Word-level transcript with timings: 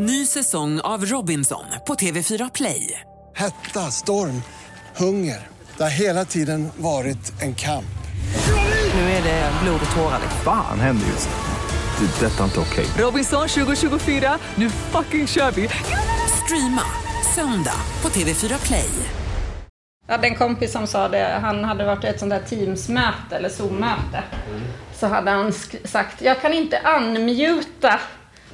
Ny 0.00 0.26
säsong 0.26 0.80
av 0.80 1.04
Robinson 1.04 1.64
på 1.86 1.94
TV4 1.94 2.50
Play. 2.54 3.00
Hetta, 3.36 3.80
storm, 3.80 4.42
hunger. 4.96 5.46
Det 5.76 5.82
har 5.82 5.90
hela 5.90 6.24
tiden 6.24 6.68
varit 6.76 7.42
en 7.42 7.54
kamp. 7.54 7.98
Nu 8.94 9.00
är 9.00 9.22
det 9.22 9.52
blod 9.62 9.80
och 9.90 9.96
tårar. 9.96 10.20
Fan 10.44 10.80
händer 10.80 11.06
just 11.06 11.28
nu. 11.28 12.06
Det. 12.06 12.26
är 12.26 12.30
Detta 12.30 12.40
är 12.40 12.44
inte 12.44 12.60
okej. 12.60 12.86
Robinson 12.98 13.48
2024, 13.48 14.38
nu 14.54 14.70
fucking 14.70 15.26
kör 15.26 15.50
vi! 15.50 15.68
Streama 16.44 16.82
söndag 17.34 17.80
på 18.02 18.08
TV4 18.08 18.66
Play. 18.66 18.90
Jag 20.06 20.14
hade 20.14 20.26
en 20.26 20.34
kompis 20.34 20.72
som 20.72 20.86
sa 20.86 21.08
det, 21.08 21.38
han 21.42 21.64
hade 21.64 21.84
varit 21.84 22.04
i 22.04 22.06
ett 22.06 22.18
sånt 22.18 22.30
där 22.30 22.42
Teams-möte 22.42 23.36
eller 23.36 23.48
Zoom-möte. 23.48 24.22
Så 24.94 25.06
hade 25.06 25.30
han 25.30 25.52
sagt, 25.84 26.22
jag 26.22 26.40
kan 26.40 26.52
inte 26.52 26.80
unmuta 26.98 28.00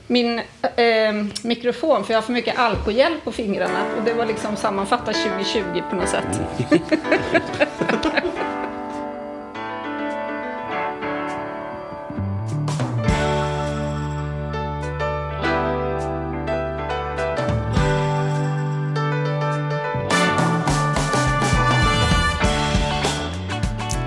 min 0.07 0.39
eh, 0.77 1.25
mikrofon 1.43 2.04
för 2.04 2.12
jag 2.12 2.18
har 2.18 2.23
för 2.23 2.32
mycket 2.32 2.59
alkogel 2.59 3.12
på 3.25 3.32
fingrarna. 3.32 3.85
Och 3.99 4.04
det 4.04 4.12
var 4.12 4.26
liksom 4.26 4.57
sammanfattat 4.57 5.14
2020 5.14 5.82
på 5.90 5.96
något 5.96 6.08
sätt. 6.08 6.40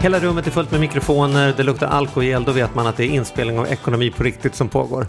Hela 0.07 0.19
rummet 0.19 0.47
är 0.47 0.51
fullt 0.51 0.71
med 0.71 0.79
mikrofoner, 0.79 1.53
det 1.57 1.63
luktar 1.63 1.87
alkogel, 1.87 2.43
då 2.43 2.51
vet 2.51 2.75
man 2.75 2.87
att 2.87 2.97
det 2.97 3.03
är 3.03 3.09
inspelning 3.09 3.59
av 3.59 3.67
ekonomi 3.67 4.09
på 4.17 4.23
riktigt 4.23 4.55
som 4.55 4.69
pågår. 4.69 5.07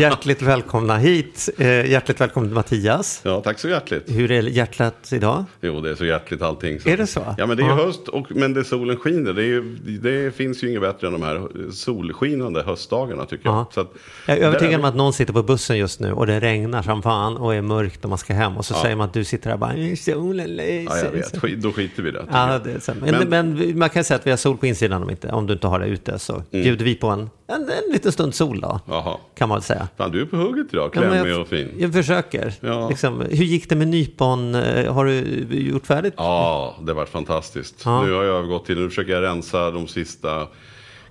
Hjärtligt 0.00 0.42
välkomna 0.42 0.96
hit, 0.98 1.48
eh, 1.58 1.90
hjärtligt 1.90 2.20
välkommen 2.20 2.52
Mattias. 2.54 3.20
Ja, 3.24 3.40
tack 3.40 3.58
så 3.58 3.68
hjärtligt. 3.68 4.04
Hur 4.06 4.30
är 4.30 4.42
hjärtat 4.42 5.12
idag? 5.12 5.44
Jo, 5.60 5.80
det 5.80 5.90
är 5.90 5.94
så 5.94 6.04
hjärtligt 6.04 6.42
allting. 6.42 6.80
Så. 6.80 6.88
Är 6.88 6.96
det 6.96 7.06
så? 7.06 7.34
Ja, 7.38 7.46
men 7.46 7.56
det 7.56 7.62
är 7.62 7.68
Ja. 7.68 7.74
höst, 7.74 8.08
och, 8.08 8.26
men 8.30 8.54
det 8.54 8.64
solen 8.64 8.96
skiner. 8.96 9.32
Det, 9.32 9.42
är 9.42 9.46
ju, 9.46 9.76
det 10.02 10.34
finns 10.36 10.62
ju 10.64 10.68
inget 10.68 10.80
bättre 10.82 11.06
än 11.06 11.12
de 11.12 11.22
här 11.22 11.48
solskinande 11.72 12.62
höstdagarna 12.62 13.24
tycker 13.24 13.48
jag. 13.48 13.66
Ja. 13.74 13.82
Att, 13.82 13.92
Jag 14.26 14.38
är 14.38 14.42
övertygad 14.42 14.80
om 14.80 14.84
att 14.86 14.96
någon 14.96 15.12
sitter 15.12 15.32
på 15.32 15.42
bussen 15.42 15.78
just 15.78 16.00
nu 16.00 16.12
och 16.12 16.26
det 16.26 16.40
regnar 16.40 16.82
som 16.82 17.02
fan 17.02 17.36
och 17.36 17.54
är 17.54 17.62
mörkt 17.62 18.04
och 18.04 18.08
man 18.08 18.18
ska 18.18 18.34
hem 18.34 18.56
och 18.56 18.64
så 18.64 18.74
säger 18.74 18.96
man 18.96 19.06
att 19.08 19.14
du 19.14 19.24
sitter 19.24 19.46
där 19.46 19.54
och 19.54 19.60
bara 19.60 19.72
"Mm, 19.72 19.96
solen 19.96 20.50
lyser. 20.56 20.84
Ja, 20.96 20.98
jag 21.04 21.10
vet. 21.10 21.62
Då 21.62 21.72
skiter 21.72 22.02
vi 22.02 22.08
i 22.08 22.12
det. 22.12 22.24
Ja, 22.32 22.60
det 22.64 22.72
är 22.72 22.78
så. 22.80 22.92
Men, 23.00 23.28
men, 23.28 23.78
man 23.78 23.88
kan 23.90 24.04
säga 24.04 24.16
att 24.18 24.26
vi 24.26 24.29
har 24.30 24.36
sol 24.36 24.56
på 24.56 24.66
insidan 24.66 25.02
om, 25.02 25.10
inte, 25.10 25.28
om 25.28 25.46
du 25.46 25.52
inte 25.52 25.66
har 25.66 25.80
det 25.80 25.86
ute 25.86 26.18
så 26.18 26.32
Mm. 26.32 26.44
bjuder 26.50 26.84
vi 26.84 26.94
på 26.94 27.06
en, 27.08 27.20
en, 27.46 27.62
en 27.62 27.92
liten 27.92 28.12
stund 28.12 28.34
sol 28.34 28.60
då, 28.60 28.80
Jaha. 28.88 29.16
kan 29.34 29.48
man 29.48 29.56
väl 29.56 29.62
säga. 29.62 29.88
Fan, 29.96 30.10
du 30.10 30.20
är 30.20 30.26
på 30.26 30.36
hugget 30.36 30.66
idag. 30.72 30.90
Ja, 30.94 31.00
Klämmig 31.00 31.30
jag, 31.32 31.40
och 31.40 31.48
fin. 31.48 31.68
Jag 31.78 31.92
försöker. 31.92 32.54
Ja. 32.60 32.88
Liksom, 32.88 33.20
hur 33.20 33.44
gick 33.44 33.68
det 33.68 33.76
med 33.76 33.88
nypon? 33.88 34.54
Eh, 34.54 34.92
Har 34.94 35.04
du 35.04 35.20
gjort 35.50 35.86
färdigt? 35.86 36.14
Ja, 36.16 36.76
det 36.82 36.92
varit 36.92 37.08
fantastiskt. 37.08 37.82
Ja. 37.84 38.02
Nu 38.04 38.12
har 38.12 38.22
jag 38.24 38.36
övergått 38.36 38.66
till, 38.66 38.78
nu 38.78 38.88
försöker 38.88 39.12
jag 39.12 39.22
rensa 39.22 39.70
de 39.70 39.88
sista 39.88 40.46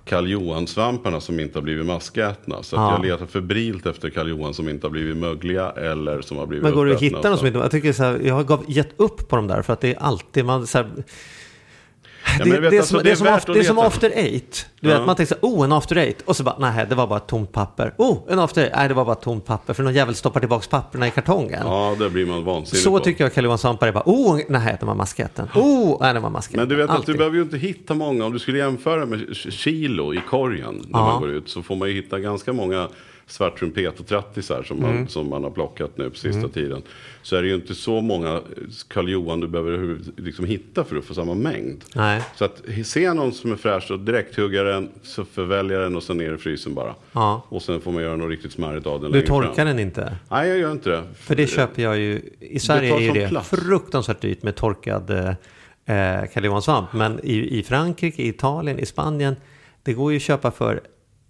Karl 0.04 0.26
Johan-svamparna 0.28 1.20
som 1.20 1.40
inte 1.40 1.58
har 1.58 1.62
blivit 1.62 1.86
maskätna. 1.86 2.62
Så 2.62 2.76
Ja. 2.76 2.92
jag 2.92 3.04
letar 3.06 3.26
febrilt 3.26 3.86
efter 3.86 4.10
Karl 4.10 4.28
Johan 4.28 4.54
som 4.54 4.68
inte 4.68 4.86
har 4.86 4.90
blivit 4.90 5.16
mögliga 5.16 5.70
eller 5.70 6.20
som 6.20 6.36
har 6.36 6.46
blivit 6.46 6.62
Men 6.64 6.74
går 6.74 6.86
det 6.86 6.94
att 6.94 7.02
hitta 7.02 7.28
någon 7.28 7.38
som 7.38 7.46
inte... 7.46 7.58
Jag 7.58 7.70
tycker 7.70 7.92
så 7.92 8.02
här, 8.04 8.20
jag 8.24 8.34
har 8.34 8.60
gett 8.68 8.90
upp 8.96 9.28
på 9.28 9.36
de 9.36 9.46
där 9.46 9.62
för 9.62 9.72
att 9.72 9.80
det 9.80 9.94
är 9.94 9.98
alltid 10.02 10.44
man 10.44 10.66
så 10.66 10.78
här, 10.78 10.90
Ja, 12.38 12.44
det, 12.44 12.50
men 12.50 12.62
vet 12.62 12.70
det, 12.70 12.76
är 12.76 12.80
alltså, 12.80 12.94
som, 12.94 13.04
det, 13.04 13.10
är 13.10 13.14
som 13.14 13.26
after, 13.26 13.50
att 13.52 13.54
det 13.54 13.60
är 13.60 13.64
som 13.64 13.76
leta. 13.76 13.86
after 13.88 14.10
eight. 14.14 14.66
Du 14.80 14.88
Ja. 14.90 14.98
vet, 14.98 15.06
man 15.06 15.16
tänker 15.16 15.34
så 15.34 15.46
oh 15.46 15.64
en 15.64 15.72
after 15.72 15.96
eight. 15.96 16.22
Och 16.22 16.36
så 16.36 16.42
bara, 16.42 16.56
nej 16.58 16.86
det 16.88 16.94
var 16.94 17.06
bara 17.06 17.20
tomt 17.20 17.52
papper. 17.52 17.94
Oh, 17.98 18.18
en 18.28 18.38
after 18.38 18.62
eight. 18.62 18.72
Nej, 18.76 18.88
det 18.88 18.94
var 18.94 19.04
bara 19.04 19.14
tomt 19.14 19.44
papper. 19.46 19.74
För 19.74 19.82
någon 19.82 19.94
jävel 19.94 20.14
stoppar 20.14 20.40
tillbaka 20.40 20.66
papperna 20.70 21.06
i 21.06 21.10
kartongen. 21.10 21.62
Ja, 21.64 21.96
det 21.98 22.10
blir 22.10 22.26
man 22.26 22.44
vansinnig 22.44 22.82
så 22.82 22.98
på. 22.98 23.04
tycker 23.04 23.24
jag 23.24 23.34
Karl 23.34 23.44
Johan 23.44 23.58
Svampar 23.58 23.86
är 23.88 23.92
bara, 23.92 24.02
oh, 24.06 24.40
nej 24.48 24.76
det 24.80 24.86
var 24.86 24.94
masketten. 24.94 25.48
Oh, 25.54 25.96
nej 26.00 26.14
det 26.14 26.20
var 26.20 26.30
masketten. 26.30 26.60
Men 26.60 26.68
du 26.68 26.74
vet 26.74 26.90
att 26.90 26.96
Alltid. 26.96 27.14
du 27.14 27.18
behöver 27.18 27.36
ju 27.36 27.42
inte 27.42 27.58
hitta 27.58 27.94
många. 27.94 28.24
Om 28.24 28.32
du 28.32 28.38
skulle 28.38 28.58
jämföra 28.58 29.06
med 29.06 29.36
kilo 29.36 30.14
i 30.14 30.20
korgen 30.30 30.84
när 30.88 30.98
Ja. 31.00 31.06
man 31.06 31.20
går 31.20 31.30
ut 31.30 31.48
så 31.48 31.62
får 31.62 31.76
man 31.76 31.88
ju 31.88 31.94
hitta 31.94 32.18
ganska 32.18 32.52
många 32.52 32.88
svart 33.30 33.58
trumpet 33.58 34.00
och 34.00 34.06
trattisar 34.06 34.62
som 34.62 34.80
man, 34.82 34.90
Mm. 34.90 35.08
som 35.08 35.28
man 35.28 35.44
har 35.44 35.50
plockat 35.50 35.90
nu 35.98 36.10
på 36.10 36.16
sista 36.16 36.48
tiden. 36.48 36.82
Så 37.22 37.36
är 37.36 37.42
det 37.42 37.48
ju 37.48 37.54
inte 37.54 37.74
så 37.74 38.00
många 38.00 38.40
Karl 38.88 39.08
Johan 39.08 39.40
du 39.40 39.48
behöver 39.48 39.98
liksom 40.16 40.44
hitta 40.44 40.84
för 40.84 40.96
att 40.96 41.04
få 41.04 41.14
samma 41.14 41.34
mängd. 41.34 41.84
Nej. 41.94 42.22
Så 42.36 42.44
att 42.44 42.62
se 42.84 43.12
någon 43.12 43.32
som 43.32 43.52
är 43.52 43.56
fräsch 43.56 43.90
och 43.90 43.98
direkt 44.00 44.36
hugga 44.36 44.62
den, 44.62 44.88
så 45.02 45.24
förvälja 45.24 45.78
den 45.78 45.96
och 45.96 46.02
sen 46.02 46.16
ner 46.18 46.34
i 46.34 46.38
frysen 46.38 46.74
bara. 46.74 46.94
Ja. 47.12 47.46
Och 47.48 47.62
sen 47.62 47.80
får 47.80 47.92
man 47.92 48.02
göra 48.02 48.16
något 48.16 48.30
riktigt 48.30 48.52
smarrigt 48.52 48.86
av 48.86 49.02
den 49.02 49.12
Du 49.12 49.22
torkar 49.22 49.52
fram. 49.54 49.66
den 49.66 49.78
inte? 49.78 50.16
Nej, 50.30 50.48
jag 50.48 50.58
gör 50.58 50.72
inte 50.72 50.90
det. 50.90 51.02
För 51.14 51.34
det 51.34 51.46
köper 51.46 51.82
jag 51.82 51.98
ju. 51.98 52.20
I 52.40 52.58
Sverige 52.58 52.94
är 52.96 53.00
ju 53.00 53.10
det 53.12 53.28
plats. 53.28 53.48
fruktansvärt 53.50 54.20
dyrt 54.20 54.42
med 54.42 54.56
torkad 54.56 55.10
eh, 55.10 55.32
Karl 56.34 56.44
Johan 56.44 56.62
svamp. 56.62 56.92
Men 56.92 57.20
i, 57.22 57.58
i 57.58 57.62
Frankrike, 57.62 58.22
i 58.22 58.28
Italien, 58.28 58.78
i 58.78 58.86
Spanien, 58.86 59.36
det 59.82 59.92
går 59.92 60.10
ju 60.12 60.16
att 60.16 60.22
köpa 60.22 60.50
för 60.50 60.80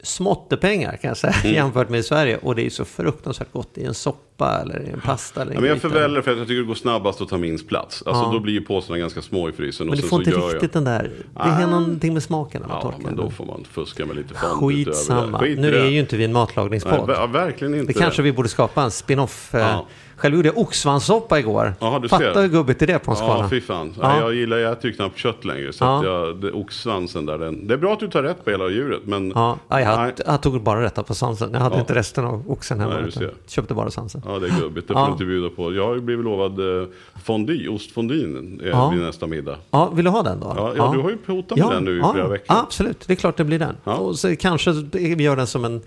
småttepengar 0.03 0.97
kan 0.97 1.09
jag 1.09 1.17
säga 1.17 1.35
Mm. 1.45 1.55
jämfört 1.55 1.89
med 1.89 2.01
i 2.01 2.03
Sverige. 2.03 2.37
Och 2.43 2.55
det 2.55 2.67
är 2.67 2.71
så 2.71 2.85
fruktansvärt 2.85 3.53
gott 3.53 3.79
i 3.79 3.85
en 3.85 3.95
soppa 3.95 4.61
eller 4.63 4.81
i 4.83 4.91
en 4.91 5.01
pasta. 5.01 5.43
Eller 5.43 5.53
i 5.53 5.55
Ja, 5.55 5.59
en 5.59 5.63
men 5.63 5.71
jag 5.71 5.81
förväljer 5.81 6.23
för 6.23 6.31
att 6.31 6.39
jag 6.39 6.47
tycker 6.47 6.61
det 6.61 6.67
går 6.67 6.75
snabbast 6.75 7.21
att 7.21 7.29
ta 7.29 7.37
minst 7.39 7.69
plats. 7.69 8.03
Alltså 8.07 8.23
Ja. 8.25 8.31
då 8.33 8.41
blir 8.41 8.53
ju 8.55 8.61
påsarna 8.61 8.99
ganska 8.99 9.23
små 9.23 9.49
i 9.49 9.53
frysen. 9.53 9.87
Men 9.87 9.97
du 9.97 10.03
får 10.03 10.19
inte 10.21 10.31
gör 10.31 10.39
jag- 10.41 10.55
riktigt 10.55 10.73
den 10.73 10.85
där, 10.85 11.11
det 11.35 11.41
är 11.63 11.67
någonting 11.67 12.13
med 12.15 12.23
smaken 12.23 12.61
när 12.61 12.69
man 12.69 12.77
Ja, 12.77 12.83
torkar 12.83 12.99
men 13.05 13.17
då 13.17 13.31
får 13.31 13.45
man 13.47 13.65
fuska 13.73 14.07
med 14.07 14.17
lite 14.17 14.35
fond 14.35 14.61
Skitsamma. 14.73 15.39
Skit 15.39 15.59
nu 15.59 15.77
är 15.77 15.85
ju 15.89 15.99
inte 16.01 16.17
vi 16.17 16.25
en 16.25 16.31
Nej, 16.33 16.41
matlagningspodd. 16.41 17.09
ver- 17.11 17.27
verkligen 17.33 17.75
inte 17.75 17.93
Det 17.93 17.99
kanske 17.99 18.23
vi 18.23 18.33
borde 18.33 18.49
skapa 18.49 18.83
en 18.83 18.91
spin-off. 18.91 19.55
eh, 19.55 19.61
Ja. 19.61 19.87
Själv 20.21 20.35
gjorde 20.37 20.49
jag 20.49 20.59
oxsvanssoppa 20.59 21.39
igår. 21.39 21.75
Ja, 21.81 21.99
du 22.03 22.09
Fatta 22.09 22.35
ser. 22.35 22.41
hur 22.43 22.49
gubbigt 22.49 22.83
är 22.83 22.87
det 22.87 22.99
på 22.99 23.11
en 23.11 23.17
skala? 23.17 23.43
Ja, 23.45 23.49
fy 23.49 23.61
fan. 23.61 23.95
Ja. 24.01 24.17
Ja. 24.17 24.21
Jag 24.21 24.35
gillar, 24.35 24.57
jag 24.57 24.73
äter 24.73 24.91
knappt 24.91 25.19
kött 25.19 25.45
längre. 25.45 25.73
Så 25.73 25.85
Ja. 25.85 26.05
jag, 26.05 26.37
det, 26.41 26.53
oxsvansen 26.53 27.27
där, 27.27 27.39
den, 27.39 27.67
det 27.67 27.75
är 27.75 27.79
bra 27.79 27.93
att 27.93 28.01
du 28.01 28.09
tar 28.09 28.23
rätt 28.23 28.45
på 28.45 28.51
hela 28.51 28.69
djuret. 28.69 29.01
Men 29.05 29.31
Ja, 29.35 29.59
ja, 29.69 29.81
jag, 29.81 29.99
nej, 29.99 30.13
jag 30.27 30.43
tog 30.43 30.63
bara 30.63 30.83
rätta 30.83 31.03
på 31.03 31.15
svansen. 31.15 31.51
Jag 31.53 31.61
hade 31.61 31.75
Ja. 31.75 31.81
inte 31.81 31.95
resten 31.95 32.25
av 32.25 32.51
oxen 32.51 32.81
hemma. 32.81 32.95
Nej, 33.21 33.29
köpte 33.47 33.75
bara 33.75 33.91
svansen. 33.91 34.23
ja, 34.27 34.39
det 34.39 34.47
är 34.47 34.61
gubbigt. 34.61 34.89
Det 34.89 34.95
får 34.95 35.07
du 35.07 35.13
inte 35.13 35.25
bjuda 35.25 35.49
på. 35.49 35.75
Jag 35.75 35.87
har 35.87 35.95
ju 35.95 36.01
blivit 36.01 36.25
lovad 36.25 36.59
eh, 36.61 37.75
ostfondyn, 37.75 38.61
eh, 38.65 38.69
Ja. 38.69 38.91
vid 38.91 39.01
nästa 39.03 39.27
middag. 39.27 39.57
Ja, 39.71 39.91
vill 39.91 40.05
du 40.05 40.11
ha 40.11 40.23
den 40.23 40.41
då? 40.41 40.53
Ja, 40.77 40.91
du 40.95 41.01
har 41.01 41.11
ju 41.11 41.19
hotat 41.27 41.59
med 41.59 41.69
den 41.71 41.85
nu 41.85 41.99
i 41.99 42.03
flera 42.13 42.29
veckor. 42.29 42.47
Ja, 42.49 42.61
absolut. 42.63 43.05
Det 43.07 43.13
är 43.13 43.17
klart 43.17 43.37
det 43.37 43.45
blir 43.45 43.59
den. 43.59 43.77
Ja. 43.85 43.95
Och 43.97 44.19
så 44.19 44.37
kanske 44.37 44.73
vi 44.93 45.23
gör 45.23 45.37
den 45.37 45.47
som 45.47 45.65
en 45.65 45.83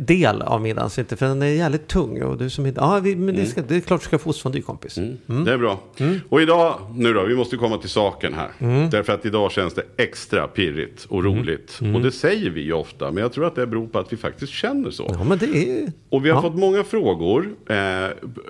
del 0.00 0.42
av 0.42 0.62
middagen. 0.62 0.90
Så 0.90 1.00
inte, 1.00 1.16
för 1.16 1.26
den 1.26 1.42
är 1.42 1.46
jävligt 1.46 1.86
tung. 1.88 2.22
Och 2.22 2.38
du 2.38 2.50
som, 2.50 2.66
ja, 2.76 3.00
vi, 3.02 3.16
men 3.16 3.34
det, 3.36 3.46
ska, 3.46 3.62
det 3.62 3.76
är 3.76 3.80
klart 3.80 4.00
du 4.00 4.04
ska 4.04 4.18
få 4.18 4.30
ostfondue 4.30 4.62
kompis. 4.62 4.94
Det 5.26 5.52
är 5.52 5.58
bra. 5.58 5.80
Och 6.28 6.42
idag, 6.42 6.78
nu 6.94 7.12
då, 7.12 7.22
vi 7.24 7.36
måste 7.36 7.56
komma 7.56 7.78
till 7.78 7.88
saken 7.90 8.34
här. 8.34 8.88
Därför 8.90 9.12
att 9.12 9.26
idag 9.26 9.52
känns 9.52 9.74
det 9.74 9.82
extra 9.96 10.46
pirrigt 10.48 11.04
och 11.04 11.24
roligt. 11.24 11.80
Och 11.94 12.00
det 12.00 12.12
säger 12.12 12.50
vi 12.50 12.60
ju 12.60 12.72
ofta, 12.72 13.10
men 13.10 13.22
jag 13.22 13.32
tror 13.32 13.46
att 13.46 13.54
det 13.54 13.66
beror 13.66 13.86
på 13.86 13.98
att 13.98 14.12
vi 14.12 14.16
faktiskt 14.16 14.52
känner 14.52 14.90
så. 14.90 15.06
Ja, 15.18 15.24
men 15.24 15.38
det 15.38 15.46
är... 15.46 15.92
Och 16.10 16.24
vi 16.24 16.30
har 16.30 16.36
Ja. 16.36 16.42
fått 16.42 16.58
många 16.58 16.84
frågor 16.84 17.48
eh, 17.68 17.76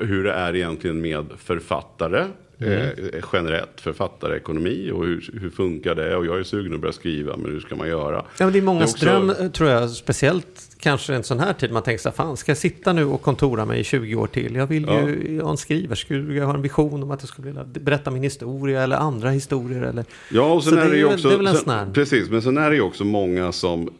hur 0.00 0.24
det 0.24 0.32
är 0.32 0.56
egentligen 0.56 1.00
med 1.00 1.26
författare. 1.38 2.24
Eh, 2.58 2.88
generellt 3.32 3.80
författarekonomi 3.80 4.90
och 4.90 5.04
hur, 5.06 5.30
hur 5.40 5.50
funkar 5.50 5.94
det? 5.94 6.16
Och 6.16 6.26
jag 6.26 6.38
är 6.38 6.42
sugen 6.42 6.74
att 6.74 6.80
börja 6.80 6.92
skriva, 6.92 7.36
men 7.36 7.50
hur 7.52 7.60
ska 7.60 7.76
man 7.76 7.88
göra? 7.88 8.24
Ja, 8.38 8.50
det 8.50 8.58
är 8.58 8.62
många 8.62 8.78
Det 8.80 8.84
är 8.84 8.88
också- 8.88 9.04
dröm, 9.06 9.30
eh, 9.30 9.48
tror 9.50 9.70
jag, 9.70 9.90
speciellt 9.90 10.76
kanske 10.80 11.14
en 11.14 11.22
sån 11.24 11.40
här 11.40 11.52
tid. 11.52 11.72
Man 11.72 11.82
tänker 11.82 12.02
så 12.02 12.08
här, 12.08 12.16
fan, 12.16 12.36
ska 12.36 12.50
jag 12.50 12.58
sitta 12.58 12.92
nu 12.92 13.04
och 13.04 13.22
kontora 13.22 13.64
mig 13.64 13.80
i 13.80 13.84
20 13.84 14.14
år 14.14 14.26
till? 14.26 14.54
Jag 14.54 14.66
vill 14.66 14.82
ju 15.28 15.40
ha 15.42 15.50
en 15.50 15.56
skrivarska, 15.56 16.14
jag 16.14 16.46
har 16.46 16.54
en 16.54 16.62
vision 16.62 17.02
om 17.02 17.10
att 17.10 17.22
jag 17.22 17.28
skulle 17.28 17.46
vilja 17.46 17.64
berätta 17.64 18.10
min 18.10 18.22
historia 18.22 18.82
eller 18.82 18.96
andra 18.96 19.30
historier. 19.30 19.82
Eller... 19.82 20.04
Ja, 20.30 20.52
och 20.52 20.64
sen 20.64 20.72
Så 20.72 20.78
är 20.78 20.90
det 20.90 20.96
ju 20.96 21.04
också... 21.04 21.28
det 21.28 21.34
är 21.34 21.38
väl 21.38 21.46
en 21.46 21.54
sen, 21.54 21.64
sån 21.64 21.72
här- 21.74 21.86
Precis, 21.94 22.30
men 22.30 22.42
sen 22.42 22.58
är 22.58 22.70
det 22.70 22.76
ju 22.76 22.82
också 22.82 23.04
många 23.04 23.52
som 23.52 23.90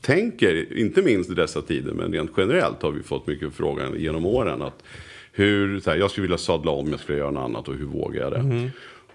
tänker, 0.00 0.78
inte 0.78 1.02
minst 1.02 1.30
i 1.30 1.34
dessa 1.34 1.62
tider, 1.62 1.92
men 1.92 2.12
rent 2.12 2.30
generellt 2.36 2.82
har 2.82 2.90
vi 2.90 3.02
fått 3.02 3.26
mycket 3.26 3.52
frågan 3.54 3.94
genom 4.00 4.26
åren. 4.26 4.62
att 4.62 4.82
hur, 5.38 5.80
så 5.80 5.90
här, 5.90 5.96
Jag 5.96 6.10
skulle 6.10 6.22
vilja 6.22 6.38
sadla 6.38 6.70
om, 6.70 6.90
jag 6.90 7.00
skulle 7.00 7.18
göra 7.18 7.30
något 7.30 7.44
annat 7.44 7.68
och 7.68 7.74
hur 7.74 7.86
vågar 7.86 8.22
jag 8.22 8.32
det? 8.32 8.38
Mm. 8.38 8.70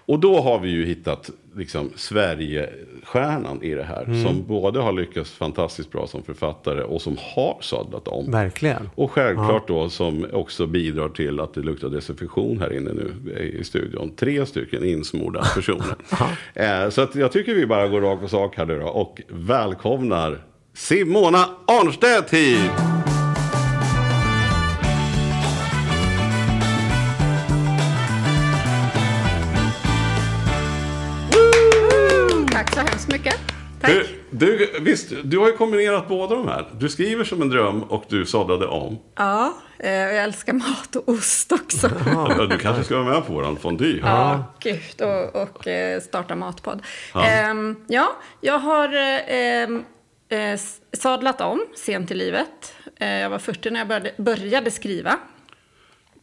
Och 0.06 0.18
då 0.18 0.40
har 0.40 0.58
vi 0.60 0.70
ju 0.70 0.84
hittat 0.84 1.30
liksom, 1.56 1.90
Sverigestjärnan 1.96 3.62
i 3.62 3.74
det 3.74 3.82
här. 3.82 4.04
Mm. 4.04 4.24
Som 4.24 4.46
både 4.46 4.80
har 4.80 4.92
lyckats 4.92 5.30
fantastiskt 5.30 5.92
bra 5.92 6.06
som 6.06 6.22
författare 6.22 6.82
och 6.82 7.02
som 7.02 7.16
har 7.34 7.58
sadlat 7.60 8.08
om. 8.08 8.30
Verkligen. 8.30 8.90
Och 8.94 9.10
självklart 9.10 9.68
då 9.68 9.88
som 9.90 10.26
också 10.32 10.66
bidrar 10.66 11.08
till 11.08 11.40
att 11.40 11.54
det 11.54 11.60
luktar 11.60 11.88
desinfektion 11.88 12.60
här 12.60 12.72
inne 12.76 12.90
nu 12.92 13.32
i 13.40 13.64
studion. 13.64 14.12
Tre 14.16 14.46
stycken 14.46 14.84
insmorda 14.84 15.42
personer. 15.54 15.96
eh, 16.54 16.90
så 16.90 17.00
att 17.02 17.14
jag 17.14 17.32
tycker 17.32 17.54
vi 17.54 17.66
bara 17.66 17.88
går 17.88 18.00
rakt 18.00 18.22
på 18.22 18.28
sak 18.28 18.56
här 18.56 18.66
nu 18.66 18.78
då 18.80 18.86
och 18.86 19.22
välkomnar 19.28 20.38
Simona 20.74 21.44
Arnstedt 21.66 22.30
hit! 22.34 23.03
Tack. 33.86 34.06
Du, 34.30 34.58
Du, 34.58 34.80
visst, 34.80 35.12
du 35.24 35.38
har 35.38 35.46
ju 35.46 35.52
kombinerat 35.56 36.08
båda 36.08 36.34
de 36.34 36.48
här. 36.48 36.68
Du 36.78 36.88
skriver 36.88 37.24
som 37.24 37.42
en 37.42 37.48
dröm 37.48 37.82
och 37.82 38.04
du 38.08 38.26
sadlade 38.26 38.66
om. 38.66 38.98
Ja, 39.16 39.54
eh, 39.78 39.90
och 40.06 40.14
jag 40.14 40.22
älskar 40.22 40.52
mat 40.52 40.96
och 40.96 41.08
ost 41.08 41.52
också. 41.52 41.90
Ja, 42.06 42.46
Du 42.50 42.58
kanske 42.58 42.84
ska 42.84 42.98
vara 43.02 43.14
med 43.14 43.26
på 43.26 43.32
våran 43.32 43.56
fondue. 43.56 44.00
Ja, 44.02 44.44
gud. 44.60 45.00
Och, 45.02 45.42
och 45.42 45.66
eh, 45.66 46.00
starta 46.00 46.34
matpodd. 46.36 46.82
Ja. 47.14 47.54
ja, 47.86 48.12
jag 48.40 48.58
har 48.58 48.94
eh, 48.94 49.20
ehm, 49.26 49.84
eh, 50.28 50.60
sadlat 50.92 51.40
om 51.40 51.64
sent 51.76 52.10
i 52.10 52.14
livet. 52.14 52.74
Jag 52.98 53.30
var 53.30 53.38
40 53.38 53.70
när 53.70 53.80
jag 53.80 53.88
började, 53.88 54.12
började 54.18 54.70
skriva. 54.70 55.18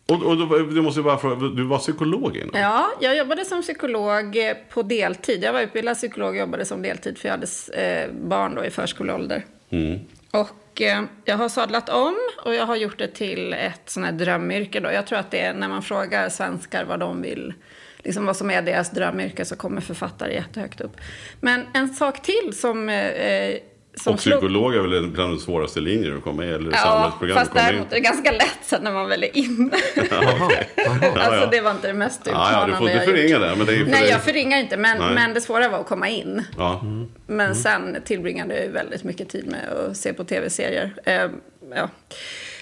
Och, 0.07 0.23
och 0.23 0.37
du, 0.37 0.71
du 0.71 0.81
måste 0.81 1.01
bara 1.01 1.17
fråga, 1.17 1.35
du 1.35 1.63
var 1.63 1.77
psykolog 1.77 2.37
innan? 2.37 2.61
Ja, 2.61 2.91
jag 2.99 3.17
jobbade 3.17 3.45
som 3.45 3.61
psykolog 3.61 4.37
på 4.69 4.81
deltid. 4.81 5.43
Jag 5.43 5.53
var 5.53 5.61
utbildad 5.61 5.97
psykolog 5.97 6.29
och 6.29 6.37
jobbade 6.37 6.65
som 6.65 6.81
deltid 6.81 7.17
för 7.17 7.29
jag 7.29 7.33
hade 7.33 7.47
eh, 7.83 8.11
barn 8.11 8.55
då 8.55 8.65
i 8.65 8.69
förskoleålder. 8.69 9.45
Mm. 9.69 9.99
Och 10.31 10.81
eh, 10.81 11.03
jag 11.25 11.37
har 11.37 11.49
sadlat 11.49 11.89
om 11.89 12.15
och 12.45 12.53
jag 12.53 12.65
har 12.65 12.75
gjort 12.75 12.97
det 12.97 13.07
till 13.07 13.53
ett 13.53 13.81
sånt 13.85 14.05
här 14.05 14.13
drömyrke 14.13 14.79
då. 14.79 14.91
Jag 14.91 15.07
tror 15.07 15.19
att 15.19 15.31
det 15.31 15.39
är 15.39 15.53
när 15.53 15.67
man 15.69 15.83
frågar 15.83 16.29
svenskar 16.29 16.85
vad 16.85 16.99
de 16.99 17.21
vill, 17.21 17.53
liksom 17.97 18.25
vad 18.25 18.37
som 18.37 18.51
är 18.51 18.61
deras 18.61 18.91
drömyrke 18.91 19.45
så 19.45 19.55
kommer 19.55 19.81
författare 19.81 20.33
jättehögt 20.33 20.81
upp. 20.81 20.97
Men 21.39 21.65
en 21.73 21.89
sak 21.89 22.21
till 22.21 22.53
som 22.53 22.89
eh, 22.89 23.55
och 24.05 24.17
psykolog 24.17 24.75
är 24.75 24.79
väl 24.79 25.07
bland 25.07 25.31
de 25.31 25.39
svåraste 25.39 25.79
linjerna 25.79 26.17
att 26.17 26.23
komma 26.23 26.43
in 26.43 26.49
eller 26.49 26.71
ja, 26.71 26.77
samhällsprogram 26.77 27.37
fast 27.37 27.53
däremot 27.53 27.91
är 27.91 27.95
det 27.95 27.99
ganska 27.99 28.31
lätt 28.31 28.59
sen 28.61 28.83
när 28.83 28.91
man 28.91 29.09
väl 29.09 29.23
är 29.23 29.37
inne. 29.37 29.71
alltså 31.15 31.49
det 31.51 31.61
var 31.61 31.71
inte 31.71 31.87
det 31.87 31.93
mest 31.93 32.21
utmanande 32.27 32.51
ja, 32.53 32.61
ja, 32.61 32.67
du 32.67 32.75
får 32.75 32.89
inte 32.89 33.05
förringa 33.05 33.39
det. 33.39 33.55
Men 33.55 33.65
det 33.65 33.73
är 33.73 33.77
för 33.77 33.91
Nej, 33.91 34.01
dig. 34.01 34.09
jag 34.09 34.23
förringar 34.23 34.57
inte. 34.57 34.77
Men, 34.77 35.13
men 35.13 35.33
det 35.33 35.41
svåra 35.41 35.69
var 35.69 35.79
att 35.79 35.87
komma 35.87 36.09
in. 36.09 36.43
Ja. 36.57 36.79
Mm. 36.83 37.07
Men 37.27 37.55
sen 37.55 37.97
tillbringade 38.05 38.63
jag 38.63 38.71
väldigt 38.71 39.03
mycket 39.03 39.29
tid 39.29 39.47
med 39.47 39.69
att 39.69 39.97
se 39.97 40.13
på 40.13 40.23
tv-serier. 40.23 40.93
Eh, 41.05 41.29
ja. 41.75 41.89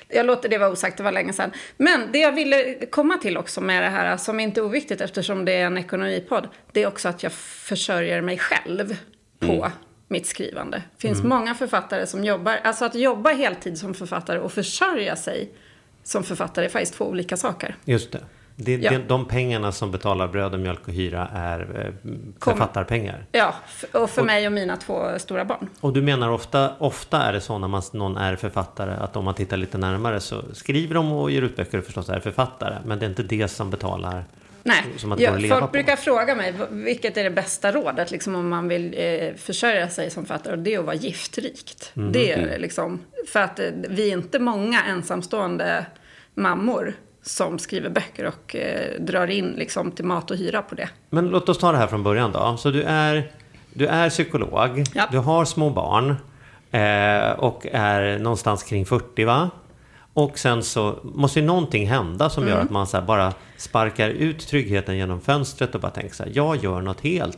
Jag 0.07 0.25
låter 0.25 0.49
det 0.49 0.57
vara 0.57 0.69
osagt, 0.69 0.97
det 0.97 1.03
var 1.03 1.11
länge 1.11 1.33
sedan. 1.33 1.51
Men 1.77 2.11
det 2.11 2.19
jag 2.19 2.31
ville 2.31 2.85
komma 2.85 3.17
till 3.17 3.37
också 3.37 3.61
med 3.61 3.83
det 3.83 3.89
här, 3.89 4.17
som 4.17 4.39
inte 4.39 4.59
är 4.59 4.65
oviktigt 4.65 5.01
eftersom 5.01 5.45
det 5.45 5.53
är 5.53 5.65
en 5.65 5.77
ekonomipodd, 5.77 6.47
det 6.71 6.83
är 6.83 6.87
också 6.87 7.09
att 7.09 7.23
jag 7.23 7.31
försörjer 7.31 8.21
mig 8.21 8.37
själv 8.37 8.97
på 9.39 9.53
mm 9.53 9.71
mitt 10.09 10.27
skrivande. 10.27 10.77
Det 10.77 11.01
finns 11.01 11.19
mm. 11.19 11.29
många 11.29 11.55
författare 11.55 12.07
som 12.07 12.23
jobbar, 12.23 12.59
alltså 12.63 12.85
att 12.85 12.95
jobba 12.95 13.29
heltid 13.29 13.77
som 13.77 13.93
författare 13.93 14.39
och 14.39 14.51
försörja 14.51 15.15
sig 15.15 15.51
som 16.03 16.23
författare 16.23 16.65
är 16.65 16.69
faktiskt 16.69 16.93
två 16.93 17.05
olika 17.05 17.37
saker. 17.37 17.75
Just 17.85 18.11
det. 18.11 18.19
det, 18.55 18.75
ja. 18.75 18.99
de 19.07 19.25
pengarna 19.25 19.71
som 19.71 19.91
betalar 19.91 20.27
bröd 20.27 20.53
och 20.53 20.59
mjölk 20.59 20.87
och 20.87 20.93
hyra 20.93 21.29
är 21.33 21.59
eh, 21.85 22.11
författarpengar. 22.43 23.25
Ja, 23.31 23.55
och 23.93 24.09
för 24.09 24.21
och, 24.21 24.25
mig 24.25 24.47
och 24.47 24.53
mina 24.53 24.77
två 24.77 25.19
stora 25.19 25.45
barn. 25.45 25.69
Och 25.79 25.93
du 25.93 26.01
menar 26.01 26.29
ofta, 26.29 26.75
ofta 26.77 27.21
är 27.21 27.33
det 27.33 27.41
så 27.41 27.57
när 27.57 27.67
man, 27.67 27.81
någon 27.93 28.17
är 28.17 28.35
författare 28.35 28.91
att 28.91 29.15
om 29.15 29.25
man 29.25 29.33
tittar 29.33 29.57
lite 29.57 29.77
närmare 29.77 30.19
så 30.19 30.43
skriver 30.53 30.95
de 30.95 31.11
och 31.11 31.31
ger 31.31 31.41
ut 31.41 31.55
böcker 31.55 31.77
och 31.77 31.85
förstås 31.85 32.09
är 32.09 32.19
författare. 32.19 32.75
Men 32.85 32.99
det 32.99 33.05
är 33.05 33.09
inte 33.09 33.23
det 33.23 33.47
som 33.47 33.69
betalar 33.69 34.23
Nej, 34.63 34.83
som 34.97 35.11
att 35.11 35.19
ja, 35.19 35.31
folk 35.31 35.61
på. 35.61 35.67
brukar 35.67 35.95
fråga 35.95 36.35
mig 36.35 36.53
vilket 36.69 37.17
är 37.17 37.23
det 37.23 37.29
bästa 37.29 37.71
rådet 37.71 38.11
liksom, 38.11 38.35
om 38.35 38.49
man 38.49 38.67
vill 38.67 38.95
eh, 38.97 39.35
försörja 39.35 39.89
sig 39.89 40.09
som 40.09 40.25
författare. 40.25 40.53
Och 40.53 40.59
det 40.59 40.73
är 40.73 40.79
att 40.79 40.85
vara 40.85 40.95
giftrikt. 40.95 41.91
Mm. 41.95 42.11
Det 42.11 42.31
är 42.31 42.59
liksom, 42.59 42.99
för 43.27 43.39
att 43.39 43.59
eh, 43.59 43.65
vi 43.89 44.09
är 44.09 44.13
inte 44.13 44.39
många 44.39 44.83
ensamstående 44.83 45.85
mammor 46.33 46.93
som 47.21 47.59
skriver 47.59 47.89
böcker 47.89 48.25
och 48.25 48.55
eh, 48.55 49.01
drar 49.01 49.27
in 49.27 49.53
liksom, 49.57 49.91
till 49.91 50.05
mat 50.05 50.31
och 50.31 50.37
hyra 50.37 50.61
på 50.61 50.75
det. 50.75 50.89
Men 51.09 51.27
låt 51.29 51.49
oss 51.49 51.57
ta 51.57 51.71
det 51.71 51.77
här 51.77 51.87
från 51.87 52.03
början 52.03 52.31
då. 52.31 52.57
Så 52.57 52.71
du 52.71 52.83
är, 52.83 53.31
du 53.73 53.87
är 53.87 54.09
psykolog, 54.09 54.83
ja. 54.93 55.07
du 55.11 55.17
har 55.17 55.45
små 55.45 55.69
barn 55.69 56.09
eh, 56.71 57.39
och 57.39 57.67
är 57.71 58.19
någonstans 58.19 58.63
kring 58.63 58.85
40 58.85 59.23
va? 59.23 59.49
Och 60.19 60.39
sen 60.39 60.63
så 60.63 60.99
måste 61.03 61.39
ju 61.39 61.45
någonting 61.45 61.87
hända 61.87 62.29
som 62.29 62.43
mm. 62.43 62.55
gör 62.55 62.61
att 62.63 62.69
man 62.69 62.87
så 62.87 63.01
bara 63.01 63.33
sparkar 63.57 64.09
ut 64.09 64.47
tryggheten 64.47 64.97
genom 64.97 65.21
fönstret 65.21 65.75
och 65.75 65.81
bara 65.81 65.91
tänker 65.91 66.15
så 66.15 66.23
här, 66.23 66.31
jag 66.35 66.63
gör 66.63 66.81
något 66.81 67.01
helt... 67.01 67.37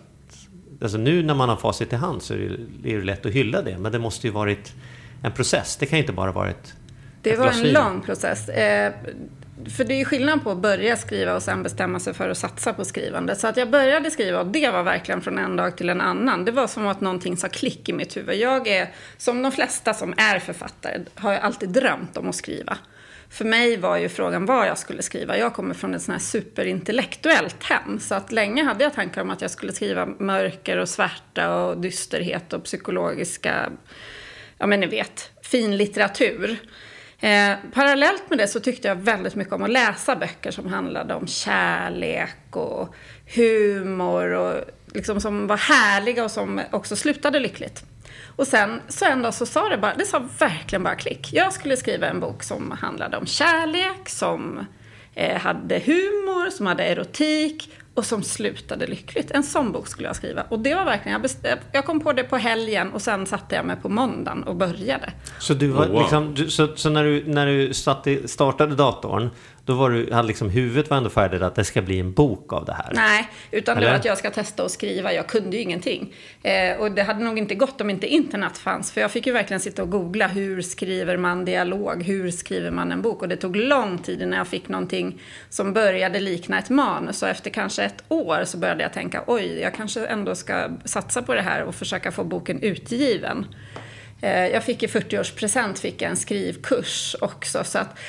Alltså 0.82 0.98
nu 0.98 1.24
när 1.24 1.34
man 1.34 1.50
har 1.50 1.56
facit 1.56 1.94
i 1.94 1.96
hand 1.96 2.22
så 2.22 2.34
är 2.34 2.58
det, 2.84 2.94
är 2.94 2.98
det 2.98 3.04
lätt 3.04 3.26
att 3.26 3.32
hylla 3.32 3.62
det, 3.62 3.78
men 3.78 3.92
det 3.92 4.00
måste 4.00 4.28
ju 4.28 4.34
varit 4.34 4.74
en 5.24 5.32
process. 5.32 5.78
Det 5.80 5.86
kan 5.86 5.98
ju 5.98 6.04
inte 6.04 6.14
bara 6.14 6.32
varit 6.32 6.74
Det 7.22 7.36
var 7.36 7.48
en 7.48 7.72
lång 7.72 8.02
process. 8.02 8.50
För 9.70 9.84
det 9.84 9.94
är 9.94 9.98
ju 9.98 10.06
skillnad 10.06 10.44
på 10.44 10.52
att 10.52 10.58
börja 10.58 10.98
skriva 10.98 11.36
och 11.36 11.44
sen 11.44 11.64
bestämma 11.64 12.00
sig 12.00 12.14
för 12.14 12.30
att 12.30 12.38
satsa 12.38 12.74
på 12.74 12.86
skrivande. 12.86 13.36
Så 13.36 13.48
att 13.48 13.58
jag 13.58 13.70
började 13.70 14.12
skriva 14.12 14.40
och 14.40 14.48
det 14.48 14.70
var 14.70 14.84
verkligen 14.84 15.22
från 15.22 15.38
en 15.38 15.56
dag 15.56 15.78
till 15.78 15.90
en 15.90 16.02
annan. 16.02 16.46
Det 16.46 16.52
var 16.52 16.68
som 16.68 16.88
att 16.88 17.02
någonting 17.02 17.38
sa 17.38 17.48
klick 17.48 17.90
i 17.90 17.94
mitt 17.94 18.18
huvud. 18.18 18.36
Jag 18.36 18.68
är, 18.68 18.90
som 19.18 19.42
de 19.42 19.52
flesta 19.52 19.94
som 19.94 20.14
är 20.18 20.40
författare, 20.40 21.00
har 21.16 21.32
jag 21.32 21.42
alltid 21.42 21.70
drömt 21.70 22.18
om 22.18 22.30
att 22.30 22.36
skriva. 22.36 22.78
För 23.30 23.46
mig 23.46 23.78
var 23.78 23.98
ju 23.98 24.10
frågan 24.10 24.46
vad 24.46 24.68
jag 24.68 24.78
skulle 24.78 25.02
skriva. 25.02 25.38
Jag 25.38 25.54
kommer 25.54 25.74
från 25.74 25.96
ett 25.96 26.02
sånt 26.02 26.14
här 26.14 26.26
superintellektuellt 26.26 27.64
hem. 27.64 28.00
Så 28.00 28.16
att 28.16 28.32
länge 28.32 28.64
hade 28.64 28.84
jag 28.84 28.94
tankar 28.94 29.22
om 29.22 29.30
att 29.30 29.42
jag 29.42 29.52
skulle 29.52 29.74
skriva 29.74 30.06
mörker 30.06 30.78
och 30.78 30.90
svärta 30.90 31.56
och 31.56 31.78
dysterhet 31.78 32.54
och 32.54 32.64
psykologiska, 32.64 33.72
ja 34.58 34.68
men 34.68 34.80
ni 34.80 34.88
vet, 34.88 35.32
fin 35.42 35.78
litteratur. 35.78 36.58
Eh, 37.22 37.56
parallellt 37.74 38.30
med 38.30 38.38
det 38.38 38.48
så 38.48 38.60
tyckte 38.60 38.88
jag 38.88 38.96
väldigt 38.96 39.36
mycket 39.36 39.54
om 39.54 39.64
att 39.64 39.70
läsa 39.70 40.16
böcker 40.16 40.52
som 40.52 40.68
handlade 40.68 41.14
om 41.14 41.28
kärlek 41.28 42.56
och 42.56 42.96
humor 43.36 44.32
och 44.32 44.62
liksom 44.94 45.22
som 45.22 45.48
var 45.48 45.58
härliga 45.58 46.24
och 46.24 46.32
som 46.32 46.62
också 46.72 46.96
slutade 46.96 47.40
lyckligt. 47.40 47.84
Och 48.36 48.48
sen 48.48 48.82
så 48.88 49.06
en 49.06 49.22
dag 49.22 49.34
så 49.34 49.46
sa 49.46 49.70
det 49.70 49.78
bara, 49.78 49.96
det 49.96 50.06
sa 50.06 50.28
verkligen 50.40 50.84
bara 50.84 50.96
klick. 50.96 51.30
Jag 51.34 51.54
skulle 51.54 51.78
skriva 51.78 52.08
en 52.08 52.20
bok 52.20 52.44
som 52.44 52.72
handlade 52.72 53.18
om 53.18 53.26
kärlek, 53.26 54.10
som 54.10 54.66
eh, 55.16 55.38
hade 55.42 55.80
humor, 55.80 56.50
som 56.50 56.66
hade 56.66 56.84
erotik 56.84 57.72
och 57.94 58.06
som 58.06 58.24
slutade 58.24 58.88
lyckligt. 58.88 59.32
En 59.32 59.44
sån 59.44 59.72
bok 59.72 59.88
skulle 59.88 60.08
jag 60.08 60.16
skriva. 60.16 60.44
Och 60.50 60.60
det 60.60 60.76
var 60.76 60.86
verkligen, 60.86 61.22
jag, 61.44 61.58
jag 61.72 61.86
kom 61.86 62.00
på 62.00 62.14
det 62.14 62.24
på 62.24 62.38
helgen 62.38 62.92
och 62.94 63.02
sen 63.02 63.26
satte 63.26 63.56
jag 63.56 63.66
mig 63.66 63.76
på 63.76 63.90
måndagen 63.90 64.44
och 64.44 64.56
började. 64.56 65.14
Så, 65.40 65.54
du 65.54 65.68
var, 65.68 65.86
oh, 65.86 65.92
wow. 65.92 66.02
liksom, 66.02 66.34
du, 66.34 66.50
så, 66.50 66.76
så, 66.76 66.90
när 66.90 67.04
du, 67.04 67.24
när 67.28 67.48
du 67.48 67.74
startade 68.28 68.76
datorn, 68.76 69.30
då 69.66 69.74
var 69.74 69.90
du, 69.90 70.14
hade 70.14 70.28
liksom 70.28 70.50
huvudet 70.50 70.90
var 70.90 70.98
ändå 70.98 71.10
färdigt 71.10 71.42
att 71.42 71.56
det 71.56 71.64
ska 71.64 71.82
bli 71.82 72.00
en 72.00 72.14
bok 72.14 72.54
av 72.54 72.66
det 72.66 72.74
här? 72.74 72.92
Nej, 72.94 73.30
utan 73.52 73.78
Eller? 73.78 73.88
det 73.88 73.92
var 73.92 74.00
att 74.00 74.06
jag 74.06 74.18
ska 74.18 74.32
testa 74.32 74.64
att 74.64 74.72
skriva. 74.72 75.14
Jag 75.14 75.28
kunde 75.28 75.58
ju 75.58 75.64
ingenting. 75.64 76.14
Eh, 76.44 76.78
och 76.80 76.92
det 76.92 77.04
hade 77.04 77.24
nog 77.24 77.38
inte 77.38 77.56
gått 77.56 77.82
om 77.82 77.90
inte 77.90 78.08
internet 78.08 78.58
fanns. 78.58 78.92
För 78.92 79.02
jag 79.02 79.12
fick 79.12 79.28
ju 79.28 79.34
verkligen 79.34 79.60
sitta 79.60 79.84
och 79.84 79.90
googla. 79.90 80.28
Hur 80.28 80.62
skriver 80.62 81.18
man 81.18 81.46
dialog? 81.46 82.04
Hur 82.04 82.32
skriver 82.32 82.72
man 82.72 82.92
en 82.92 83.02
bok? 83.02 83.22
Och 83.22 83.30
det 83.30 83.36
tog 83.36 83.56
lång 83.56 83.98
tid 83.98 84.22
innan 84.22 84.38
jag 84.38 84.48
fick 84.48 84.70
någonting 84.70 85.22
som 85.50 85.74
började 85.74 86.20
likna 86.20 86.60
ett 86.60 86.70
manus. 86.70 87.24
Och 87.24 87.30
efter 87.30 87.50
kanske 87.50 87.84
ett 87.84 88.04
år 88.08 88.44
så 88.46 88.58
började 88.58 88.84
jag 88.84 88.94
tänka, 88.94 89.24
oj, 89.28 89.60
jag 89.62 89.74
kanske 89.74 90.06
ändå 90.06 90.36
ska 90.36 90.70
satsa 90.86 91.22
på 91.22 91.34
det 91.34 91.42
här 91.42 91.64
och 91.64 91.76
försöka 91.76 92.12
få 92.12 92.24
boken 92.24 92.62
utgiven. 92.62 93.46
Eh, 94.22 94.48
jag 94.48 94.64
fick 94.64 94.84
i 94.84 94.88
40-årspresent 94.88 95.82
fick 95.82 96.02
jag 96.02 96.10
en 96.10 96.18
skrivkurs 96.18 97.16
också. 97.22 97.64
Så 97.64 97.80
att, 97.80 98.00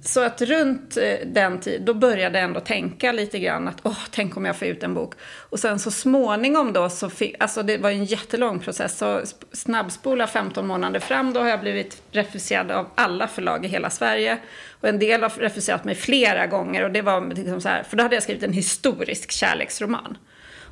så 0.00 0.20
att 0.20 0.42
runt 0.42 0.96
eh, 0.96 1.26
den 1.26 1.60
tiden, 1.60 1.84
då 1.84 1.94
började 1.94 2.38
jag 2.38 2.44
ändå 2.44 2.60
tänka 2.60 3.12
lite 3.12 3.38
grann 3.38 3.68
att 3.68 3.80
åh, 3.82 3.98
tänk 4.10 4.36
om 4.36 4.44
jag 4.44 4.56
får 4.56 4.68
ut 4.68 4.82
en 4.82 4.94
bok. 4.94 5.14
Och 5.22 5.58
sen 5.58 5.78
så 5.78 5.90
småningom 5.90 6.72
då 6.72 6.90
så 6.90 7.10
fick, 7.10 7.36
alltså 7.40 7.62
det 7.62 7.78
var 7.78 7.90
ju 7.90 7.96
en 7.96 8.04
jättelång 8.04 8.58
process. 8.58 8.98
Så 8.98 9.22
snabbspola 9.52 10.26
15 10.26 10.66
månader 10.66 11.00
fram, 11.00 11.32
då 11.32 11.40
har 11.40 11.48
jag 11.48 11.60
blivit 11.60 12.02
refuserad 12.12 12.70
av 12.70 12.90
alla 12.94 13.28
förlag 13.28 13.64
i 13.64 13.68
hela 13.68 13.90
Sverige. 13.90 14.38
Och 14.80 14.88
en 14.88 14.98
del 14.98 15.22
har 15.22 15.30
refuserat 15.30 15.84
mig 15.84 15.94
flera 15.94 16.46
gånger 16.46 16.84
och 16.84 16.90
det 16.90 17.02
var 17.02 17.34
liksom 17.34 17.60
så 17.60 17.68
här, 17.68 17.82
för 17.82 17.96
då 17.96 18.02
hade 18.02 18.16
jag 18.16 18.22
skrivit 18.22 18.42
en 18.42 18.52
historisk 18.52 19.30
kärleksroman. 19.30 20.16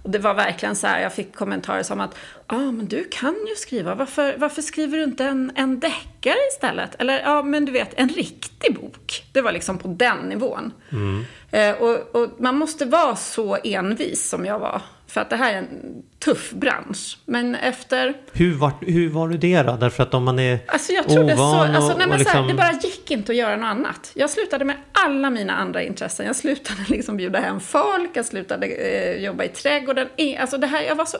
Och 0.03 0.11
det 0.11 0.19
var 0.19 0.35
verkligen 0.35 0.77
så 0.77 0.87
här, 0.87 1.01
jag 1.01 1.13
fick 1.13 1.35
kommentarer 1.35 1.83
som 1.83 2.01
att 2.01 2.15
ja, 2.49 2.57
ah, 2.57 2.73
men 2.73 2.87
du 2.87 3.09
kan 3.11 3.35
ju 3.49 3.55
skriva, 3.57 3.95
varför, 3.95 4.37
varför 4.39 4.63
skriver 4.63 4.99
du 4.99 5.05
inte 5.05 5.25
en, 5.25 5.53
en 5.55 5.81
deckare 5.81 6.39
istället? 6.53 6.95
Eller 6.99 7.21
ja, 7.21 7.39
ah, 7.39 7.43
men 7.43 7.65
du 7.65 7.73
vet, 7.73 7.95
en 7.95 8.09
riktig 8.09 8.75
bok. 8.75 9.25
Det 9.33 9.41
var 9.41 9.53
liksom 9.53 9.79
på 9.79 9.89
den 9.89 10.17
nivån. 10.17 10.73
Mm. 10.93 11.25
Eh, 11.51 11.83
och, 11.83 12.17
och 12.23 12.31
man 12.39 12.57
måste 12.57 12.85
vara 12.85 13.17
så 13.17 13.59
envis 13.65 14.29
som 14.29 14.47
jag 14.47 14.59
var. 14.59 14.83
För 15.13 15.21
att 15.21 15.31
det 15.31 15.37
här 15.37 15.53
är 15.53 15.59
en 15.59 16.03
tuff 16.19 16.53
bransch. 16.53 17.19
Men 17.25 17.55
efter... 17.55 18.15
Hur 18.33 18.55
var, 18.55 18.73
hur 18.81 19.09
var 19.09 19.29
du 19.29 19.39
det 19.39 19.63
då? 19.63 19.77
Därför 19.77 20.03
att 20.03 20.15
om 20.15 20.25
man 20.25 20.39
är 20.39 20.59
alltså 20.67 20.93
jag 20.93 21.11
ovan 21.11 21.37
så, 21.37 21.45
alltså, 21.45 21.99
nej, 21.99 22.07
men 22.09 22.19
liksom... 22.19 22.33
så 22.33 22.39
här, 22.39 22.43
liksom- 22.43 22.49
Det 22.49 22.55
bara 22.55 22.73
gick 22.83 23.11
inte 23.11 23.33
att 23.33 23.39
göra 23.39 23.57
något 23.57 23.67
annat. 23.67 24.13
Jag 24.15 24.31
slutade 24.31 24.65
med 24.65 24.77
alla 24.93 25.31
mina 25.31 25.53
andra 25.53 25.83
intressen. 25.83 26.27
Jag 26.27 26.37
slutade 26.37 26.81
liksom 26.89 27.17
bjuda 27.17 27.41
hem 27.41 27.61
folk. 27.61 28.11
Jag 28.15 28.25
slutade 28.25 28.67
eh, 28.67 29.25
jobba 29.25 29.45
i 29.45 29.49
trädgården. 29.49 30.09
Alltså 30.41 30.59
det 30.59 30.67
här, 30.67 30.83
jag 30.83 30.95
var 30.95 31.05
så 31.05 31.19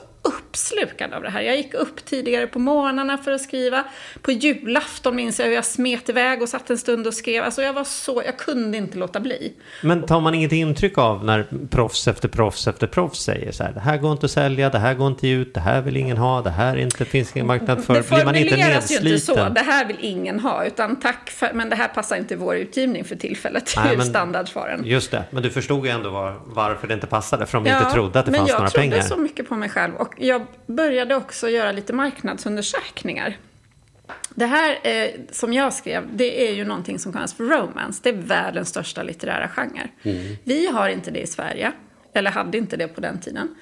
uppslukad 0.53 1.13
av 1.13 1.23
det 1.23 1.29
här. 1.29 1.41
Jag 1.41 1.57
gick 1.57 1.73
upp 1.73 2.05
tidigare 2.05 2.47
på 2.47 2.59
morgnarna 2.59 3.17
för 3.17 3.31
att 3.31 3.41
skriva. 3.41 3.83
På 4.21 4.31
julafton 4.31 5.15
minns 5.15 5.39
jag 5.39 5.45
hur 5.45 5.53
jag 5.53 5.65
smet 5.65 6.09
iväg 6.09 6.41
och 6.41 6.49
satt 6.49 6.69
en 6.69 6.77
stund 6.77 7.07
och 7.07 7.13
skrev. 7.13 7.43
Alltså 7.43 7.61
jag 7.61 7.73
var 7.73 7.83
så, 7.83 8.21
jag 8.25 8.37
kunde 8.37 8.77
inte 8.77 8.97
låta 8.97 9.19
bli. 9.19 9.53
Men 9.83 10.05
tar 10.05 10.21
man 10.21 10.33
inget 10.33 10.51
intryck 10.51 10.97
av 10.97 11.25
när 11.25 11.47
proffs 11.69 12.07
efter 12.07 12.27
proffs 12.27 12.67
efter 12.67 12.87
proffs 12.87 13.19
säger 13.19 13.51
så 13.51 13.63
här, 13.63 13.71
det 13.71 13.79
här 13.79 13.97
går 13.97 14.11
inte 14.11 14.25
att 14.25 14.31
sälja, 14.31 14.69
det 14.69 14.79
här 14.79 14.93
går 14.93 15.07
inte 15.07 15.27
ut, 15.27 15.53
det 15.53 15.59
här 15.59 15.81
vill 15.81 15.97
ingen 15.97 16.17
ha, 16.17 16.41
det 16.41 16.49
här 16.49 16.77
inte, 16.77 17.05
finns 17.05 17.35
ingen 17.35 17.47
marknad 17.47 17.83
för. 17.83 17.93
Det 17.93 18.09
Blir 18.09 18.25
man 18.25 18.35
inte 18.35 18.49
formuleras 18.49 18.91
ju 18.91 18.95
inte 18.95 19.19
så, 19.19 19.31
nedsliten? 19.31 19.53
det 19.53 19.61
här 19.61 19.85
vill 19.85 19.97
ingen 19.99 20.39
ha, 20.39 20.65
utan 20.65 20.99
tack 20.99 21.29
för, 21.29 21.49
men 21.53 21.69
det 21.69 21.75
här 21.75 21.87
passar 21.87 22.15
inte 22.15 22.35
vår 22.35 22.55
utgivning 22.55 23.03
för 23.03 23.15
tillfället. 23.15 23.73
Nej, 23.77 23.97
men- 23.97 24.05
standardsvaren. 24.05 24.81
Just 24.85 25.11
det, 25.11 25.23
men 25.29 25.43
du 25.43 25.49
förstod 25.49 25.85
ju 25.85 25.91
ändå 25.91 26.09
var, 26.09 26.39
varför 26.45 26.87
det 26.87 26.93
inte 26.93 27.07
passade, 27.07 27.45
för 27.45 27.57
de 27.57 27.67
inte 27.67 27.91
trodde 27.91 28.19
att 28.19 28.25
det 28.25 28.31
men 28.31 28.39
fanns 28.39 28.51
några 28.51 28.63
jag 28.63 28.71
trodde 28.71 28.89
pengar. 28.89 29.03
så 29.03 29.17
mycket 29.17 29.49
på 29.49 29.55
mig 29.55 29.69
själv 29.69 29.95
och 29.95 30.13
jag 30.17 30.42
började 30.65 31.15
också 31.15 31.49
göra 31.49 31.71
lite 31.71 31.93
marknadsundersökningar. 31.93 33.37
Det 34.35 34.45
här 34.45 34.79
eh, 34.83 35.09
som 35.31 35.53
jag 35.53 35.73
skrev, 35.73 36.03
det 36.15 36.49
är 36.49 36.53
ju 36.53 36.65
någonting 36.65 36.99
som 36.99 37.13
kallas 37.13 37.33
för 37.33 37.43
romance. 37.43 37.99
Det 38.03 38.09
är 38.09 38.13
världens 38.13 38.69
största 38.69 39.03
litterära 39.03 39.47
genre. 39.47 39.89
Vi 40.43 40.67
har 40.67 40.89
inte 40.89 41.11
det 41.11 41.19
i 41.19 41.27
Sverige, 41.27 41.71
eller 42.13 42.31
hade 42.31 42.57
inte 42.57 42.77
det 42.77 42.87
på 42.87 43.01
den 43.01 43.19
tiden. 43.19 43.55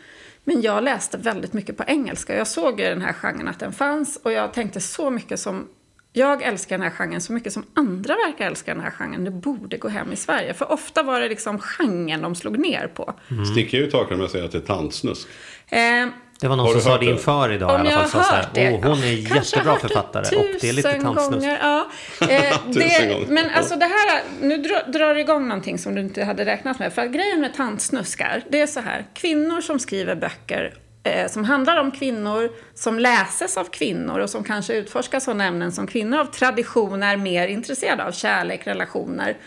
Men 0.44 0.62
jag 0.62 0.84
läste 0.84 1.18
väldigt 1.18 1.54
mycket 1.54 1.78
på 1.78 1.84
engelska. 1.88 2.38
Jag 2.38 2.48
såg 2.48 2.80
ju 2.80 2.86
den 2.86 3.02
här 3.02 3.14
genren 3.14 3.48
att 3.48 3.60
den 3.60 3.74
fanns 3.74 4.20
och 4.24 4.32
jag 4.32 4.54
tänkte 4.54 4.82
så 4.82 5.10
mycket 5.10 5.40
som 5.40 5.68
jag 6.14 6.44
älskar 6.44 6.78
den 6.78 6.88
här 6.88 6.98
genren 6.98 7.22
så 7.22 7.34
mycket 7.34 7.54
som 7.54 7.64
andra 7.74 8.16
verkar 8.16 8.48
älska 8.48 8.74
den 8.74 8.84
här 8.84 8.92
genren. 8.92 9.24
Det 9.24 9.32
borde 9.32 9.78
gå 9.78 9.88
hem 9.88 10.12
i 10.12 10.16
Sverige. 10.16 10.54
För 10.54 10.72
ofta 10.72 11.04
var 11.04 11.22
det 11.22 11.30
liksom 11.30 11.60
genren 11.60 12.22
de 12.22 12.36
slog 12.36 12.60
ner 12.60 12.88
på. 12.88 13.14
Sticker 13.52 13.78
ut 13.78 13.94
hakan 13.94 14.18
med 14.18 14.26
att 14.26 14.32
säga 14.32 14.46
att 14.46 14.52
det 14.52 14.58
är 14.58 14.62
tantsnusk. 14.62 15.28
Eh, 15.68 16.08
Det 16.42 16.48
var 16.48 16.56
någon 16.56 16.66
Har 16.66 16.74
som 16.74 16.82
sa 16.82 16.98
det 16.98 17.06
det? 17.06 17.12
inför 17.12 17.52
idag 17.52 17.70
i 17.72 17.74
Om 17.74 17.80
alla 17.82 17.90
jag 17.92 18.10
fall. 18.10 18.22
har 18.22 18.24
Sa 18.24 18.30
så 18.30 18.36
hört 18.36 18.54
det. 18.54 18.62
här, 18.62 18.72
oh, 18.78 18.84
hon 18.84 18.98
är 19.04 19.28
Kanske 19.28 19.36
jättebra 19.36 19.72
hört 19.72 19.82
det 19.82 19.88
författare 19.88 20.38
och 20.38 20.46
det 20.62 20.70
är 20.70 20.74
lite 20.74 20.92
tantsnusk. 20.94 21.32
gånger, 21.32 21.58
Ja. 21.62 21.88
Eh, 22.30 22.58
det, 22.68 23.18
men 23.28 23.50
alltså 23.50 23.76
det 23.76 23.86
här, 23.86 24.22
nu 24.42 24.58
drar, 24.58 24.92
drar 24.92 25.14
det 25.16 25.20
igång 25.22 25.48
någonting 25.48 25.78
som 25.78 25.96
du 25.96 26.02
inte 26.02 26.24
hade 26.24 26.46
räknat 26.46 26.80
med. 26.80 26.94
För 26.94 27.02
att 27.02 27.12
grejen 27.12 27.42
med 27.42 27.54
tantsnuskar, 27.54 28.42
det 28.50 28.62
är 28.62 28.68
så 28.68 28.80
här. 28.80 29.06
Kvinnor 29.14 29.62
som 29.62 29.80
skriver 29.80 30.16
böcker 30.16 30.74
eh, 31.04 31.28
som 31.28 31.44
handlar 31.44 31.78
om 31.78 31.92
kvinnor, 31.92 32.50
som 32.76 33.00
läses 33.00 33.58
av 33.58 33.64
kvinnor 33.64 34.20
och 34.20 34.30
som 34.30 34.44
kanske 34.44 34.74
utforskar 34.74 35.20
sådana 35.20 35.46
ämnen 35.46 35.72
som 35.72 35.88
kvinnor 35.88 36.20
av 36.20 36.26
tradition 36.26 37.04
är 37.04 37.18
mer 37.18 37.48
intresserade 37.48 38.04
av. 38.06 38.12
Kärlek, 38.12 38.68
relationer. 38.68 39.38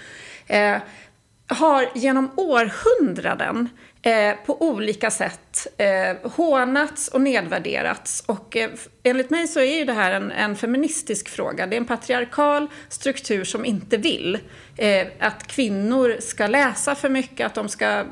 Eh, 0.47 0.77
har 1.47 1.91
genom 1.95 2.31
århundraden 2.37 3.69
eh, 4.03 4.35
på 4.47 4.63
olika 4.63 5.11
sätt 5.11 5.67
eh, 5.77 6.31
hånats 6.31 7.09
och 7.09 7.21
nedvärderats. 7.21 8.25
Och 8.27 8.57
eh, 8.57 8.71
enligt 9.03 9.31
mig 9.31 9.49
så 9.49 9.61
är 9.61 9.79
ju 9.79 9.85
det 9.85 9.93
här 9.93 10.11
en, 10.11 10.31
en 10.31 10.57
feministisk 10.57 11.29
fråga. 11.29 11.67
Det 11.67 11.77
är 11.77 11.81
en 11.81 11.85
patriarkal 11.85 12.69
struktur 12.89 13.45
som 13.45 13.65
inte 13.65 13.97
vill 13.97 14.39
eh, 14.77 15.07
att 15.19 15.47
kvinnor 15.47 16.17
ska 16.21 16.47
läsa 16.47 16.95
för 16.95 17.09
mycket, 17.09 17.47
att 17.47 17.55
de 17.55 17.69
ska 17.69 18.05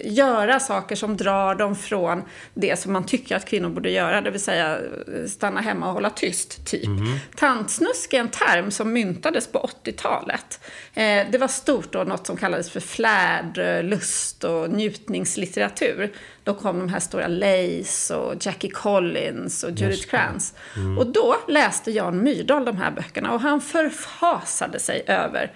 göra 0.00 0.60
saker 0.60 0.96
som 0.96 1.16
drar 1.16 1.54
dem 1.54 1.76
från 1.76 2.22
det 2.54 2.78
som 2.78 2.92
man 2.92 3.06
tycker 3.06 3.36
att 3.36 3.44
kvinnor 3.44 3.68
borde 3.68 3.90
göra, 3.90 4.20
det 4.20 4.30
vill 4.30 4.40
säga 4.40 4.78
eh, 4.78 5.26
stanna 5.28 5.60
hemma 5.60 5.86
och 5.86 5.92
hålla 5.92 6.10
tyst, 6.10 6.66
typ. 6.66 6.88
Tantsnusk 7.36 8.14
är 8.14 8.20
en 8.20 8.28
term 8.28 8.70
som 8.70 8.92
myntades 8.92 9.46
på 9.46 9.70
80-talet. 9.84 10.60
Eh, 10.94 11.26
det 11.30 11.38
var 11.38 11.48
stort 11.48 11.92
då, 11.92 12.04
något 12.04 12.26
som 12.26 12.36
kallades 12.36 12.70
för 12.70 12.80
flärd, 12.80 13.58
eh, 13.58 13.82
lust 13.82 14.44
och 14.44 14.70
njutningslitteratur. 14.70 16.12
Då 16.44 16.54
kom 16.54 16.78
de 16.78 16.88
här 16.88 17.00
stora 17.00 17.26
Lace 17.26 18.14
och 18.14 18.46
Jackie 18.46 18.70
Collins 18.70 19.64
och 19.64 19.70
Judith 19.70 20.08
Krantz. 20.08 20.54
Och 20.98 21.06
då 21.06 21.36
läste 21.48 21.90
Jan 21.90 22.22
Myrdal 22.22 22.64
de 22.64 22.76
här 22.76 22.90
böckerna 22.90 23.32
och 23.32 23.40
han 23.40 23.60
förfasade 23.60 24.78
sig 24.78 25.04
över 25.06 25.52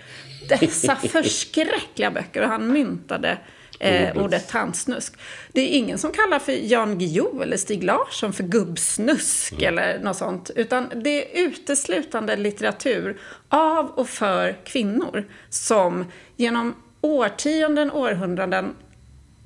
dessa 0.49 0.97
förskräckliga 0.97 2.11
böcker 2.11 2.43
och 2.43 2.49
han 2.49 2.73
myntade 2.73 3.39
eh, 3.81 4.17
Ordet. 4.17 4.49
tantsnusk. 4.49 5.15
Det 5.53 5.61
är 5.61 5.79
ingen 5.79 5.99
som 5.99 6.13
kallar 6.13 6.39
för 6.39 6.53
Jan 6.53 6.99
Guillou 6.99 7.43
eller 7.43 7.57
Stig 7.57 7.85
Larsson 7.85 8.33
för 8.33 8.43
gubbsnusk 8.43 9.63
eller 9.63 9.99
något 9.99 10.17
sånt. 10.17 10.51
Utan 10.57 10.89
det 10.95 11.41
är 11.41 11.47
uteslutande 11.47 12.37
litteratur 12.37 13.21
av 13.49 13.87
och 13.91 14.09
för 14.09 14.57
kvinnor 14.65 15.25
som 15.49 16.05
genom 16.37 16.75
årtionden, 17.01 17.91
århundraden 17.91 18.75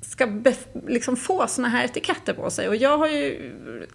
ska 0.01 0.27
liksom 0.87 1.15
få 1.15 1.47
såna 1.47 1.67
här 1.67 1.85
etiketter 1.85 2.33
på 2.33 2.49
sig. 2.49 2.67
Och 2.67 2.75
jag 2.75 2.97
har, 2.97 3.07
ju, 3.07 3.51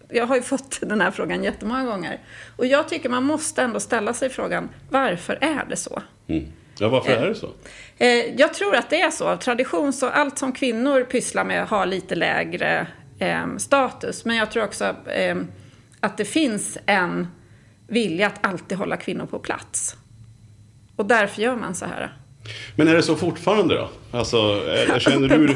jag 0.09 0.27
har 0.27 0.37
ju 0.37 0.43
fått 0.43 0.81
den 0.81 1.01
här 1.01 1.11
frågan 1.11 1.45
jättemånga 1.45 1.85
gånger. 1.85 2.21
Och 2.57 2.67
jag 2.67 2.89
tycker 2.89 3.09
man 3.09 3.25
måste 3.25 3.63
ändå 3.63 3.81
ställa 3.81 4.15
sig 4.15 4.29
frågan, 4.29 4.69
varför 4.91 5.39
är 5.41 5.67
det 5.69 5.77
så? 5.77 6.03
Mm. 6.27 6.45
Ja, 6.81 6.89
varför 6.89 7.13
är 7.13 7.29
det 7.29 7.35
så? 7.35 7.49
Eh, 7.99 8.09
jag 8.37 8.55
tror 8.55 8.77
att 8.77 8.91
det 8.91 9.01
är 9.01 9.11
så. 9.11 9.29
Av 9.29 9.37
tradition 9.37 9.93
så 9.93 10.09
allt 10.09 10.39
som 10.39 10.53
kvinnor 10.53 11.05
pysslar 11.05 11.45
med 11.45 11.67
har 11.67 11.87
lite 11.87 12.15
lägre 12.15 12.87
eh, 13.19 13.57
status. 13.59 14.25
Men 14.25 14.37
jag 14.37 14.51
tror 14.51 14.65
också 14.65 14.85
eh, 15.07 15.37
att 16.01 16.17
det 16.17 16.25
finns 16.25 16.79
en 16.87 17.27
vilja 17.89 18.27
att 18.27 18.47
alltid 18.47 18.79
hålla 18.79 18.97
kvinnor 18.97 19.27
på 19.27 19.39
plats. 19.39 19.97
Och 20.97 21.07
därför 21.07 21.43
gör 21.43 21.57
man 21.57 21.75
så 21.75 21.85
här. 21.85 22.17
Men 22.77 22.89
är 22.89 22.95
det 22.95 23.03
så 23.03 23.17
fortfarande 23.17 23.75
då? 23.75 23.89
Alltså, 24.11 24.37
är, 24.37 24.99
känner 24.99 25.29
du... 25.29 25.55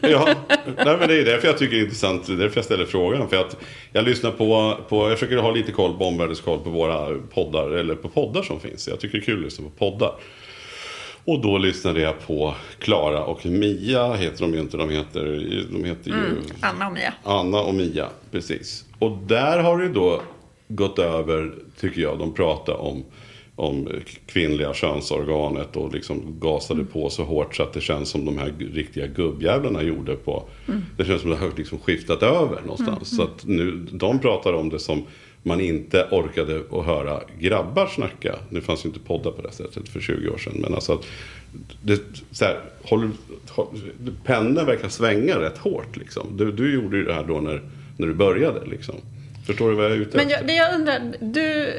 Ja, 0.10 0.26
nej, 0.66 0.96
men 0.98 1.08
det 1.08 1.20
är 1.20 1.24
därför 1.24 1.48
jag 1.48 1.58
tycker 1.58 1.74
det 1.76 1.80
är 1.80 1.84
intressant. 1.84 2.26
Det 2.26 2.32
är 2.32 2.36
därför 2.36 2.56
jag 2.56 2.64
ställer 2.64 2.84
frågan. 2.84 3.28
För 3.28 3.36
att 3.36 3.56
jag 3.92 4.04
lyssnar 4.04 4.30
på, 4.30 4.76
på 4.88 5.10
jag 5.10 5.18
försöker 5.18 5.36
ha 5.36 5.50
lite 5.50 5.72
koll 5.72 5.98
på 5.98 6.04
omvärldskoll 6.04 6.58
på 6.58 6.70
våra 6.70 7.18
poddar. 7.34 7.70
Eller 7.70 7.94
på 7.94 8.08
poddar 8.08 8.42
som 8.42 8.60
finns. 8.60 8.88
Jag 8.88 9.00
tycker 9.00 9.18
det 9.18 9.22
är 9.22 9.26
kul 9.26 9.38
att 9.38 9.44
lyssna 9.44 9.64
på 9.64 9.70
poddar. 9.70 10.14
Och 11.24 11.40
då 11.40 11.58
lyssnade 11.58 12.00
jag 12.00 12.26
på 12.26 12.54
Klara 12.78 13.24
och 13.24 13.46
Mia. 13.46 14.14
Heter 14.14 14.40
de 14.40 14.54
ju 14.54 14.60
inte. 14.60 14.76
De 14.76 14.90
heter, 14.90 15.24
de 15.72 15.84
heter 15.84 16.10
ju 16.10 16.42
Anna 16.60 16.86
och 16.86 16.92
Mia. 16.92 17.14
Anna 17.22 17.60
och 17.60 17.74
Mia. 17.74 18.08
Precis. 18.30 18.84
Och 18.98 19.18
där 19.26 19.58
har 19.58 19.78
det 19.78 19.88
då 19.88 20.22
gått 20.68 20.98
över, 20.98 21.54
tycker 21.80 22.00
jag. 22.00 22.18
De 22.18 22.34
pratar 22.34 22.74
om 22.74 23.04
om 23.56 23.88
kvinnliga 24.26 24.74
könsorganet 24.74 25.76
och 25.76 25.94
liksom 25.94 26.40
gasade 26.40 26.84
på 26.84 27.10
så 27.10 27.24
hårt 27.24 27.56
så 27.56 27.62
att 27.62 27.72
det 27.72 27.80
känns 27.80 28.08
som 28.08 28.24
de 28.24 28.38
här 28.38 28.54
riktiga 28.72 29.06
gubbjävlarna 29.06 29.82
gjorde 29.82 30.16
på... 30.16 30.48
Det 30.96 31.04
känns 31.04 31.20
som 31.20 31.30
det 31.30 31.36
har 31.36 31.52
liksom 31.56 31.78
skiftat 31.78 32.22
över 32.22 32.60
någonstans. 32.60 33.16
Så 33.16 33.22
att 33.22 33.44
nu, 33.44 33.86
de 33.92 34.18
pratar 34.18 34.52
om 34.52 34.68
det 34.68 34.78
som 34.78 35.02
man 35.42 35.60
inte 35.60 36.08
orkade 36.10 36.62
att 36.72 36.86
höra 36.86 37.20
grabbar 37.38 37.86
snacka. 37.86 38.34
Nu 38.48 38.60
fanns 38.60 38.84
ju 38.84 38.88
inte 38.88 39.00
poddar 39.00 39.30
på 39.30 39.42
det 39.42 39.52
sättet 39.52 39.88
för 39.88 40.00
20 40.00 40.28
år 40.28 40.38
sedan. 40.38 40.54
Men 40.58 40.74
alltså 40.74 40.92
att 40.92 41.06
det, 41.82 42.00
så 42.30 42.44
här, 42.44 42.60
håller, 42.82 43.10
pendeln 44.24 44.66
verkar 44.66 44.88
svänga 44.88 45.40
rätt 45.40 45.58
hårt 45.58 45.96
liksom. 45.96 46.26
Du, 46.36 46.52
du 46.52 46.74
gjorde 46.74 46.96
ju 46.96 47.04
det 47.04 47.14
här 47.14 47.24
då 47.24 47.40
när, 47.40 47.62
när 47.96 48.06
du 48.06 48.14
började 48.14 48.66
liksom. 48.66 48.94
Förstår 49.46 49.68
du 49.70 49.74
vad 49.76 49.84
jag 49.84 49.92
är 49.92 49.96
ute 49.96 50.16
Men 50.16 50.28
jag, 50.28 50.46
det 50.46 50.52
jag 50.54 50.74
undrar, 50.74 51.00
du, 51.20 51.72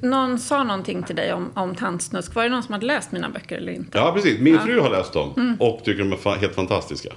någon 0.00 0.38
sa 0.38 0.64
någonting 0.64 1.02
till 1.02 1.16
dig 1.16 1.32
om, 1.32 1.50
om 1.54 1.74
tantsnusk. 1.74 2.34
Var 2.34 2.42
det 2.42 2.48
någon 2.48 2.62
som 2.62 2.72
hade 2.72 2.86
läst 2.86 3.12
mina 3.12 3.28
böcker 3.28 3.56
eller 3.56 3.72
inte? 3.72 3.98
Ja, 3.98 4.12
precis. 4.14 4.40
Min 4.40 4.58
fru 4.58 4.80
har 4.80 4.90
läst 4.90 5.12
dem 5.12 5.56
och 5.60 5.80
tycker 5.84 5.98
de 5.98 6.12
är 6.12 6.16
fa- 6.16 6.36
helt 6.38 6.54
fantastiska. 6.54 7.08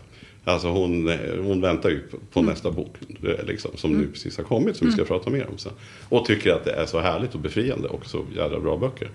Alltså 0.43 0.67
hon, 0.67 1.10
eh, 1.10 1.17
hon 1.43 1.62
väntar 1.62 1.89
ju 1.89 2.00
på, 2.00 2.17
på 2.33 2.41
nästa 2.41 2.71
bok 2.71 2.95
eh, 3.24 3.45
liksom, 3.45 3.71
som 3.75 3.91
nu 3.91 4.07
precis 4.07 4.38
har 4.38 4.43
kommit 4.43 4.77
som 4.77 4.88
vi 4.88 4.93
ska 4.93 5.03
prata 5.03 5.29
mer 5.29 5.48
om 5.51 5.57
sen. 5.57 5.74
Och 6.10 6.25
tycker 6.25 6.53
att 6.53 6.65
det 6.65 6.71
är 6.71 6.86
så 6.86 7.00
härligt 7.00 7.36
och 7.36 7.39
befriande 7.39 7.88
och 7.88 8.05
så 8.05 8.25
jävla 8.36 8.60
bra 8.60 8.77
böcker. 8.77 9.10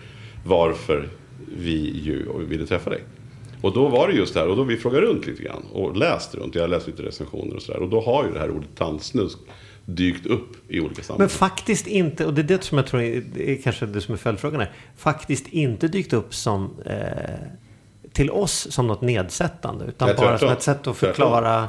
Varför 0.44 1.08
vi 1.58 2.00
ju 2.04 2.26
ville 2.48 2.66
träffa 2.66 2.90
dig. 2.90 3.00
Och 3.60 3.72
då 3.72 3.88
var 3.88 4.08
det 4.08 4.14
just 4.14 4.34
det 4.34 4.40
här, 4.40 4.48
och 4.48 4.56
då 4.56 4.64
vi 4.64 4.76
frågade 4.76 5.06
runt 5.06 5.26
lite 5.26 5.42
grann 5.42 5.62
och 5.72 5.96
läst 5.96 6.34
runt. 6.34 6.54
Jag 6.54 6.62
har 6.62 6.68
läst 6.68 6.86
lite 6.86 7.02
recensioner 7.02 7.56
och 7.56 7.62
sådär. 7.62 7.80
Och 7.80 7.88
då 7.88 8.00
har 8.00 8.24
ju 8.24 8.32
det 8.32 8.38
här 8.38 8.50
ordet 8.50 8.68
tandsnusk 8.74 9.38
dykt 9.84 10.26
upp 10.26 10.56
i 10.68 10.80
olika 10.80 11.02
sammanhang. 11.02 11.18
Men 11.18 11.28
faktiskt 11.28 11.86
inte, 11.86 12.26
och 12.26 12.34
det 12.34 12.40
är 12.40 12.44
det 12.44 12.64
som 12.64 12.78
jag 12.78 12.86
tror 12.86 13.02
är, 13.02 13.22
är 13.38 13.62
kanske 13.62 13.86
det 13.86 14.00
som 14.00 14.14
är 14.14 14.18
följdfrågan 14.18 14.60
här. 14.60 14.72
Faktiskt 14.96 15.48
inte 15.48 15.88
dykt 15.88 16.12
upp 16.12 16.34
som 16.34 16.70
eh, 16.86 16.94
till 18.16 18.30
oss 18.30 18.66
som 18.70 18.86
något 18.86 19.00
nedsättande. 19.00 19.84
Utan 19.84 20.08
Nej, 20.08 20.16
bara 20.16 20.38
som 20.38 20.48
ett 20.48 20.62
sätt 20.62 20.86
att 20.86 20.96
förklara. 20.96 21.68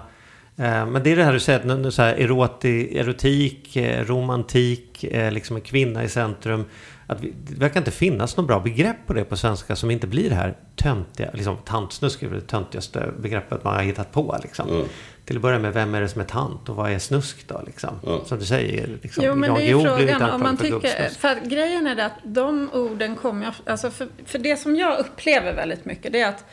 Eh, 0.57 0.85
men 0.85 1.03
det 1.03 1.11
är 1.11 1.15
det 1.15 1.23
här 1.23 1.33
du 1.33 1.39
säger, 1.39 1.89
så 1.89 2.01
här, 2.01 2.19
eroti, 2.19 2.97
erotik, 2.97 3.75
eh, 3.75 4.05
romantik, 4.05 5.03
eh, 5.03 5.31
liksom 5.31 5.55
en 5.55 5.61
kvinna 5.61 6.03
i 6.03 6.09
centrum. 6.09 6.65
Att 7.07 7.21
vi, 7.21 7.33
det 7.47 7.55
verkar 7.55 7.79
inte 7.79 7.91
finnas 7.91 8.37
något 8.37 8.47
bra 8.47 8.59
begrepp 8.59 8.97
på 9.05 9.13
det 9.13 9.23
på 9.23 9.37
svenska 9.37 9.75
som 9.75 9.91
inte 9.91 10.07
blir 10.07 10.29
det 10.29 10.35
här 10.35 10.57
töntiga, 10.75 11.31
liksom 11.33 11.57
tantsnusk 11.57 12.23
är 12.23 12.29
det 12.29 12.41
töntigaste 12.41 13.11
begreppet 13.19 13.63
man 13.63 13.75
har 13.75 13.81
hittat 13.81 14.11
på. 14.11 14.39
Liksom. 14.43 14.69
Mm. 14.69 14.85
Till 15.25 15.35
att 15.35 15.41
börja 15.41 15.59
med, 15.59 15.73
vem 15.73 15.95
är 15.95 16.01
det 16.01 16.09
som 16.09 16.21
är 16.21 16.25
tant 16.25 16.69
och 16.69 16.75
vad 16.75 16.91
är 16.91 16.99
snusk 16.99 17.47
då? 17.47 17.61
Liksom? 17.65 17.99
Ja. 18.05 18.21
Som 18.25 18.39
du 18.39 18.45
säger, 18.45 18.99
liksom, 19.01 19.23
Jo, 19.23 19.35
men 19.35 19.53
det 19.53 19.61
är 19.61 19.77
ju 19.77 19.83
frågan 19.83 20.31
om 20.31 20.41
man 20.41 20.57
tycker... 20.57 21.09
För 21.09 21.27
att 21.27 21.43
grejen 21.43 21.87
är 21.87 21.95
det 21.95 22.05
att 22.05 22.19
de 22.23 22.69
orden 22.73 23.15
kommer 23.15 23.55
Alltså 23.65 23.91
för, 23.91 24.07
för 24.25 24.39
det 24.39 24.57
som 24.57 24.75
jag 24.75 24.99
upplever 24.99 25.53
väldigt 25.53 25.85
mycket 25.85 26.11
det 26.11 26.21
är 26.21 26.29
att 26.29 26.45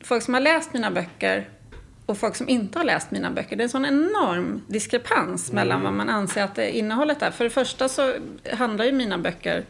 folk 0.00 0.22
som 0.22 0.34
har 0.34 0.40
läst 0.40 0.72
mina 0.72 0.90
böcker 0.90 1.48
och 2.06 2.18
folk 2.18 2.36
som 2.36 2.48
inte 2.48 2.78
har 2.78 2.84
läst 2.84 3.10
mina 3.10 3.30
böcker. 3.30 3.56
Det 3.56 3.62
är 3.62 3.64
en 3.64 3.70
sån 3.70 3.84
enorm 3.84 4.62
diskrepans 4.66 5.52
mellan 5.52 5.82
vad 5.82 5.92
man 5.92 6.08
anser 6.08 6.42
att 6.42 6.54
det 6.54 6.76
innehållet 6.76 7.22
är. 7.22 7.30
För 7.30 7.44
det 7.44 7.50
första 7.50 7.88
så 7.88 8.14
handlar 8.52 8.84
ju 8.84 8.92
mina 8.92 9.18
böcker 9.18 9.64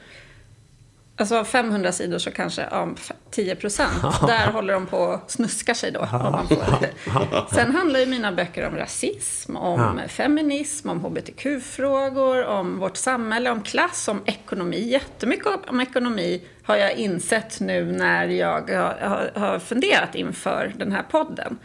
Alltså 1.18 1.36
av 1.36 1.44
500 1.44 1.92
sidor 1.92 2.18
så 2.18 2.30
kanske 2.30 2.68
ja, 2.70 2.88
10 3.30 3.56
procent. 3.56 4.02
Där 4.26 4.52
håller 4.52 4.74
de 4.74 4.86
på 4.86 4.98
och 4.98 5.30
snuskar 5.30 5.74
sig 5.74 5.90
då. 5.90 6.00
Om 6.00 6.32
man 6.32 6.48
får. 6.48 7.54
Sen 7.54 7.74
handlar 7.74 8.00
ju 8.00 8.06
mina 8.06 8.32
böcker 8.32 8.68
om 8.68 8.76
rasism, 8.76 9.56
om 9.56 10.00
feminism, 10.08 10.88
om 10.90 11.00
hbtq-frågor, 11.00 12.44
om 12.44 12.78
vårt 12.78 12.96
samhälle, 12.96 13.50
om 13.50 13.62
klass, 13.62 14.08
om 14.08 14.22
ekonomi. 14.26 14.88
Jättemycket 14.88 15.46
om 15.68 15.80
ekonomi 15.80 16.42
har 16.62 16.76
jag 16.76 16.92
insett 16.92 17.60
nu 17.60 17.92
när 17.92 18.28
jag 18.28 18.70
har 19.34 19.58
funderat 19.58 20.14
inför 20.14 20.72
den 20.76 20.92
här 20.92 21.02
podden. 21.02 21.58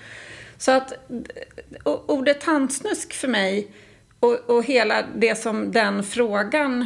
Så 0.62 0.72
att 0.72 0.94
ordet 1.84 2.42
tantsnusk 2.42 3.14
för 3.14 3.28
mig 3.28 3.72
och, 4.20 4.50
och 4.50 4.64
hela 4.64 5.04
det 5.16 5.36
som 5.36 5.72
den 5.72 6.04
frågan 6.04 6.86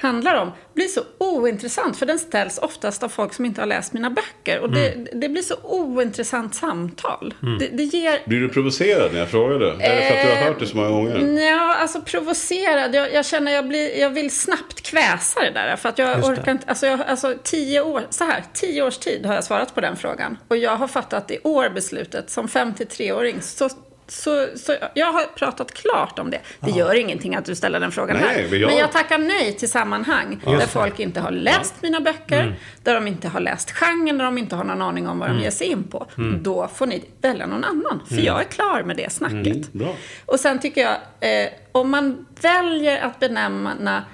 handlar 0.00 0.34
om 0.34 0.52
blir 0.74 0.86
så 0.86 1.00
ointressant 1.18 1.96
för 1.96 2.06
den 2.06 2.18
ställs 2.18 2.58
oftast 2.58 3.02
av 3.02 3.08
folk 3.08 3.34
som 3.34 3.44
inte 3.44 3.60
har 3.60 3.66
läst 3.66 3.92
mina 3.92 4.10
böcker. 4.10 4.60
Och 4.60 4.72
det, 4.72 5.06
det 5.12 5.28
blir 5.28 5.42
så 5.42 5.54
ointressant 5.62 6.54
samtal. 6.54 7.34
Det, 7.58 7.66
det 7.66 7.82
ger... 7.82 8.18
Blir 8.26 8.40
du 8.40 8.48
provocerad 8.48 9.12
när 9.12 9.18
jag 9.18 9.28
frågade? 9.28 9.66
Är 9.70 9.96
det 9.96 10.02
för 10.02 10.16
att 10.16 10.22
du 10.22 10.28
har 10.28 10.48
hört 10.48 10.60
det 10.60 10.66
så 10.66 10.76
många 10.76 10.90
gånger? 10.90 11.42
Ja, 11.42 11.74
alltså 11.74 12.00
provocerad. 12.00 12.94
Jag, 12.94 13.12
jag 13.12 13.26
känner 13.26 13.52
jag, 13.52 13.68
blir, 13.68 14.00
jag 14.00 14.10
vill 14.10 14.30
snabbt 14.30 14.80
kväsa 14.82 15.40
det 15.40 15.50
där. 15.50 15.76
För 15.76 15.88
att 15.88 15.98
jag 15.98 16.24
orkar 16.24 16.52
inte, 16.52 16.66
alltså, 16.66 16.86
jag, 16.86 17.00
alltså 17.00 17.34
tio 17.42 17.80
år, 17.80 18.02
så 18.10 18.24
här, 18.24 18.44
tio 18.52 18.82
års 18.82 18.98
tid 18.98 19.26
har 19.26 19.34
jag 19.34 19.44
svarat 19.44 19.74
på 19.74 19.80
den 19.80 19.96
frågan. 19.96 20.36
Och 20.48 20.56
jag 20.56 20.76
har 20.76 20.88
fattat 20.88 21.30
i 21.30 21.38
år 21.44 21.68
beslutet 21.68 22.30
som 22.30 22.46
53-åring. 22.46 23.42
Så, 23.42 23.68
så, 24.10 24.48
så 24.56 24.76
jag 24.94 25.12
har 25.12 25.22
pratat 25.36 25.72
klart 25.74 26.18
om 26.18 26.30
det. 26.30 26.40
Det 26.60 26.70
gör 26.70 26.94
ingenting 26.94 27.34
att 27.34 27.44
du 27.44 27.54
ställer 27.54 27.80
den 27.80 27.92
frågan 27.92 28.16
Nej, 28.16 28.42
här. 28.42 28.50
men 28.50 28.60
jag- 28.60 28.68
Men 28.70 28.78
jag 28.78 28.92
tackar 28.92 29.18
nej 29.18 29.52
till 29.56 29.70
sammanhang 29.70 30.40
där 30.44 30.66
folk 30.66 31.00
inte 31.00 31.20
har 31.20 31.30
läst 31.30 31.74
mina 31.82 32.00
böcker, 32.00 32.40
Mm. 32.42 32.54
där 32.82 32.94
de 32.94 33.06
inte 33.06 33.28
har 33.28 33.40
läst 33.40 33.70
genren, 33.70 34.18
där 34.18 34.24
de 34.24 34.38
inte 34.38 34.56
har 34.56 34.64
någon 34.64 34.82
aning 34.82 35.08
om 35.08 35.18
vad 35.18 35.28
Mm. 35.28 35.38
de 35.38 35.44
ger 35.44 35.50
sig 35.50 35.66
in 35.66 35.82
på. 35.84 36.06
Då 36.40 36.68
får 36.74 36.86
ni 36.86 37.04
välja 37.20 37.46
någon 37.46 37.64
annan, 37.64 38.00
för 38.08 38.16
jag 38.20 38.40
är 38.40 38.44
klar 38.44 38.82
med 38.82 38.96
det 38.96 39.12
snacket. 39.12 39.74
Mm. 39.74 39.88
Och 40.26 40.40
sen 40.40 40.58
tycker 40.58 40.80
jag, 40.80 40.96
eh, 41.44 41.48
om 41.72 41.90
man 41.90 42.26
väljer 42.40 43.00
att 43.02 43.20
benämna 43.20 44.04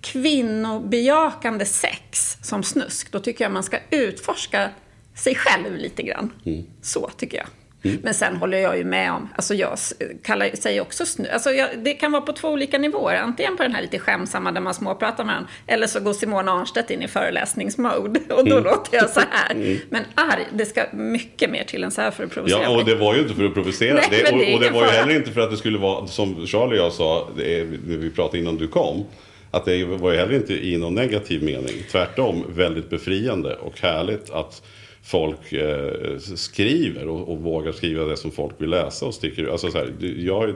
kvinnobejakande 0.00 1.64
sex 1.64 2.36
som 2.42 2.62
snusk, 2.62 3.12
då 3.12 3.18
tycker 3.20 3.44
jag 3.44 3.52
man 3.52 3.62
ska 3.62 3.78
utforska 3.90 4.70
sig 5.14 5.34
själv 5.34 5.76
lite 5.76 6.02
grann. 6.02 6.30
Mm. 6.46 6.64
Så 6.82 7.10
tycker 7.16 7.36
jag. 7.38 7.46
Men 7.82 8.14
sen 8.14 8.36
håller 8.36 8.58
jag 8.58 8.78
ju 8.78 8.84
med 8.84 9.12
om, 9.12 9.28
alltså 9.36 9.54
jag 9.54 9.78
kallar, 10.22 10.50
säger 10.54 10.80
också 10.80 11.06
snu, 11.06 11.28
alltså 11.28 11.50
jag, 11.50 11.68
det 11.78 11.94
kan 11.94 12.12
vara 12.12 12.22
på 12.22 12.32
två 12.32 12.48
olika 12.48 12.78
nivåer. 12.78 13.16
Antingen 13.16 13.56
på 13.56 13.62
den 13.62 13.74
här 13.74 13.82
lite 13.82 13.98
skämsamma 13.98 14.52
där 14.52 14.60
man 14.60 14.74
småpratar 14.74 15.24
med 15.24 15.32
varandra, 15.32 15.50
eller 15.66 15.86
så 15.86 16.00
går 16.00 16.12
Simone 16.12 16.50
Arnstedt 16.50 16.90
in 16.90 17.02
i 17.02 17.08
föreläsningsmode 17.08 18.20
och 18.34 18.48
då 18.48 18.60
låter 18.60 18.96
jag 18.96 19.10
så 19.10 19.20
här. 19.30 19.78
Men 19.88 20.04
arg, 20.14 20.46
det 20.52 20.66
ska 20.66 20.84
mycket 20.92 21.50
mer 21.50 21.64
till 21.64 21.84
än 21.84 21.90
så 21.90 22.00
här 22.00 22.10
för 22.10 22.24
att 22.24 22.30
provocera 22.30 22.62
Ja, 22.62 22.68
och 22.68 22.84
det 22.84 22.94
var 22.94 23.14
ju 23.14 23.20
inte 23.20 23.34
för 23.34 23.44
att 23.44 23.54
provocera. 23.54 23.94
Nej, 23.94 24.04
det, 24.10 24.30
men 24.30 24.40
det 24.40 24.46
och, 24.46 24.54
och 24.54 24.60
det 24.60 24.70
var 24.70 24.84
ju 24.84 24.90
heller 24.90 25.16
inte 25.16 25.30
för 25.30 25.40
att 25.40 25.50
det 25.50 25.56
skulle 25.56 25.78
vara, 25.78 26.06
som 26.06 26.46
Charlie 26.46 26.72
och 26.72 26.84
jag 26.84 26.92
sa, 26.92 27.28
är, 27.38 27.64
vi 27.86 28.10
pratade 28.10 28.38
innan 28.38 28.56
du 28.56 28.68
kom, 28.68 29.04
att 29.50 29.64
det 29.64 29.84
var 29.84 30.12
ju 30.12 30.18
heller 30.18 30.34
inte 30.34 30.66
i 30.66 30.78
någon 30.78 30.94
negativ 30.94 31.42
mening. 31.42 31.74
Tvärtom 31.90 32.44
väldigt 32.48 32.90
befriande 32.90 33.54
och 33.54 33.80
härligt 33.80 34.30
att 34.30 34.62
folk 35.04 35.52
eh, 35.52 36.18
skriver 36.18 37.08
och, 37.08 37.28
och 37.28 37.38
vågar 37.38 37.72
skriva 37.72 38.04
det 38.04 38.16
som 38.16 38.30
folk 38.30 38.54
vill 38.58 38.70
läsa 38.70 39.06
och 39.06 39.14
sticker 39.14 39.46
Alltså 39.46 39.70
så 39.70 39.78
här, 39.78 39.92
du, 39.98 40.22
jag, 40.26 40.34
har, 40.40 40.54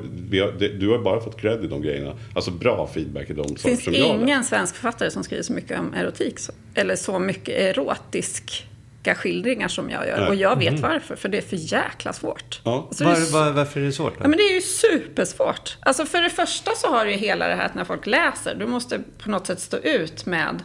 det, 0.59 0.69
du 0.69 0.89
har 0.89 0.99
bara 0.99 1.21
fått 1.21 1.41
cred 1.41 1.65
i 1.65 1.67
de 1.67 1.83
grejerna. 1.83 2.13
Alltså 2.35 2.51
bra 2.51 2.91
feedback 2.95 3.31
i 3.31 3.33
de 3.33 3.43
Det 3.43 3.49
saker 3.49 3.69
finns 3.69 3.85
som 3.85 3.93
jag 3.95 4.03
läser. 4.03 4.23
ingen 4.23 4.45
svensk 4.45 4.75
författare 4.75 5.11
som 5.11 5.25
skriver 5.25 5.43
så 5.43 5.53
mycket 5.53 5.79
om 5.79 5.95
erotik. 5.95 6.39
Så, 6.39 6.53
eller 6.75 6.97
så 6.97 7.19
mycket 7.19 7.55
erotiska 7.61 9.15
skildringar 9.15 9.69
som 9.69 9.91
jag 9.91 10.07
gör. 10.07 10.21
Nej. 10.21 10.29
Och 10.29 10.35
jag 10.35 10.59
vet 10.59 10.81
varför, 10.81 11.17
för 11.17 11.29
det 11.29 11.39
är 11.39 11.43
för 11.43 11.57
jäkla 11.57 12.13
svårt. 12.13 12.61
Ja. 12.65 12.87
Alltså, 12.89 13.05
det 13.05 13.11
är 13.11 13.33
Var, 13.33 13.45
var, 13.45 13.53
varför 13.53 13.81
är 13.81 13.85
det 13.85 13.93
svårt? 13.93 14.15
Då? 14.19 14.25
Ja, 14.25 14.29
men 14.29 14.37
det 14.39 14.43
är 14.45 14.55
ju 14.55 14.61
supersvårt. 14.61 15.77
Alltså 15.81 16.05
för 16.07 16.23
det 16.23 16.31
första 16.31 16.71
så 16.75 16.87
har 16.89 17.05
du 17.05 17.11
ju 17.11 17.17
hela 17.17 17.49
det 17.49 17.55
här 17.55 17.67
att 17.67 17.75
när 17.75 17.85
folk 17.85 18.07
läser, 18.07 18.55
du 18.55 18.67
måste 18.67 19.01
på 19.19 19.31
något 19.31 19.47
sätt 19.47 19.61
stå 19.61 19.77
ut 19.77 20.27
med 20.27 20.63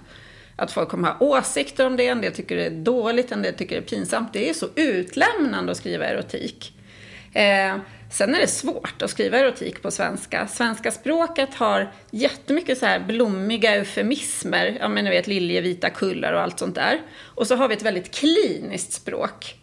att 0.62 0.72
folk 0.72 0.89
kommer 0.89 1.08
ha 1.08 1.18
åsikter 1.20 1.86
om 1.86 1.98
det, 1.98 2.08
en 2.08 2.22
del 2.22 2.34
tycker 2.34 2.56
det 2.56 2.65
är 2.65 2.70
dåligt, 2.70 3.32
en 3.32 3.41
del 3.41 3.53
tycker 3.53 3.75
det 3.75 3.82
är 3.82 3.86
pinsamt. 3.86 4.34
Det 4.34 4.50
är 4.50 4.53
så 4.53 4.68
utlämnande 4.75 5.72
att 5.72 5.77
skriva 5.77 6.06
erotik. 6.06 6.74
Eh, 7.33 7.77
sen 8.12 8.35
är 8.35 8.40
det 8.40 8.48
svårt 8.48 9.01
att 9.01 9.09
skriva 9.09 9.40
erotik 9.40 9.81
på 9.81 9.92
svenska. 9.92 10.48
Svenska 10.48 10.92
språket 10.92 11.55
har 11.55 11.92
jättemycket 12.12 12.77
så 12.77 12.85
här 12.85 13.00
blommiga 13.00 13.75
eufemismer, 13.75 14.77
ja 14.79 14.88
men 14.88 15.03
ni 15.03 15.09
vet 15.09 15.27
liljevita 15.27 15.90
kullar 15.90 16.33
och 16.33 16.42
allt 16.42 16.59
sånt 16.59 16.75
där. 16.75 17.01
Och 17.22 17.48
så 17.48 17.55
har 17.55 17.68
vi 17.68 17.75
ett 17.75 17.81
väldigt 17.81 18.12
kliniskt 18.16 18.94
språk. 18.94 19.55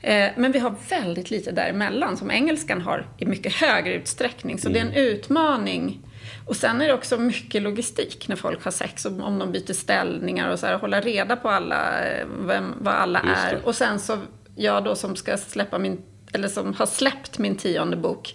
Eh, 0.00 0.30
Men 0.36 0.52
vi 0.52 0.58
har 0.58 0.74
väldigt 0.88 1.30
lite 1.30 1.50
däremellan 1.52 2.16
som 2.16 2.30
engelskan 2.30 2.80
har 2.80 3.06
i 3.18 3.26
mycket 3.26 3.52
högre 3.52 3.94
utsträckning. 3.94 4.58
Så 4.58 4.68
det 4.68 4.78
är 4.78 4.84
en 4.84 4.92
utmaning. 4.92 6.00
Och 6.46 6.56
sen 6.56 6.80
är 6.80 6.88
det 6.88 6.94
också 6.94 7.18
mycket 7.18 7.62
logistik 7.62 8.28
när 8.28 8.36
folk 8.36 8.64
har 8.64 8.70
sex. 8.70 9.04
Om 9.04 9.20
om 9.20 9.38
de 9.38 9.52
byter 9.52 9.72
ställningar 9.72 10.50
och 10.50 10.58
så 10.58 10.66
här. 10.66 10.78
Hålla 10.78 11.00
reda 11.00 11.36
på 11.36 11.48
alla, 11.48 12.04
eh, 12.04 12.26
vem, 12.46 12.74
vad 12.80 12.94
alla 12.94 13.20
är. 13.20 13.58
Och 13.64 13.74
sen 13.74 13.98
så, 13.98 14.18
jag 14.56 14.84
då 14.84 14.94
som 14.94 15.16
ska 15.16 15.36
släppa 15.36 15.78
min, 15.78 16.02
eller 16.32 16.48
som 16.48 16.74
har 16.74 16.86
släppt 16.86 17.38
min 17.38 17.56
tionde 17.56 17.96
bok. 17.96 18.34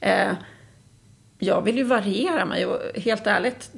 Eh, 0.00 0.32
jag 1.38 1.62
vill 1.62 1.76
ju 1.76 1.84
variera 1.84 2.44
mig 2.44 2.66
och 2.66 2.80
helt 3.00 3.26
ärligt. 3.26 3.70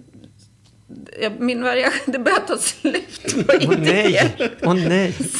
Min 1.39 1.63
variation, 1.63 1.93
det 2.13 2.19
börjar 2.19 2.39
ta 2.39 2.57
slut 2.59 3.47
på 3.47 3.53
Åh 3.69 3.75
nej! 3.79 4.07
idéer. 4.09 4.51
Åh 4.63 4.75
nej! 4.75 5.13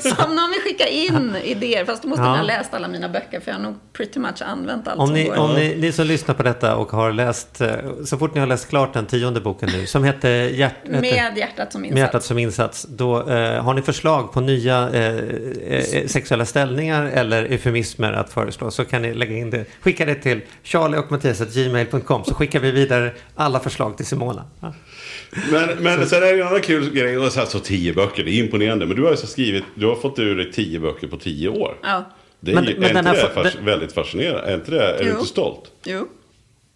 Så 0.00 0.24
om 0.24 0.36
någon 0.36 0.50
vill 0.50 0.60
skicka 0.64 0.86
in 0.88 1.36
idéer, 1.44 1.84
fast 1.84 2.02
då 2.02 2.08
måste 2.08 2.22
Ja. 2.24 2.32
ni 2.32 2.38
ha 2.38 2.44
läst 2.44 2.74
alla 2.74 2.88
mina 2.88 3.08
böcker, 3.08 3.40
för 3.40 3.50
jag 3.50 3.58
har 3.58 3.62
nog 3.62 3.74
pretty 3.92 4.20
much 4.20 4.42
använt 4.42 4.88
allt 4.88 5.00
Om 5.00 5.06
som 5.06 5.14
ni, 5.14 5.24
går. 5.24 5.36
om 5.38 5.54
ni, 5.54 5.76
ni 5.76 5.92
som 5.92 6.06
lyssnar 6.06 6.34
på 6.34 6.42
detta 6.42 6.76
och 6.76 6.90
har 6.92 7.12
läst, 7.12 7.60
eh, 7.60 7.70
så 8.04 8.18
fort 8.18 8.34
ni 8.34 8.40
har 8.40 8.46
läst 8.46 8.68
klart 8.68 8.92
den 8.94 9.06
tionde 9.06 9.40
boken 9.40 9.68
nu, 9.72 9.86
som 9.86 10.04
heter 10.04 10.30
Hjärt, 10.30 10.74
Med 10.86 11.36
hjärtat 11.38 11.72
som 11.72 11.80
med 11.80 11.88
insats. 11.90 12.00
hjärtat 12.00 12.24
som 12.24 12.38
insats, 12.38 12.82
då 12.90 13.28
eh, 13.30 13.62
har 13.62 13.74
ni 13.74 13.82
förslag 13.82 14.32
på 14.32 14.40
nya 14.40 14.90
eh, 14.92 15.16
eh, 15.68 16.06
sexuella 16.06 16.44
ställningar 16.46 17.04
eller 17.06 17.42
eufemismer 17.44 18.12
att 18.12 18.32
föreslå 18.32 18.70
så 18.70 18.84
kan 18.84 19.02
ni 19.02 19.14
lägga 19.14 19.36
in 19.36 19.50
det. 19.50 19.64
Skicka 19.80 20.04
det 20.04 20.14
till 20.14 20.40
charlie 20.62 20.96
och 20.98 21.08
gmail.com 21.54 22.24
så 22.24 22.34
skickar 22.34 22.60
vi 22.60 22.70
vidare 22.70 23.12
alla 23.34 23.60
förslag 23.60 23.96
till 23.96 24.06
Simona. 24.06 24.44
Ja. 24.60 24.72
Men, 25.52 25.68
men 25.82 26.06
sen 26.06 26.18
är 26.22 26.26
det 26.26 26.32
ju 26.34 26.40
en 26.40 26.46
annan 26.46 26.60
kul 26.60 26.90
grej. 26.94 27.18
Och 27.18 27.32
så, 27.32 27.40
här, 27.40 27.46
så 27.46 27.58
tio 27.58 27.92
böcker, 27.94 28.24
det 28.24 28.30
är 28.30 28.38
imponerande. 28.38 28.86
Men 28.86 28.96
du 28.96 29.02
har 29.02 29.10
ju 29.10 29.16
så 29.16 29.26
skrivit, 29.26 29.64
du 29.74 29.86
har 29.86 29.94
fått 29.96 30.18
ur 30.18 30.36
dig 30.36 30.52
tio 30.52 30.80
böcker 30.80 31.06
på 31.06 31.16
tio 31.16 31.48
år. 31.48 31.78
Ja. 31.82 32.04
Det 32.40 32.50
är, 32.50 32.54
Men- 32.54 32.64
ju- 32.64 32.74
men 32.78 32.84
är 32.84 32.88
den 32.94 33.06
inte 33.06 33.10
här 33.20 33.28
det 33.28 33.34
fa- 33.40 33.42
fas- 33.44 33.54
den- 33.56 33.64
väldigt 33.64 33.92
fascinerande? 33.92 34.50
Är, 34.50 34.54
inte 34.54 34.70
det, 34.70 34.84
är 34.98 35.04
du 35.04 35.10
inte 35.10 35.24
stolt? 35.26 35.70
Jo. 35.84 36.08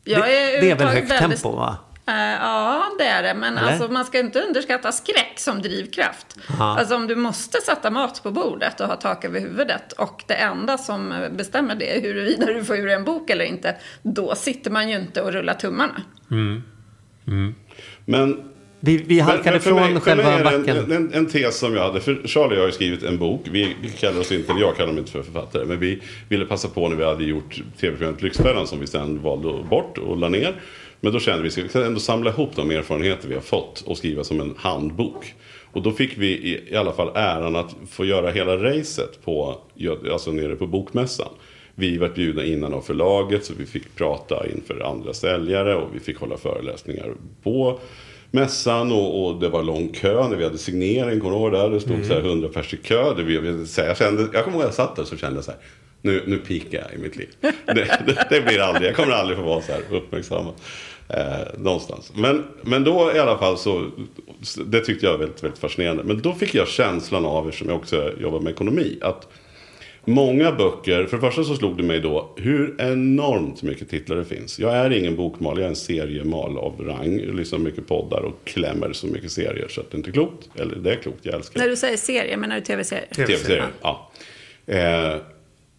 Det, 0.05 0.11
Jag 0.11 0.33
är, 0.35 0.61
det 0.61 0.71
är 0.71 0.77
väl 0.77 0.87
högt 0.88 1.11
väldigt- 1.11 1.42
tempo 1.42 1.57
va? 1.57 1.77
Eh, 2.09 2.14
ja, 2.14 2.85
det 2.99 3.05
är 3.05 3.23
det. 3.23 3.35
Men 3.35 3.59
Eller? 3.59 3.69
alltså, 3.73 3.88
man 3.92 4.05
ska 4.05 4.19
inte 4.19 4.40
underskatta 4.40 4.92
skräck 4.92 5.33
som 5.37 5.62
drivkraft. 5.62 6.27
Aha. 6.51 6.79
Alltså 6.79 6.95
om 6.97 7.07
du 7.07 7.16
måste 7.16 7.61
sätta 7.61 7.90
mat 7.90 8.23
på 8.23 8.31
bordet 8.31 8.81
och 8.81 8.87
ha 8.87 8.97
tak 8.97 9.25
över 9.25 9.40
huvudet 9.40 9.92
och 9.92 10.25
det 10.27 10.35
enda 10.35 10.79
som 10.79 11.29
bestämmer 11.33 11.75
det 11.75 11.97
är 11.97 12.03
huruvida 12.03 12.47
du 12.47 12.64
får 12.64 12.77
ur 12.77 12.88
en 12.88 13.05
bok 13.05 13.31
eller 13.31 13.45
inte, 13.45 13.77
då 14.03 14.35
sitter 14.35 14.71
man 14.71 14.88
ju 14.88 14.97
inte 14.97 15.23
och 15.23 15.33
rullar 15.33 15.55
tummarna. 15.55 16.03
Men 18.07 18.42
Vi, 18.81 18.97
vi 18.97 19.21
halkade 19.21 19.61
från 19.61 19.75
mig- 19.92 20.01
själva 20.01 20.45
backen. 20.45 20.77
En, 20.77 20.92
en, 20.92 21.12
en 21.12 21.27
tes 21.27 21.59
som 21.59 21.75
jag 21.75 21.83
hade. 21.83 22.01
För 22.01 22.21
Charlie 22.25 22.57
har 22.59 22.66
ju 22.66 22.73
skrivit 22.73 23.03
en 23.03 23.19
bok. 23.19 23.40
Vi, 23.51 23.77
vi 23.83 23.88
kallar 23.88 24.21
oss 24.21 24.33
inte, 24.33 24.53
eller 24.53 24.61
jag 24.61 24.77
kallar 24.77 24.92
mig 24.92 24.99
inte 25.01 25.12
för 25.12 25.23
författare. 25.23 25.64
Men 25.64 25.81
vi 25.81 26.03
ville 26.29 26.45
passa 26.45 26.69
på 26.69 26.88
när 26.88 26.97
vi 26.97 27.05
hade 27.05 27.25
gjort 27.25 27.62
tv-programmet 27.81 28.23
Lyxfällan 28.23 28.66
som 28.66 28.81
vi 28.81 28.87
sen 28.87 29.23
valde 29.23 29.49
bort 29.71 29.99
och 29.99 30.16
la 30.16 30.29
ner. 30.29 30.61
Men 31.01 31.12
då 31.12 31.21
kände 31.21 31.42
vi 31.42 31.49
att 31.49 31.59
vi 31.59 31.69
ska 31.69 31.85
ändå 31.85 32.01
samla 32.01 32.31
ihop 32.31 32.51
de 32.57 32.71
erfarenheter 32.71 33.29
vi 33.29 33.35
har 33.35 33.40
fått 33.42 33.85
och 33.87 33.99
skriva 33.99 34.25
som 34.25 34.40
en 34.40 34.55
handbok. 34.57 35.35
Och 35.73 35.83
då 35.83 35.92
fick 35.92 36.19
vi 36.19 36.27
i, 36.27 36.73
i 36.73 36.77
alla 36.77 36.92
fall 36.92 37.11
äran 37.14 37.57
att 37.57 37.77
få 37.90 38.05
göra 38.05 38.31
hela 38.31 38.57
racet 38.57 39.25
på, 39.25 39.59
alltså 40.12 40.31
nere 40.33 40.57
på 40.57 40.66
bokmässan. 40.66 41.29
Vi 41.79 41.99
var 41.99 42.09
bjudna 42.09 42.45
innan 42.45 42.75
av 42.75 42.81
förlaget 42.81 43.45
så 43.45 43.53
vi 43.59 43.67
fick 43.67 43.95
prata 43.95 44.47
inför 44.55 44.81
andra 44.81 45.12
säljare 45.12 45.75
och 45.75 45.89
vi 45.95 46.01
fick 46.01 46.19
hålla 46.19 46.37
föreläsningar 46.37 47.12
på 47.43 47.79
mässan 48.31 48.93
och, 48.93 49.27
och 49.27 49.41
det 49.41 49.49
var 49.49 49.62
lång 49.62 49.89
kö 49.89 50.29
när 50.29 50.37
vi 50.37 50.45
hade 50.45 50.59
signering. 50.59 51.21
Kommer 51.21 51.37
du 51.37 51.43
ihåg 51.43 51.53
det? 51.53 51.69
Det 51.69 51.81
stod 51.81 52.05
så 52.05 52.15
här 52.15 52.21
100 52.21 52.49
pers 52.49 52.75
i 52.75 52.77
kö. 52.77 53.15
Det, 53.15 53.23
vi, 53.23 53.39
vi, 53.39 53.67
så 53.67 53.81
här, 53.81 53.89
jag, 53.89 53.97
kände, 53.97 54.29
jag 54.33 54.45
kommer 54.45 54.57
ihåg 54.57 54.67
att 54.67 54.79
jag 54.79 54.87
satt 54.87 54.97
där 54.97 55.05
så 55.05 55.17
kände 55.17 55.37
jag 55.37 55.45
så 55.45 55.51
här. 55.51 55.61
Nu, 56.03 56.23
nu 56.27 56.39
pikar 56.39 56.79
jag 56.79 56.99
i 56.99 57.03
mitt 57.03 57.17
liv. 57.17 57.29
Det, 57.67 57.75
det, 58.07 58.27
det 58.31 58.41
blir 58.41 58.61
aldrig, 58.61 58.89
jag 58.89 58.97
kommer 58.97 59.12
aldrig 59.12 59.39
få 59.39 59.45
vara 59.45 59.62
så 59.62 59.73
här 59.73 59.83
uppmärksammad. 59.91 60.55
Eh, 61.09 61.59
någonstans. 61.59 62.12
Men, 62.15 62.45
men 62.62 62.85
då 62.85 63.12
i 63.15 63.19
alla 63.19 63.39
fall 63.39 63.59
så, 63.59 63.91
det 64.67 64.81
tyckte 64.81 65.07
jag 65.07 65.12
var 65.12 65.19
väldigt, 65.19 65.45
väldigt 65.45 65.61
fascinerande. 65.61 66.05
Men 66.05 66.23
då 66.23 66.33
fick 66.33 66.55
jag 66.55 66.69
känslan 66.69 67.27
av, 67.27 67.49
eftersom 67.49 67.69
jag 67.69 67.77
också 67.77 68.12
jobbar 68.21 68.41
med 68.41 68.53
ekonomi, 68.53 68.99
att 69.01 69.29
Många 70.09 70.53
böcker, 70.53 71.07
för 71.07 71.16
det 71.16 71.21
första 71.21 71.45
så 71.45 71.55
slog 71.55 71.77
det 71.77 71.83
mig 71.83 72.01
då 72.01 72.31
hur 72.37 72.75
enormt 72.79 73.62
mycket 73.62 73.90
titlar 73.90 74.16
det 74.16 74.25
finns. 74.25 74.59
Jag 74.59 74.77
är 74.77 74.90
ingen 74.90 75.16
bokmal, 75.16 75.59
jag 75.59 75.64
är 75.64 75.69
en 75.69 75.77
seriemal 75.77 76.59
av 76.59 76.81
rang. 76.81 77.21
Jag 77.21 77.35
lyssnar 77.35 77.59
mycket 77.59 77.87
poddar 77.87 78.21
och 78.21 78.35
klämmer 78.45 78.92
så 78.92 79.07
mycket 79.07 79.33
serier 79.33 79.69
så 79.69 79.81
att 79.81 79.90
det 79.90 79.95
är 79.95 79.99
inte 79.99 80.12
klokt. 80.12 80.49
Eller 80.55 80.77
det 80.77 80.92
är 80.92 80.97
klokt, 80.97 81.19
jag 81.23 81.35
älskar. 81.35 81.61
När 81.61 81.69
du 81.69 81.77
säger 81.77 81.97
serie, 81.97 82.37
menar 82.37 82.57
du 82.57 82.61
tv-serier? 82.61 83.09
Tv-serier, 83.14 83.69
ja. 83.83 84.11
Eh, 84.66 85.16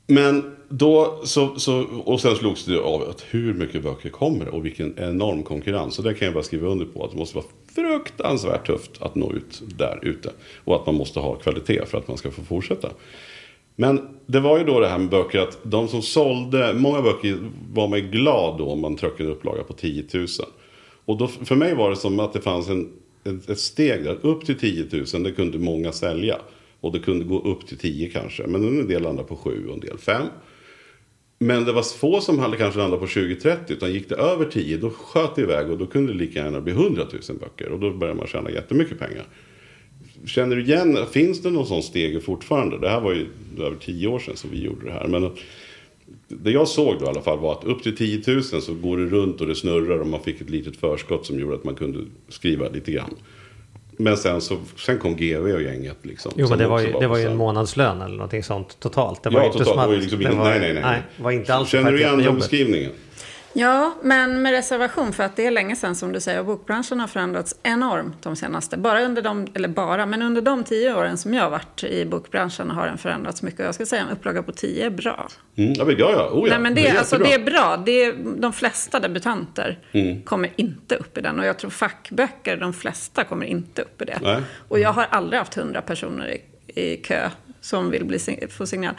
men 0.07 0.55
då, 0.69 1.21
så, 1.23 1.59
så, 1.59 1.85
och 2.05 2.21
sen 2.21 2.35
slogs 2.35 2.65
det 2.65 2.79
av 2.79 3.01
att 3.01 3.25
hur 3.29 3.53
mycket 3.53 3.83
böcker 3.83 4.09
kommer 4.09 4.47
och 4.47 4.65
vilken 4.65 4.99
enorm 4.99 5.43
konkurrens. 5.43 5.95
Så 5.95 6.01
det 6.01 6.13
kan 6.13 6.25
jag 6.25 6.33
bara 6.33 6.43
skriva 6.43 6.67
under 6.67 6.85
på 6.85 7.05
att 7.05 7.11
det 7.11 7.17
måste 7.17 7.35
vara 7.35 7.45
fruktansvärt 7.75 8.65
tufft 8.65 9.01
att 9.01 9.15
nå 9.15 9.33
ut 9.33 9.61
där 9.77 9.99
ute. 10.01 10.29
Och 10.63 10.75
att 10.75 10.85
man 10.85 10.95
måste 10.95 11.19
ha 11.19 11.35
kvalitet 11.35 11.85
för 11.85 11.97
att 11.97 12.07
man 12.07 12.17
ska 12.17 12.31
få 12.31 12.43
fortsätta. 12.43 12.89
Men 13.79 14.01
det 14.25 14.39
var 14.39 14.57
ju 14.57 14.63
då 14.63 14.79
det 14.79 14.87
här 14.87 14.97
med 14.97 15.09
böcker 15.09 15.39
att 15.39 15.59
de 15.63 15.87
som 15.87 16.01
sålde, 16.01 16.73
många 16.73 17.01
böcker 17.01 17.37
var 17.73 17.87
man 17.87 18.01
glad 18.01 18.57
då 18.57 18.69
om 18.69 18.81
man 18.81 18.95
tryckte 18.95 19.23
en 19.23 19.29
upplaga 19.29 19.63
på 19.63 19.73
10 19.73 20.05
000. 20.13 20.27
Och 21.05 21.17
då, 21.17 21.27
för 21.27 21.55
mig 21.55 21.75
var 21.75 21.89
det 21.89 21.95
som 21.95 22.19
att 22.19 22.33
det 22.33 22.41
fanns 22.41 22.69
en, 22.69 22.89
ett, 23.23 23.49
ett 23.49 23.59
steg 23.59 24.03
där, 24.03 24.17
upp 24.21 24.45
till 24.45 24.59
10 24.59 25.05
000, 25.13 25.23
det 25.23 25.31
kunde 25.31 25.59
många 25.59 25.91
sälja. 25.91 26.37
Och 26.81 26.91
det 26.91 26.99
kunde 26.99 27.25
gå 27.25 27.39
upp 27.39 27.67
till 27.67 27.77
10 27.77 28.09
kanske, 28.09 28.47
men 28.47 28.67
en 28.67 28.87
del 28.87 29.01
landade 29.01 29.27
på 29.27 29.35
7 29.35 29.67
och 29.67 29.73
en 29.73 29.79
del 29.79 29.97
5. 29.97 30.21
Men 31.39 31.65
det 31.65 31.71
var 31.71 31.81
få 31.81 32.21
som 32.21 32.39
hade 32.39 32.57
kanske 32.57 32.79
landat 32.79 32.99
på 32.99 33.05
20-30 33.05 33.57
utan 33.67 33.93
gick 33.93 34.09
det 34.09 34.15
över 34.15 34.45
10 34.45 34.77
då 34.77 34.89
sköt 34.89 35.35
det 35.35 35.41
iväg 35.41 35.71
och 35.71 35.77
då 35.77 35.85
kunde 35.85 36.13
det 36.13 36.19
lika 36.19 36.39
gärna 36.39 36.61
bli 36.61 36.73
100 36.73 37.05
000 37.29 37.37
böcker 37.39 37.71
och 37.71 37.79
då 37.79 37.93
började 37.93 38.17
man 38.17 38.27
tjäna 38.27 38.51
jättemycket 38.51 38.99
pengar. 38.99 39.25
Känner 40.27 40.55
du 40.55 40.61
igen, 40.63 40.97
finns 41.11 41.41
det 41.41 41.49
någon 41.51 41.65
sån 41.67 41.83
steg 41.83 42.23
fortfarande? 42.23 42.79
Det 42.79 42.89
här 42.89 42.99
var 43.01 43.13
ju 43.13 43.25
över 43.59 43.75
10 43.75 44.07
år 44.07 44.19
sedan 44.19 44.35
som 44.37 44.49
vi 44.51 44.63
gjorde 44.63 44.85
det 44.85 44.91
här. 44.91 45.07
Men 45.07 45.31
det 46.27 46.51
jag 46.51 46.67
såg 46.67 46.95
då 46.99 47.05
i 47.05 47.07
alla 47.09 47.21
fall 47.21 47.39
var 47.39 47.51
att 47.53 47.63
upp 47.63 47.83
till 47.83 47.97
10 47.97 48.21
000 48.27 48.43
så 48.43 48.73
går 48.73 48.97
det 48.97 49.05
runt 49.05 49.41
och 49.41 49.47
det 49.47 49.55
snurrar 49.55 49.99
och 49.99 50.07
man 50.07 50.19
fick 50.23 50.41
ett 50.41 50.49
litet 50.49 50.77
förskott 50.77 51.25
som 51.25 51.39
gjorde 51.39 51.55
att 51.55 51.63
man 51.63 51.75
kunde 51.75 51.99
skriva 52.29 52.69
lite 52.69 52.91
grann. 52.91 53.15
Men 53.99 54.17
sen, 54.17 54.41
så, 54.41 54.57
sen 54.75 54.97
kom 54.99 55.15
GV 55.15 55.53
och 55.53 55.61
gänget. 55.61 55.97
Liksom, 56.01 56.31
jo, 56.35 56.47
men 56.49 56.57
det 56.57 56.67
var, 56.67 56.79
ju, 56.79 56.87
också 56.87 56.99
det 56.99 57.07
var 57.07 57.17
ju 57.17 57.23
en 57.25 57.37
månadslön 57.37 58.01
eller 58.01 58.15
någonting 58.15 58.43
sånt 58.43 58.79
totalt. 58.79 59.23
Det 59.23 59.29
var 59.29 59.39
Ja, 59.39 59.45
inte 59.45 59.57
totalt. 59.57 59.69
som 59.69 59.79
att- 59.79 59.85
Det 59.85 59.87
var 59.87 59.95
ju 59.95 60.01
liksom 60.01 60.19
det 60.19 60.29
var- 60.29 60.43
nej, 60.49 60.59
nej, 60.59 60.73
nej. 60.73 60.81
nej. 60.83 61.01
var 61.17 61.31
inte 61.31 61.53
alls 61.55 61.69
Känner 61.69 61.91
du 61.91 61.99
igen 61.99 62.17
den 62.23 62.35
beskrivningen? 62.35 62.91
Ja, 63.59 63.95
men 64.01 64.41
med 64.41 64.51
reservation 64.51 65.13
för 65.13 65.23
att 65.23 65.35
det 65.35 65.45
är 65.45 65.51
länge 65.51 65.75
sedan 65.75 65.95
som 65.95 66.11
du 66.11 66.19
säger 66.19 66.39
och 66.39 66.45
bokbranschen 66.45 66.99
har 66.99 67.07
förändrats 67.07 67.55
enormt 67.63 68.23
de 68.23 68.35
senaste, 68.35 68.77
bara 68.77 69.01
under 69.01 69.21
de, 69.21 69.47
eller 69.53 69.67
bara, 69.67 70.05
men 70.05 70.21
under 70.21 70.41
de 70.41 70.63
tio 70.63 70.95
åren 70.95 71.17
som 71.17 71.33
jag 71.33 71.43
har 71.43 71.49
varit 71.49 71.83
i 71.83 72.05
bokbranschen 72.05 72.71
har 72.71 72.87
den 72.87 72.97
förändrats 72.97 73.41
mycket. 73.41 73.59
Jag 73.59 73.75
ska 73.75 73.85
säga 73.85 74.01
en 74.01 74.09
upplaga 74.09 74.43
på 74.43 74.51
tio 74.51 74.85
är 74.85 74.89
bra. 74.89 75.27
Mm, 75.55 75.73
ja, 75.73 75.85
ja. 75.97 76.29
Oh, 76.33 76.47
ja. 76.47 76.53
Nej, 76.53 76.59
men 76.59 76.75
det, 76.75 76.87
är 76.87 76.97
alltså, 76.97 77.17
det 77.17 77.33
är 77.33 77.43
bra. 77.43 77.83
Det 77.85 78.03
är, 78.03 78.13
de 78.37 78.53
flesta 78.53 78.99
debutanter 78.99 79.79
Mm. 79.91 80.21
kommer 80.21 80.49
inte 80.55 80.95
upp 80.95 81.17
i 81.17 81.21
den. 81.21 81.39
Och 81.39 81.45
jag 81.45 81.57
tror 81.57 81.69
fackböcker, 81.69 82.57
de 82.57 82.73
flesta 82.73 83.23
kommer 83.23 83.45
inte 83.45 83.81
upp 83.81 84.01
i 84.01 84.05
det. 84.05 84.19
Nej. 84.21 84.41
Och 84.67 84.79
jag 84.79 84.93
har 84.93 85.07
aldrig 85.09 85.39
haft 85.39 85.55
hundra 85.55 85.81
personer 85.81 86.27
i, 86.27 86.41
i 86.81 86.97
kö 86.97 87.29
som 87.61 87.91
vill 87.91 88.05
bli, 88.05 88.19
få 88.49 88.65
signal. 88.65 88.95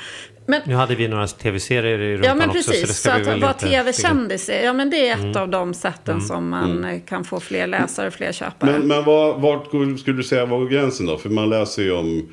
Men 0.50 0.60
Nu 0.66 0.74
hade 0.74 0.94
vi 0.94 1.08
några 1.08 1.26
tv-serier 1.26 1.98
i 1.98 2.12
rumpan 2.16 2.28
Ja 2.28 2.34
men 2.34 2.50
också. 2.50 2.62
så 2.62 2.70
precis, 2.70 2.96
ska 2.96 3.10
så 3.10 3.18
vi 3.18 3.30
att 3.30 3.40
vara 3.40 3.50
inte 3.52 3.66
tv-kändis, 3.68 4.50
ja 4.64 4.72
men 4.72 4.90
det 4.90 5.08
är 5.08 5.14
ett 5.14 5.20
Mm. 5.20 5.36
av 5.42 5.48
de 5.48 5.74
sätten 5.74 6.20
som 6.20 6.48
man 6.48 6.84
eh, 6.84 7.00
kan 7.00 7.24
få 7.24 7.40
fler 7.40 7.66
läsare, 7.66 8.10
fler 8.10 8.32
köpare. 8.32 8.72
Men, 8.72 8.88
men 8.88 9.04
vad, 9.04 9.40
vart 9.40 9.70
går- 9.70 9.96
skulle 9.96 10.16
du 10.16 10.22
säga 10.22 10.46
var 10.46 10.64
gränsen 10.66 11.06
då? 11.06 11.16
För 11.18 11.28
man 11.30 11.50
läser 11.50 11.82
ju 11.82 11.92
om, 11.92 12.28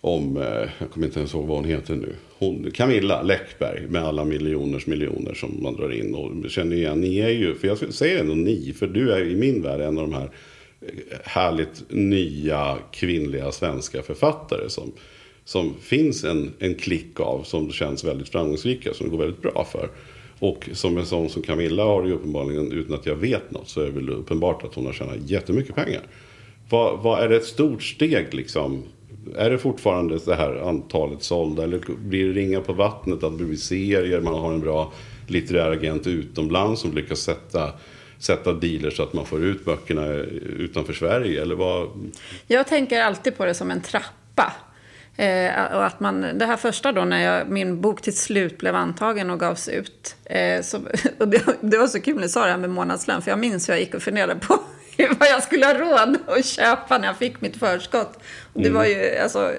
om 0.00 0.36
eh, 0.36 0.42
jag 0.78 0.90
kommer 0.90 1.06
inte 1.06 1.18
ens 1.18 1.34
ihåg 1.34 1.46
vad 1.46 1.56
hon 1.56 1.64
heter 1.66 1.94
nu. 1.94 2.12
Hon, 2.38 2.70
Camilla 2.74 3.22
Läckberg 3.22 3.82
med 3.88 4.02
alla 4.04 4.24
miljoners 4.24 4.86
miljoner 4.86 5.34
som 5.34 5.62
man 5.62 5.76
drar 5.76 5.92
in. 5.92 6.14
Och 6.14 6.50
känner 6.50 6.76
igen, 6.76 7.00
ni 7.00 7.18
är 7.18 7.28
ju, 7.30 7.54
för 7.54 7.68
jag 7.68 7.94
säger 7.94 8.20
ändå 8.20 8.34
ni, 8.34 8.74
för 8.78 8.86
du 8.86 9.12
är 9.12 9.20
i 9.20 9.36
min 9.36 9.62
värld 9.62 9.80
en 9.80 9.98
av 9.98 10.08
de 10.10 10.14
här 10.14 10.30
eh, 10.80 10.88
härligt 11.24 11.84
nya 11.88 12.76
kvinnliga 12.92 13.52
svenska 13.52 14.02
författare 14.02 14.68
som, 14.70 14.92
som 15.46 15.74
finns 15.80 16.24
en, 16.24 16.52
en 16.58 16.74
klick 16.74 17.20
av 17.20 17.42
som 17.42 17.72
känns 17.72 18.04
väldigt 18.04 18.28
framgångsrika, 18.28 18.94
som 18.94 19.06
det 19.06 19.10
går 19.16 19.18
väldigt 19.18 19.42
bra 19.42 19.66
för. 19.72 19.88
Och 20.38 20.68
som 20.72 20.98
en 20.98 21.06
sån 21.06 21.28
som 21.28 21.42
Camilla 21.42 21.84
har 21.84 22.06
ju 22.06 22.12
uppenbarligen, 22.12 22.72
utan 22.72 22.94
att 22.94 23.06
jag 23.06 23.16
vet 23.16 23.50
något, 23.50 23.68
så 23.68 23.80
är 23.80 23.84
det 23.84 23.90
väl 23.90 24.10
uppenbart 24.10 24.64
att 24.64 24.74
hon 24.74 24.86
har 24.86 24.92
tjänat 24.92 25.16
jättemycket 25.20 25.74
pengar. 25.74 26.02
Vad, 26.68 26.98
vad 26.98 27.24
är 27.24 27.28
det 27.28 27.36
ett 27.36 27.44
stort 27.44 27.82
steg 27.82 28.34
liksom? 28.34 28.82
Är 29.36 29.50
det 29.50 29.58
fortfarande 29.58 30.18
det 30.26 30.34
här 30.34 30.68
antalet 30.68 31.22
sålda? 31.22 31.62
Eller 31.62 31.80
blir 31.98 32.26
det 32.26 32.32
ringa 32.32 32.60
på 32.60 32.72
vattnet 32.72 33.22
att 33.22 33.38
det 33.38 33.44
blir 33.44 33.56
serier? 33.56 34.20
Man 34.20 34.34
har 34.34 34.52
en 34.52 34.60
bra 34.60 34.92
litterär 35.26 35.70
agent 35.70 36.06
utomlands 36.06 36.80
som 36.80 36.94
lyckas 36.94 37.20
sätta, 37.20 37.72
sätta 38.18 38.52
dealer 38.52 38.90
så 38.90 39.02
att 39.02 39.12
man 39.12 39.26
får 39.26 39.44
ut 39.44 39.64
böckerna 39.64 40.06
utanför 40.58 40.92
Sverige? 40.92 41.42
Eller 41.42 41.54
vad? 41.54 41.88
Jag 42.46 42.66
tänker 42.66 43.02
alltid 43.02 43.36
på 43.36 43.44
det 43.44 43.54
som 43.54 43.70
en 43.70 43.80
trappa. 43.80 44.52
Eh, 45.16 45.64
och 45.76 45.86
att 45.86 46.00
man, 46.00 46.38
det 46.38 46.46
här 46.46 46.56
första 46.56 46.92
då 46.92 47.04
när 47.04 47.22
jag, 47.22 47.48
min 47.48 47.80
bok 47.80 48.02
till 48.02 48.16
slut 48.16 48.58
blev 48.58 48.74
antagen 48.74 49.30
och 49.30 49.40
gavs 49.40 49.68
ut. 49.68 50.16
Eh, 50.24 50.62
så, 50.62 50.76
och 51.18 51.28
det, 51.28 51.42
det 51.60 51.78
var 51.78 51.86
så 51.86 52.00
kul 52.00 52.14
när 52.14 52.22
du 52.22 52.28
sa 52.28 52.44
det 52.44 52.50
här 52.50 52.58
med 52.58 52.70
månadslön. 52.70 53.22
För 53.22 53.30
jag 53.30 53.38
minns 53.38 53.68
hur 53.68 53.74
jag 53.74 53.80
gick 53.80 53.94
och 53.94 54.02
funderade 54.02 54.40
på 54.40 54.58
vad 55.18 55.28
jag 55.28 55.42
skulle 55.42 55.66
ha 55.66 55.74
råd 55.74 56.18
att 56.26 56.46
köpa 56.46 56.98
när 56.98 57.06
jag 57.06 57.16
fick 57.16 57.40
mitt 57.40 57.56
förskott. 57.56 58.18
Det 58.58 58.70
var 58.70 58.84
ju, 58.84 59.18
alltså, 59.18 59.52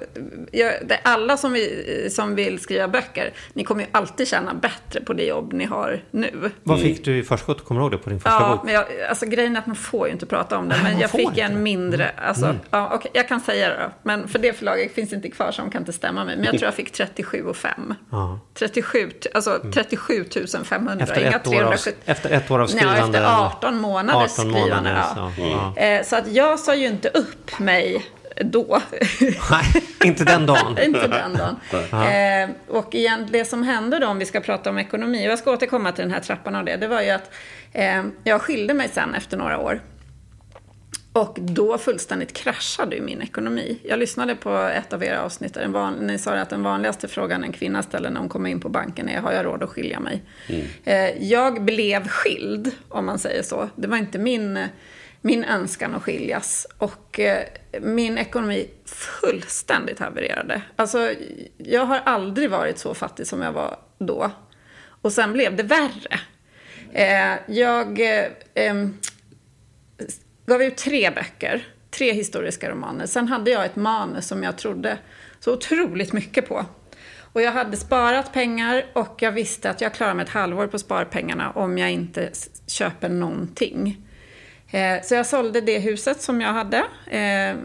jag, 0.52 0.72
det, 0.86 1.00
alla 1.02 1.36
som, 1.36 1.52
vi, 1.52 2.08
som 2.10 2.34
vill 2.34 2.58
skriva 2.58 2.88
böcker, 2.88 3.32
ni 3.52 3.64
kommer 3.64 3.82
ju 3.82 3.88
alltid 3.92 4.28
tjäna 4.28 4.54
bättre 4.54 5.00
på 5.00 5.12
det 5.12 5.24
jobb 5.24 5.52
ni 5.52 5.64
har 5.64 6.00
nu. 6.10 6.50
Vad 6.62 6.80
fick 6.80 7.04
du 7.04 7.18
i 7.18 7.22
förskott? 7.22 7.64
Kommer 7.64 7.80
du 7.80 7.84
ihåg 7.84 7.92
det 7.92 7.98
på 7.98 8.10
din 8.10 8.20
första 8.20 8.40
Ja, 8.40 8.54
bok? 8.56 8.64
men 8.64 8.74
jag, 8.74 8.84
alltså 9.08 9.26
grejen 9.26 9.56
är 9.56 9.60
att 9.60 9.66
man 9.66 9.76
får 9.76 10.06
ju 10.06 10.12
inte 10.12 10.26
prata 10.26 10.58
om 10.58 10.68
det. 10.68 10.74
Nej, 10.82 10.92
Men 10.92 11.00
jag 11.00 11.10
fick 11.10 11.28
inte. 11.28 11.42
en 11.42 11.62
mindre, 11.62 12.10
alltså, 12.16 12.54
ja, 12.70 12.90
okej, 12.94 13.10
jag 13.14 13.28
kan 13.28 13.40
säga 13.40 13.68
det 13.68 13.74
då. 13.82 13.90
Men 14.02 14.28
för 14.28 14.38
det 14.38 14.52
förlaget 14.52 14.94
finns 14.94 15.12
inte 15.12 15.30
kvar 15.30 15.50
så 15.52 15.62
de 15.62 15.70
kan 15.70 15.82
inte 15.82 15.92
stämma 15.92 16.24
mig. 16.24 16.36
Men 16.36 16.44
jag 16.44 16.52
tror 16.52 16.64
jag 16.64 16.74
fick 16.74 16.92
37 16.92 17.42
och 17.44 17.56
5. 17.56 17.94
Ja. 18.10 18.40
37, 18.54 19.10
alltså 19.34 19.60
37 19.74 20.24
500, 20.64 21.04
Efter 21.04 21.20
inga 21.20 21.28
ett, 21.36 21.46
år 21.46 21.52
av, 21.54 21.58
370. 21.58 21.94
efter 22.04 22.30
ett 22.30 22.50
år 22.50 22.58
av 22.58 22.68
Nej, 22.74 22.76
skrivande? 22.78 23.18
efter 23.18 23.46
18 23.46 23.76
månaders 23.80 24.38
18 24.38 24.52
skrivande. 24.52 24.74
månader, 24.76 25.04
ja. 25.16 25.32
så, 25.36 25.42
ja. 25.76 25.82
Eh, 25.82 26.04
Så 26.04 26.16
att 26.16 26.32
jag 26.32 26.58
sa 26.58 26.74
ju 26.74 26.86
inte 26.86 27.08
upp 27.08 27.58
mig 27.58 28.06
då. 28.44 28.82
Nej, 29.50 29.84
inte 30.04 30.24
den 30.24 30.46
dagen. 30.46 30.78
inte 30.82 31.08
den 31.08 31.32
dagen. 31.32 31.56
Eh, 31.92 32.50
och 32.68 32.94
igen, 32.94 33.28
det 33.30 33.44
som 33.44 33.62
hände 33.62 33.98
då, 33.98 34.06
om 34.06 34.18
vi 34.18 34.24
ska 34.24 34.40
prata 34.40 34.70
om 34.70 34.78
ekonomi, 34.78 35.26
och 35.28 35.30
jag 35.30 35.38
ska 35.38 35.52
återkomma 35.52 35.92
till 35.92 36.02
den 36.02 36.12
här 36.12 36.20
trappan 36.20 36.54
av 36.54 36.64
det, 36.64 36.76
det 36.76 36.88
var 36.88 37.02
ju 37.02 37.10
att 37.10 37.30
eh, 37.72 38.04
jag 38.24 38.42
skilde 38.42 38.74
mig 38.74 38.88
sen 38.88 39.14
efter 39.14 39.36
några 39.36 39.58
år. 39.58 39.80
Och 41.12 41.38
då 41.40 41.78
fullständigt 41.78 42.32
kraschade 42.32 42.96
ju 42.96 43.02
min 43.02 43.22
ekonomi. 43.22 43.78
Jag 43.82 43.98
lyssnade 43.98 44.34
på 44.34 44.56
ett 44.56 44.92
av 44.92 45.04
era 45.04 45.22
avsnitt 45.22 45.54
där 45.54 45.68
van, 45.68 45.94
ni 45.94 46.18
sa 46.18 46.34
att 46.34 46.50
den 46.50 46.62
vanligaste 46.62 47.08
frågan 47.08 47.44
en 47.44 47.52
kvinna 47.52 47.82
ställer 47.82 48.10
när 48.10 48.20
hon 48.20 48.28
kommer 48.28 48.50
in 48.50 48.60
på 48.60 48.68
banken 48.68 49.08
är 49.08 49.20
har 49.20 49.32
jag 49.32 49.46
råd 49.46 49.62
att 49.62 49.70
skilja 49.70 50.00
mig? 50.00 50.22
Eh, 50.84 51.24
jag 51.24 51.64
blev 51.64 52.08
skild, 52.08 52.70
om 52.88 53.06
man 53.06 53.18
säger 53.18 53.42
så. 53.42 53.68
Det 53.76 53.88
var 53.88 53.96
inte 53.96 54.18
min, 54.18 54.58
min 55.28 55.44
önskan 55.44 55.94
att 55.94 56.02
skiljas. 56.02 56.66
Och 56.78 57.20
eh, 57.20 57.44
min 57.80 58.18
ekonomi 58.18 58.68
fullständigt 59.20 59.98
havererade. 59.98 60.62
Alltså, 60.76 61.14
jag 61.56 61.84
har 61.84 61.98
aldrig 61.98 62.50
varit 62.50 62.78
så 62.78 62.94
fattig 62.94 63.26
som 63.26 63.42
jag 63.42 63.52
var 63.52 63.78
då. 63.98 64.30
Och 65.02 65.12
sen 65.12 65.32
blev 65.32 65.56
det 65.56 65.62
värre. 65.62 66.20
Eh, 66.92 67.38
jag... 67.46 68.00
Eh, 68.54 68.74
gav 70.46 70.62
ut 70.62 70.76
tre 70.76 71.10
böcker, 71.10 71.66
tre 71.90 72.12
historiska 72.12 72.70
romaner. 72.70 73.06
Sen 73.06 73.28
hade 73.28 73.50
jag 73.50 73.64
ett 73.64 73.76
manus 73.76 74.26
som 74.26 74.42
jag 74.42 74.58
trodde 74.58 74.98
så 75.40 75.52
otroligt 75.52 76.12
mycket 76.12 76.48
på. 76.48 76.64
Och 77.32 77.42
jag 77.42 77.52
hade 77.52 77.76
sparat 77.76 78.32
pengar 78.32 78.84
och 78.92 79.16
jag 79.18 79.32
visste 79.32 79.70
att 79.70 79.80
jag 79.80 79.94
klarar 79.94 80.14
mig 80.14 80.24
ett 80.24 80.30
halvår 80.30 80.66
på 80.66 80.78
sparpengarna 80.78 81.50
om 81.50 81.78
jag 81.78 81.90
inte 81.92 82.30
köper 82.66 83.08
någonting. 83.08 84.07
Eh, 84.70 85.02
så 85.02 85.14
jag 85.14 85.26
sålde 85.26 85.60
det 85.60 85.78
huset 85.78 86.20
som 86.22 86.40
jag 86.40 86.52
hade, 86.52 86.84
eh, 87.06 87.56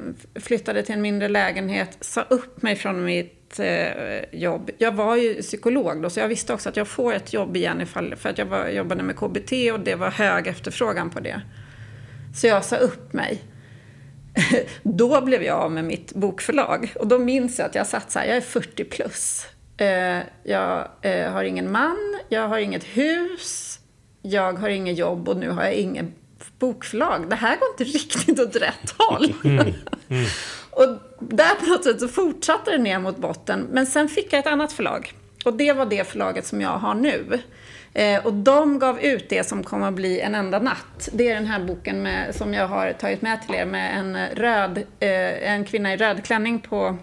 flyttade 0.41 0.83
till 0.83 0.95
en 0.95 1.01
mindre 1.01 1.27
lägenhet, 1.27 1.97
sa 2.01 2.21
upp 2.21 2.61
mig 2.61 2.75
från 2.75 3.05
mitt 3.05 3.59
eh, 3.59 4.23
jobb. 4.31 4.71
Jag 4.77 4.91
var 4.91 5.15
ju 5.15 5.41
psykolog 5.41 6.01
då, 6.01 6.09
så 6.09 6.19
jag 6.19 6.27
visste 6.27 6.53
också 6.53 6.69
att 6.69 6.77
jag 6.77 6.87
får 6.87 7.13
ett 7.13 7.33
jobb 7.33 7.57
igen 7.57 7.81
ifall, 7.81 8.15
för 8.15 8.29
att 8.29 8.37
jag 8.37 8.45
var, 8.45 8.67
jobbade 8.67 9.03
med 9.03 9.15
KBT 9.15 9.71
och 9.73 9.79
det 9.79 9.95
var 9.95 10.09
hög 10.09 10.47
efterfrågan 10.47 11.09
på 11.09 11.19
det. 11.19 11.41
Så 12.35 12.47
jag 12.47 12.65
sa 12.65 12.75
upp 12.75 13.13
mig. 13.13 13.41
Då 14.83 15.21
blev 15.21 15.43
jag 15.43 15.59
av 15.59 15.71
med 15.71 15.85
mitt 15.85 16.13
bokförlag. 16.13 16.93
Och 16.95 17.07
då 17.07 17.19
minns 17.19 17.59
jag 17.59 17.65
att 17.65 17.75
jag 17.75 17.87
satt 17.87 18.11
så 18.11 18.19
här, 18.19 18.25
jag 18.25 18.37
är 18.37 18.41
40 18.41 18.83
plus. 18.83 19.47
Jag 20.43 20.87
har 21.31 21.43
ingen 21.43 21.71
man, 21.71 22.19
jag 22.29 22.47
har 22.47 22.57
inget 22.57 22.83
hus, 22.83 23.79
jag 24.21 24.53
har 24.53 24.69
inget 24.69 24.97
jobb 24.97 25.29
och 25.29 25.37
nu 25.37 25.49
har 25.49 25.63
jag 25.63 25.73
inget 25.73 26.05
bokförlag. 26.60 27.29
Det 27.29 27.36
här 27.36 27.58
går 27.58 27.67
inte 27.69 27.84
riktigt 27.97 28.39
åt 28.39 28.56
rätt 28.56 28.95
håll. 28.97 29.34
Och 30.69 30.88
där 31.19 31.56
på 31.56 31.65
något 31.65 31.84
sätt 31.84 31.99
så 31.99 32.08
fortsatte 32.08 32.71
det 32.71 32.77
ner 32.77 32.99
mot 32.99 33.17
botten. 33.17 33.67
Men 33.71 33.86
sen 33.86 34.10
fick 34.10 34.34
jag 34.34 34.39
ett 34.39 34.47
annat 34.47 34.73
förlag. 34.73 35.13
Och 35.45 35.53
det 35.53 35.73
var 35.73 35.86
det 35.86 36.08
förlaget 36.08 36.45
som 36.45 36.62
jag 36.62 36.69
har 36.69 36.93
nu. 36.93 37.39
Eh, 37.93 38.25
och 38.25 38.34
de 38.34 38.79
gav 38.79 38.99
ut 38.99 39.29
det 39.29 39.47
som 39.47 39.63
kommer 39.63 39.88
att 39.88 39.93
bli 39.93 40.19
En 40.19 40.36
enda 40.36 40.60
natt. 40.60 41.10
Det 41.13 41.29
är 41.29 41.36
den 41.36 41.45
här 41.45 41.60
boken 41.60 42.03
med, 42.03 42.36
som 42.36 42.53
jag 42.53 42.67
har 42.67 42.93
tagit 42.93 43.21
med 43.21 43.41
till 43.41 43.56
er 43.56 43.65
med 43.65 43.97
en 43.97 44.27
röd, 44.36 44.77
eh, 44.99 45.51
en 45.51 45.65
kvinna 45.65 45.93
i 45.93 45.97
röd 45.97 46.25
klänning 46.25 46.60
på 46.60 46.97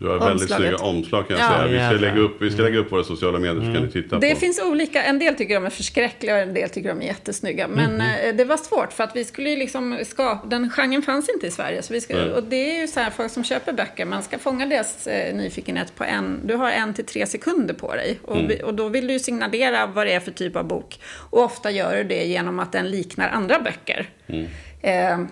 Du 0.00 0.08
har 0.08 0.18
väldigt 0.18 0.50
snygga 0.50 0.76
omslag 0.76 1.28
kan 1.28 1.36
jag 1.38 1.46
Ja. 1.46 1.58
säga. 1.68 1.90
Vi 1.90 1.96
ska, 1.98 2.06
lägga 2.06 2.20
upp, 2.20 2.42
vi 2.42 2.50
ska 2.50 2.62
lägga 2.62 2.78
upp 2.78 2.92
våra 2.92 3.04
sociala 3.04 3.38
medier 3.38 3.54
så 3.66 3.74
kan 3.74 3.84
ni 3.86 3.92
titta 3.92 4.18
Det 4.18 4.30
på. 4.34 4.36
finns 4.40 4.62
olika, 4.62 5.02
en 5.02 5.18
del 5.18 5.34
tycker 5.34 5.54
de 5.54 5.66
är 5.66 5.70
förskräckliga 5.70 6.34
och 6.34 6.40
en 6.40 6.54
del 6.54 6.68
tycker 6.70 6.88
de 6.88 7.02
är 7.02 7.06
jättesnygga. 7.06 7.68
Men 7.68 8.00
eh, 8.00 8.34
det 8.34 8.44
var 8.44 8.56
svårt 8.56 8.92
för 8.92 9.04
att 9.04 9.16
vi 9.16 9.24
skulle 9.24 9.50
ju 9.50 9.56
liksom 9.56 9.98
skapa, 10.06 10.46
den 10.46 10.70
genren 10.70 11.02
fanns 11.02 11.28
inte 11.28 11.46
i 11.46 11.50
Sverige. 11.50 11.82
Så 11.82 11.92
vi 11.92 12.00
ska, 12.00 12.24
och 12.34 12.42
det 12.42 12.76
är 12.76 12.80
ju 12.80 12.86
så 12.88 13.00
här, 13.00 13.10
folk 13.10 13.32
som 13.32 13.44
köper 13.44 13.72
böcker, 13.72 14.04
man 14.04 14.22
ska 14.22 14.38
fånga 14.38 14.66
deras 14.66 15.06
eh, 15.06 15.34
nyfikenhet 15.34 15.94
på 15.96 16.04
en, 16.04 16.40
du 16.46 16.54
har 16.54 16.70
en 16.70 16.94
till 16.94 17.04
tre 17.06 17.26
sekunder 17.26 17.74
på 17.74 17.94
dig. 17.94 18.18
Och, 18.22 18.36
Mm. 18.36 18.48
vi, 18.48 18.62
och 18.62 18.74
då 18.74 18.88
vill 18.88 19.06
du 19.06 19.12
ju 19.12 19.18
signalera 19.18 19.86
vad 19.86 20.06
det 20.06 20.12
är 20.12 20.20
för 20.20 20.30
typ 20.30 20.56
av 20.56 20.64
bok. 20.64 20.98
Och 21.30 21.42
ofta 21.42 21.70
gör 21.70 21.96
du 21.96 22.04
det 22.04 22.24
genom 22.24 22.58
att 22.58 22.72
den 22.72 22.90
liknar 22.90 23.28
andra 23.28 23.60
böcker. 23.60 24.08
Mm. 24.26 24.46
Eh, 24.82 25.26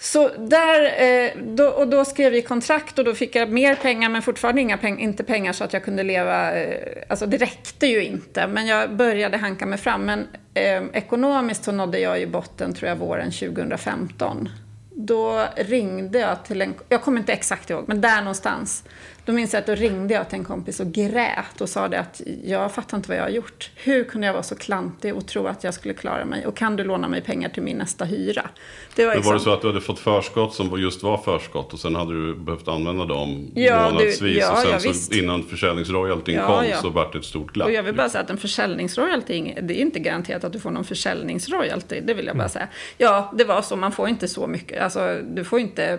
så 0.00 0.28
där, 0.38 1.02
eh, 1.02 1.30
då, 1.42 1.68
och 1.68 1.88
då 1.88 2.04
skrev 2.04 2.32
vi 2.32 2.42
kontrakt 2.42 2.98
och 2.98 3.04
då 3.04 3.14
fick 3.14 3.36
jag 3.36 3.50
mer 3.50 3.74
pengar 3.74 4.08
men 4.08 4.22
fortfarande 4.22 4.60
inga 4.60 4.78
peng, 4.78 4.98
inte 4.98 5.24
pengar 5.24 5.52
så 5.52 5.64
att 5.64 5.72
jag 5.72 5.84
kunde 5.84 6.02
leva, 6.02 6.60
eh, 6.60 7.02
alltså 7.08 7.26
det 7.26 7.36
räckte 7.36 7.86
ju 7.86 8.04
inte. 8.04 8.46
Men 8.46 8.66
jag 8.66 8.96
började 8.96 9.36
hanka 9.36 9.66
mig 9.66 9.78
fram. 9.78 10.04
Men 10.04 10.28
eh, 10.54 10.82
ekonomiskt 10.92 11.64
så 11.64 11.72
nådde 11.72 11.98
jag 11.98 12.20
ju 12.20 12.26
botten 12.26 12.74
tror 12.74 12.88
jag 12.88 12.96
våren 12.96 13.30
2015. 13.30 14.48
Då 14.90 15.46
ringde 15.56 16.18
jag 16.18 16.44
till 16.44 16.62
en, 16.62 16.74
jag 16.88 17.02
kommer 17.02 17.18
inte 17.18 17.32
exakt 17.32 17.70
ihåg, 17.70 17.84
men 17.86 18.00
där 18.00 18.18
någonstans. 18.18 18.84
Då 19.24 19.32
minns 19.32 19.52
jag 19.52 19.60
att 19.60 19.66
då 19.66 19.74
ringde 19.74 20.14
jag 20.14 20.28
till 20.28 20.38
en 20.38 20.44
kompis 20.44 20.80
och 20.80 20.92
grät 20.92 21.60
och 21.60 21.68
sa 21.68 21.88
det 21.88 22.00
att 22.00 22.20
jag 22.44 22.72
fattar 22.72 22.96
inte 22.96 23.08
vad 23.08 23.18
jag 23.18 23.22
har 23.22 23.30
gjort. 23.30 23.70
Hur 23.76 24.04
kunde 24.04 24.26
jag 24.26 24.34
vara 24.34 24.42
så 24.42 24.54
klantig 24.54 25.14
och 25.16 25.26
tro 25.26 25.46
att 25.46 25.64
jag 25.64 25.74
skulle 25.74 25.94
klara 25.94 26.24
mig? 26.24 26.46
Och 26.46 26.56
kan 26.56 26.76
du 26.76 26.84
låna 26.84 27.08
mig 27.08 27.20
pengar 27.20 27.48
till 27.48 27.62
min 27.62 27.76
nästa 27.78 28.04
hyra? 28.04 28.48
Det 28.96 29.06
var 29.06 29.14
Men 29.14 29.22
var 29.22 29.32
det 29.32 29.36
liksom- 29.36 29.52
så 29.52 29.56
att 29.56 29.60
du 29.62 29.66
hade 29.66 29.80
fått 29.80 29.98
förskott 29.98 30.54
som 30.54 30.80
just 30.80 31.02
var 31.02 31.18
förskott 31.18 31.72
och 31.72 31.78
sen 31.78 31.94
hade 31.94 32.12
du 32.12 32.34
behövt 32.34 32.68
använda 32.68 33.04
dem 33.04 33.50
Ja, 33.54 33.86
du- 33.88 33.92
månadsvis 33.94 34.38
ja, 34.38 34.52
och 34.52 34.58
sen 34.58 34.70
ja, 34.70 34.78
så 34.78 34.88
visst. 34.88 35.14
innan 35.14 35.42
försäljningsroyaltyn 35.42 36.34
Ja, 36.34 36.46
kom 36.46 36.66
ja. 36.68 36.76
så 36.76 36.88
vart 36.90 37.12
det 37.12 37.18
ett 37.18 37.24
stort 37.24 37.52
glapp. 37.52 37.66
Och 37.68 37.72
jag 37.74 37.82
vill 37.82 37.94
bara 37.94 38.08
säga 38.08 38.22
att 38.24 38.30
en 38.30 38.36
försäljningsroyalty, 38.38 39.54
det 39.62 39.74
är 39.74 39.80
inte 39.80 39.98
garanterat 39.98 40.44
att 40.44 40.52
du 40.52 40.60
får 40.60 40.70
någon 40.70 40.84
försäljningsroyalty. 40.84 42.00
Det 42.00 42.14
vill 42.14 42.26
jag 42.26 42.36
bara 42.36 42.48
säga. 42.48 42.68
Ja, 42.98 43.32
det 43.38 43.44
var 43.44 43.62
så. 43.62 43.76
Man 43.76 43.92
får 43.92 44.08
inte 44.08 44.28
så 44.28 44.46
mycket. 44.46 44.82
Alltså, 44.82 45.18
du 45.34 45.44
får 45.44 45.60
inte 45.60 45.98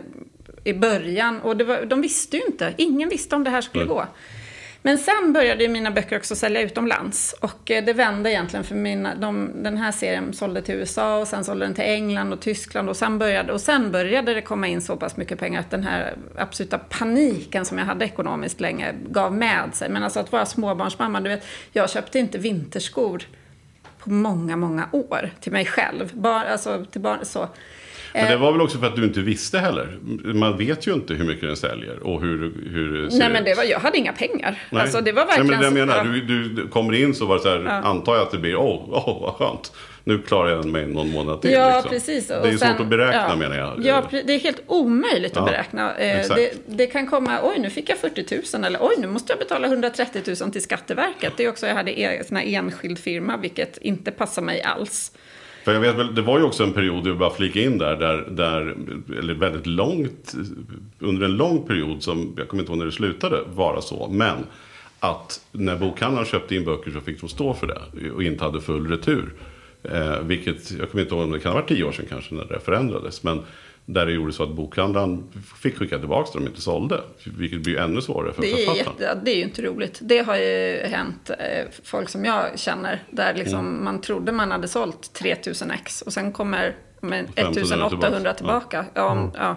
i 0.64 0.74
början. 0.74 1.42
Och 1.42 1.62
var, 1.62 1.86
de 1.86 2.02
visste 2.02 2.38
ju 2.38 2.44
inte. 2.44 2.74
Ingen 2.78 3.10
visste 3.10 3.36
om 3.36 3.44
det 3.44 3.50
här 3.50 3.62
skulle 3.62 3.86
Nej. 3.86 3.94
gå. 3.94 4.06
Men 4.84 4.98
sen 4.98 5.34
började 5.34 5.64
ju 5.64 5.70
mina 5.70 5.92
böcker 5.92 6.18
också 6.18 6.36
sälja 6.36 6.62
utomlands. 6.62 7.36
Och 7.40 7.72
eh, 7.72 7.86
det 7.86 7.94
vände 7.94 8.32
egentligen 8.32 8.64
för 8.64 8.76
mina, 8.76 9.16
de, 9.16 9.52
den 9.64 9.78
här 9.78 9.92
serien 9.92 10.34
sålde 10.34 10.62
till 10.62 10.76
USA 10.76 11.18
och 11.18 11.28
sen 11.28 11.44
sålde 11.44 11.66
den 11.66 11.74
till 11.74 11.84
England 11.84 12.34
och 12.34 12.40
Tyskland. 12.40 12.90
Och 12.90 12.98
sen, 12.98 13.20
började, 13.20 13.54
och 13.54 13.62
sen 13.62 13.92
började 13.92 14.34
det 14.34 14.42
komma 14.42 14.68
in 14.68 14.82
så 14.82 14.96
pass 14.96 15.18
mycket 15.18 15.40
pengar 15.40 15.60
att 15.60 15.72
den 15.72 15.84
här 15.84 16.16
absoluta 16.38 16.78
paniken 16.78 17.66
som 17.66 17.78
jag 17.78 17.86
hade 17.86 18.06
ekonomiskt 18.06 18.60
länge 18.60 18.94
gav 19.10 19.34
med 19.34 19.70
sig. 19.74 19.90
Men 19.90 20.04
alltså 20.04 20.20
att 20.20 20.32
vara 20.32 20.46
småbarnsmamma, 20.46 21.22
du 21.22 21.30
vet, 21.30 21.46
jag 21.72 21.90
köpte 21.90 22.20
inte 22.20 22.38
vinterskor 22.38 23.24
på 24.00 24.10
många, 24.10 24.58
många 24.58 24.90
år 24.92 25.30
till 25.42 25.52
mig 25.52 25.66
själv. 25.66 26.10
Bara, 26.14 26.52
alltså 26.52 26.86
till 26.86 27.02
barn, 27.02 27.20
så. 27.24 27.48
Men 28.14 28.32
det 28.32 28.38
var 28.38 28.52
väl 28.52 28.62
också 28.62 28.78
för 28.78 28.88
att 28.88 28.96
du 28.96 29.04
inte 29.04 29.20
visste 29.22 29.60
heller. 29.60 29.98
Man 30.34 30.58
vet 30.58 30.88
ju 30.88 30.94
inte 30.94 31.14
hur 31.14 31.26
mycket 31.26 31.42
den 31.42 31.58
säljer 31.58 32.00
och 32.04 32.22
hur, 32.22 32.54
hur 32.72 33.02
det 33.02 33.12
ser 33.12 33.20
Nej 33.20 33.30
men 33.30 33.42
ut. 33.42 33.46
det 33.46 33.56
var, 33.56 33.64
jag 33.64 33.80
hade 33.80 33.98
inga 33.98 34.14
pengar. 34.14 34.60
Nej. 34.70 34.82
Alltså 34.82 35.02
det 35.02 35.12
var 35.12 35.26
verkligen 35.26 35.48
Nej, 35.48 35.60
men 35.60 35.74
det 35.74 35.80
jag 35.80 35.88
menar, 35.88 36.06
ja. 36.06 36.22
du, 36.28 36.50
du 36.50 36.68
kommer 36.68 36.94
in 36.94 37.16
så 37.16 37.26
var 37.26 37.36
det 37.36 37.42
så 37.42 37.50
här, 37.50 37.66
antar 37.66 38.16
jag 38.16 38.22
att 38.24 38.32
det 38.32 38.38
blir, 38.38 38.56
åh, 38.56 38.90
åh 38.92 39.22
vad 39.22 39.34
skönt. 39.34 39.72
Nu 40.04 40.18
klarar 40.22 40.50
jag 40.50 40.66
mig 40.66 40.88
någon 40.88 41.12
månad 41.12 41.42
till. 41.42 41.52
Ja, 41.52 41.74
liksom. 41.76 41.90
precis. 41.90 42.28
Det 42.28 42.34
är 42.34 42.52
ju 42.52 42.58
svårt 42.58 42.80
att 42.80 42.88
beräkna 42.88 43.36
menar 43.36 43.58
jag. 43.58 43.86
Ja, 43.86 44.04
det 44.12 44.34
är 44.34 44.40
helt 44.40 44.62
omöjligt 44.68 45.32
Ja, 45.36 45.42
att 45.42 45.48
beräkna. 45.48 45.96
Eh. 45.96 46.28
Det, 46.36 46.54
det 46.66 46.88
kan 46.88 47.08
komma, 47.08 47.40
oj 47.44 47.60
nu 47.60 47.70
fick 47.70 47.90
jag 47.90 47.98
40 47.98 48.58
000 48.58 48.66
eller 48.66 48.80
oj 48.82 48.96
nu 48.98 49.08
måste 49.08 49.34
jag 49.34 49.40
betala 49.40 49.68
130 49.68 50.36
000 50.42 50.52
till 50.52 50.62
Skatteverket. 50.62 51.34
Det 51.38 51.44
är 51.46 51.50
också, 51.50 51.68
jag 51.68 51.76
hade 51.76 51.92
en 51.92 52.38
enskild 52.38 53.00
firma 53.00 53.38
vilket 53.38 53.78
inte 53.78 54.12
passar 54.12 54.42
mig 54.42 54.62
alls. 54.62 55.12
För 55.64 55.74
jag 55.74 55.82
vet 55.82 55.96
väl, 55.96 56.16
det 56.16 56.22
var 56.22 56.40
ju 56.40 56.44
också 56.44 56.64
en 56.64 56.74
period, 56.74 57.08
jag 57.08 57.18
bara 57.18 57.30
flika 57.30 57.62
in 57.62 57.78
där, 57.78 57.96
där, 57.96 58.28
där, 58.30 58.76
eller 59.20 59.34
väldigt 59.34 59.68
långt, 59.68 60.34
under 61.00 61.26
en 61.26 61.38
lång 61.38 61.68
period 61.68 62.04
som, 62.04 62.34
jag 62.38 62.48
kommer 62.48 62.64
inte 62.64 62.72
ihåg 62.72 62.80
när 62.80 62.86
det 62.86 62.92
slutade 62.92 63.42
vara 63.54 63.82
så, 63.82 64.08
men 64.08 64.38
att 65.00 65.42
när 65.52 65.78
bokhandlaren 65.78 66.26
köpte 66.28 66.56
in 66.56 66.66
böcker 66.66 66.92
så 66.92 67.02
fick 67.02 67.22
de 67.22 67.30
stå 67.30 67.54
för 67.54 67.68
det 67.68 68.12
och 68.12 68.24
inte 68.24 68.44
hade 68.44 68.62
full 68.62 68.88
retur. 68.88 69.34
Eh, 69.84 70.20
vilket, 70.20 70.72
jag 70.72 70.92
kommer 70.92 71.04
inte 71.04 71.16
ihåg 71.16 71.24
om 71.24 71.32
det 71.32 71.40
kan 71.40 71.52
ha 71.52 71.60
varit 71.60 71.70
tio 71.70 71.84
år 71.84 71.92
sedan 71.92 72.06
kanske 72.10 72.36
när 72.36 72.46
det 72.46 72.60
förändrades, 72.60 73.24
men 73.24 73.42
där 73.86 74.06
det 74.06 74.12
gjorde 74.12 74.34
så 74.34 74.44
att 74.44 74.50
bokhandlaren 74.56 75.24
fick 75.62 75.78
skicka 75.78 76.00
tillbaka 76.00 76.30
det 76.34 76.40
de 76.40 76.48
inte 76.48 76.62
sålde. 76.62 77.02
Vilket 77.38 77.62
blir 77.62 77.78
ännu 77.80 78.02
svårare 78.02 78.34
för 78.34 78.42
Det 78.42 78.48
författaren. 78.48 78.96
jätte, 79.00 79.20
det 79.26 79.32
är 79.32 79.36
ju 79.36 79.42
inte 79.44 79.62
roligt. 79.62 80.00
Det 80.02 80.20
har 80.20 80.36
ju 80.36 80.78
hänt 80.84 81.30
eh, 81.30 81.66
folk 81.84 82.10
som 82.10 82.26
jag 82.26 82.60
känner 82.60 83.04
där 83.12 83.34
liksom 83.34 83.60
Mm. 83.60 83.84
man 83.84 84.02
trodde 84.02 84.32
man 84.32 84.52
hade 84.52 84.68
sålt 84.68 85.14
3000 85.14 85.72
ex 85.72 86.02
och 86.02 86.14
sen 86.14 86.32
kommer 86.32 86.76
med 87.02 87.24
1500 87.36 87.86
1800 87.88 88.34
tillbaka. 88.34 88.84
tillbaka. 88.84 88.86
Ja. 88.94 89.06
om- 89.12 89.32
ja. 89.38 89.56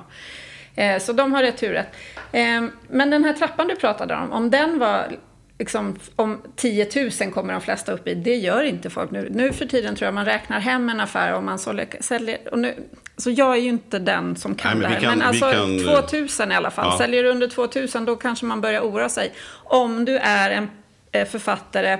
Eh, 0.82 0.98
så 1.02 1.12
de 1.12 1.32
har 1.32 1.42
returrätt. 1.42 1.88
Eh, 2.32 2.64
men 2.88 3.10
den 3.10 3.24
här 3.24 3.32
trappan 3.32 3.68
du 3.68 3.76
pratade 3.76 4.14
om, 4.16 4.32
om 4.32 4.50
den 4.50 4.78
var 4.78 5.12
liksom, 5.58 5.96
om 6.16 6.42
10 6.56 6.88
000 7.20 7.32
kommer 7.32 7.52
de 7.52 7.60
flesta 7.62 7.92
upp 7.92 8.08
i. 8.08 8.14
Det 8.14 8.34
gör 8.34 8.62
inte 8.62 8.90
folk 8.90 9.10
nu. 9.10 9.28
Nu 9.30 9.52
för 9.52 9.66
tiden 9.66 9.96
tror 9.96 10.06
jag 10.06 10.14
man 10.14 10.24
räknar 10.24 10.60
hem 10.60 10.88
en 10.88 11.00
affär 11.00 11.32
om 11.34 11.44
man 11.44 11.58
säljer. 12.00 12.38
Och 12.52 12.58
nu, 12.58 12.74
så 13.16 13.30
jag 13.30 13.56
är 13.56 13.60
ju 13.60 13.68
inte 13.68 13.98
den 13.98 14.36
som 14.36 14.54
kan 14.54 14.70
Nej, 14.70 14.80
men 14.80 14.90
det 14.90 14.94
här. 14.94 15.02
kan- 15.02 15.18
men 15.18 15.28
alltså 15.28 15.50
kan- 15.50 15.78
2000 15.78 16.52
i 16.52 16.54
alla 16.54 16.70
fall. 16.70 16.86
Ja. 16.90 16.98
Säljer 16.98 17.22
du 17.22 17.30
under 17.30 17.48
2000 17.48 18.04
då 18.04 18.16
kanske 18.16 18.46
man 18.46 18.60
börjar 18.60 18.80
oroa 18.80 19.08
sig. 19.08 19.32
Om 19.64 20.04
du 20.04 20.16
är 20.18 20.50
en 20.50 20.68
eh, 21.12 21.26
författare 21.28 21.98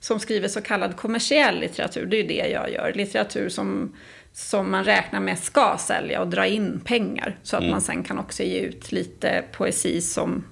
som 0.00 0.20
skriver 0.20 0.48
så 0.48 0.60
kallad 0.60 0.96
kommersiell 0.96 1.58
litteratur, 1.60 2.06
det 2.06 2.16
är 2.16 2.22
ju 2.22 2.28
det 2.28 2.48
jag 2.48 2.72
gör. 2.72 2.92
Litteratur 2.94 3.48
som, 3.48 3.96
som 4.32 4.70
man 4.70 4.84
räknar 4.84 5.20
med 5.20 5.38
ska 5.38 5.76
sälja 5.78 6.20
och 6.20 6.28
dra 6.28 6.46
in 6.46 6.80
pengar. 6.84 7.36
Så 7.42 7.56
att 7.56 7.60
Mm. 7.62 7.70
man 7.70 7.80
sen 7.80 8.02
kan 8.04 8.18
också 8.18 8.42
ge 8.42 8.58
ut 8.60 8.92
lite 8.92 9.44
poesi 9.52 10.00
som 10.00 10.44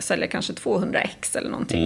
säljer 0.00 0.26
kanske 0.26 0.52
200 0.52 1.00
ex 1.00 1.36
eller 1.36 1.50
någonting. 1.50 1.82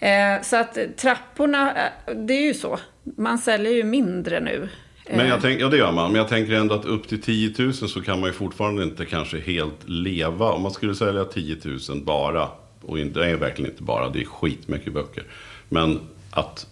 Mm. 0.00 0.36
Eh, 0.36 0.42
så 0.42 0.56
att 0.56 0.76
eh, 0.76 0.84
trapporna, 0.96 1.74
eh, 2.06 2.14
det 2.14 2.34
är 2.34 2.42
ju 2.42 2.54
så. 2.54 2.78
Man 3.16 3.38
säljer 3.38 3.72
ju 3.72 3.84
mindre 3.84 4.40
nu. 4.40 4.68
Men 5.10 5.20
Eh, 5.20 5.28
jag 5.28 5.42
tänk, 5.42 5.60
ja, 5.60 5.68
det 5.68 5.76
gör 5.76 5.92
man. 5.92 6.12
Men 6.12 6.18
jag 6.18 6.28
tänker 6.28 6.52
ändå 6.52 6.74
att 6.74 6.84
upp 6.84 7.08
till 7.08 7.22
10 7.22 7.54
000 7.58 7.74
så 7.74 8.02
kan 8.02 8.20
man 8.20 8.28
ju 8.28 8.32
fortfarande 8.32 8.82
inte 8.82 9.04
kanske 9.04 9.40
helt 9.40 9.88
leva. 9.88 10.52
Om 10.52 10.62
man 10.62 10.72
skulle 10.72 10.94
sälja 10.94 11.24
10 11.24 11.56
000 11.64 11.78
bara, 12.04 12.48
och 12.82 12.98
inte, 12.98 13.20
det 13.20 13.26
är 13.26 13.36
verkligen 13.36 13.70
inte 13.70 13.82
bara, 13.82 14.08
det 14.08 14.20
är 14.20 14.24
skitmycket 14.24 14.92
böcker. 14.92 15.24
Men 15.68 16.00
att 16.30 16.66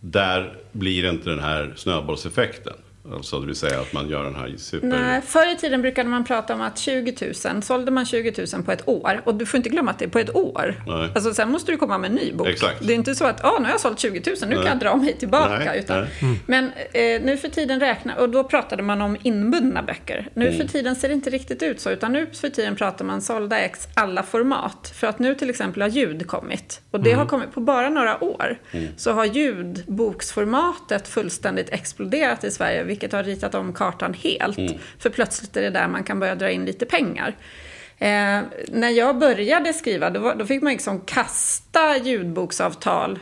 där 0.00 0.56
blir 0.72 1.10
inte 1.10 1.30
den 1.30 1.40
här 1.40 1.72
snöbollseffekten. 1.76 2.74
Alltså 3.12 3.40
det 3.40 3.46
vill 3.46 3.56
säga 3.56 3.80
att 3.80 3.92
man 3.92 4.08
gör 4.08 4.24
den 4.24 4.34
här 4.34 4.54
super... 4.58 4.86
Nej, 4.86 5.20
förr 5.26 5.52
i 5.52 5.56
tiden 5.56 5.82
brukade 5.82 6.08
man 6.08 6.24
prata 6.24 6.54
om 6.54 6.60
att 6.60 6.78
20 6.78 7.32
000, 7.52 7.62
sålde 7.62 7.90
man 7.90 8.06
20 8.06 8.46
000 8.54 8.62
på 8.64 8.72
ett 8.72 8.88
år. 8.88 9.20
Och 9.24 9.34
du 9.34 9.46
får 9.46 9.58
inte 9.58 9.68
glömma 9.68 9.90
att 9.90 9.98
det 9.98 10.04
är 10.04 10.08
på 10.08 10.18
ett 10.18 10.34
år. 10.36 10.82
Nej. 10.86 11.10
Alltså 11.14 11.34
sen 11.34 11.50
måste 11.50 11.72
du 11.72 11.78
komma 11.78 11.98
med 11.98 12.10
en 12.10 12.16
ny 12.16 12.32
bok. 12.32 12.48
Exakt. 12.48 12.86
Det 12.86 12.92
är 12.92 12.94
inte 12.94 13.14
så 13.14 13.24
att, 13.24 13.44
ah, 13.44 13.56
nu 13.58 13.64
har 13.64 13.70
jag 13.70 13.80
sålt 13.80 13.98
20 13.98 14.22
000, 14.26 14.36
nu 14.48 14.54
kan 14.54 14.62
Nej. 14.64 14.68
jag 14.68 14.78
dra 14.78 14.96
mig 14.96 15.16
tillbaka. 15.18 15.58
Nej, 15.64 15.78
utan, 15.78 16.00
nej. 16.00 16.40
Men 16.46 16.64
eh, 16.92 17.22
nu 17.22 17.36
för 17.36 17.48
tiden 17.48 17.80
räknar, 17.80 18.16
och 18.16 18.30
då 18.30 18.44
pratade 18.44 18.82
man 18.82 19.02
om 19.02 19.16
inbundna 19.22 19.82
böcker. 19.82 20.28
Nu 20.34 20.46
Mm. 20.48 20.60
för 20.60 20.68
tiden 20.68 20.96
ser 20.96 21.08
det 21.08 21.14
inte 21.14 21.30
riktigt 21.30 21.62
ut 21.62 21.80
så, 21.80 21.90
utan 21.90 22.12
nu 22.12 22.26
för 22.32 22.48
tiden 22.48 22.76
pratar 22.76 23.04
man 23.04 23.22
sålda 23.22 23.58
ex 23.58 23.88
alla 23.94 24.22
format. 24.22 24.92
För 24.94 25.06
att 25.06 25.18
nu 25.18 25.34
till 25.34 25.50
exempel 25.50 25.82
har 25.82 25.88
ljud 25.88 26.26
kommit. 26.26 26.80
Och 26.90 27.00
det 27.00 27.10
Mm. 27.10 27.18
har 27.18 27.26
kommit 27.26 27.52
på 27.54 27.60
bara 27.60 27.88
några 27.88 28.24
år. 28.24 28.58
Så 28.96 29.12
har 29.12 29.24
ljudboksformatet 29.24 31.08
fullständigt 31.08 31.70
exploderat 31.70 32.44
i 32.44 32.50
Sverige, 32.50 32.84
vilket 32.94 33.12
har 33.12 33.22
ritat 33.22 33.54
om 33.54 33.72
kartan 33.72 34.14
helt. 34.14 34.58
Mm. 34.58 34.74
För 34.98 35.10
plötsligt 35.10 35.56
är 35.56 35.62
det 35.62 35.70
där 35.70 35.88
man 35.88 36.04
kan 36.04 36.20
börja 36.20 36.34
dra 36.34 36.50
in 36.50 36.64
lite 36.64 36.86
pengar. 36.86 37.36
Eh, 37.98 38.40
när 38.68 38.88
jag 38.88 39.18
började 39.18 39.72
skriva, 39.72 40.10
då, 40.10 40.20
var, 40.20 40.34
då 40.34 40.46
fick 40.46 40.62
man 40.62 40.72
liksom 40.72 41.00
kasta 41.00 41.96
ljudboksavtal. 41.96 43.18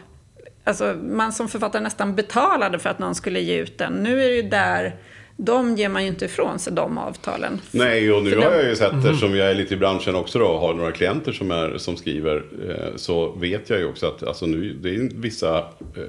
Alltså 0.65 0.97
man 1.03 1.33
som 1.33 1.49
författare 1.49 1.83
nästan 1.83 2.15
betalade 2.15 2.79
för 2.79 2.91
att 2.91 2.99
någon 2.99 3.15
skulle 3.15 3.41
ge 3.41 3.59
ut 3.59 3.79
den. 3.79 3.93
Nu 3.93 4.25
är 4.25 4.29
det 4.29 4.35
ju 4.35 4.43
där, 4.43 4.97
de 5.37 5.77
ger 5.77 5.89
man 5.89 6.03
ju 6.03 6.09
inte 6.09 6.25
ifrån 6.25 6.59
sig 6.59 6.73
de 6.73 6.99
avtalen. 6.99 7.61
Nej, 7.71 8.13
och 8.13 8.23
nu 8.23 8.31
För 8.31 8.37
har 8.43 8.53
jag 8.53 8.65
ju 8.69 8.77
sett, 8.77 8.93
eftersom 8.93 9.37
jag 9.37 9.51
är 9.51 9.55
lite 9.55 9.75
i 9.75 9.77
branschen 9.77 10.15
också 10.15 10.39
då, 10.39 10.47
och 10.47 10.61
har 10.61 10.75
några 10.75 10.93
klienter 10.93 11.33
som, 11.33 11.51
är, 11.51 11.79
som 11.79 11.97
skriver, 11.97 12.37
eh, 12.69 12.97
så 12.97 13.33
vet 13.33 13.71
jag 13.71 13.79
ju 13.79 13.87
också 13.87 14.07
att 14.07 14.23
alltså 14.23 14.47
nu, 14.47 14.73
det 14.83 14.89
är 14.95 15.11
vissa, 15.15 15.59
eh, 15.59 16.03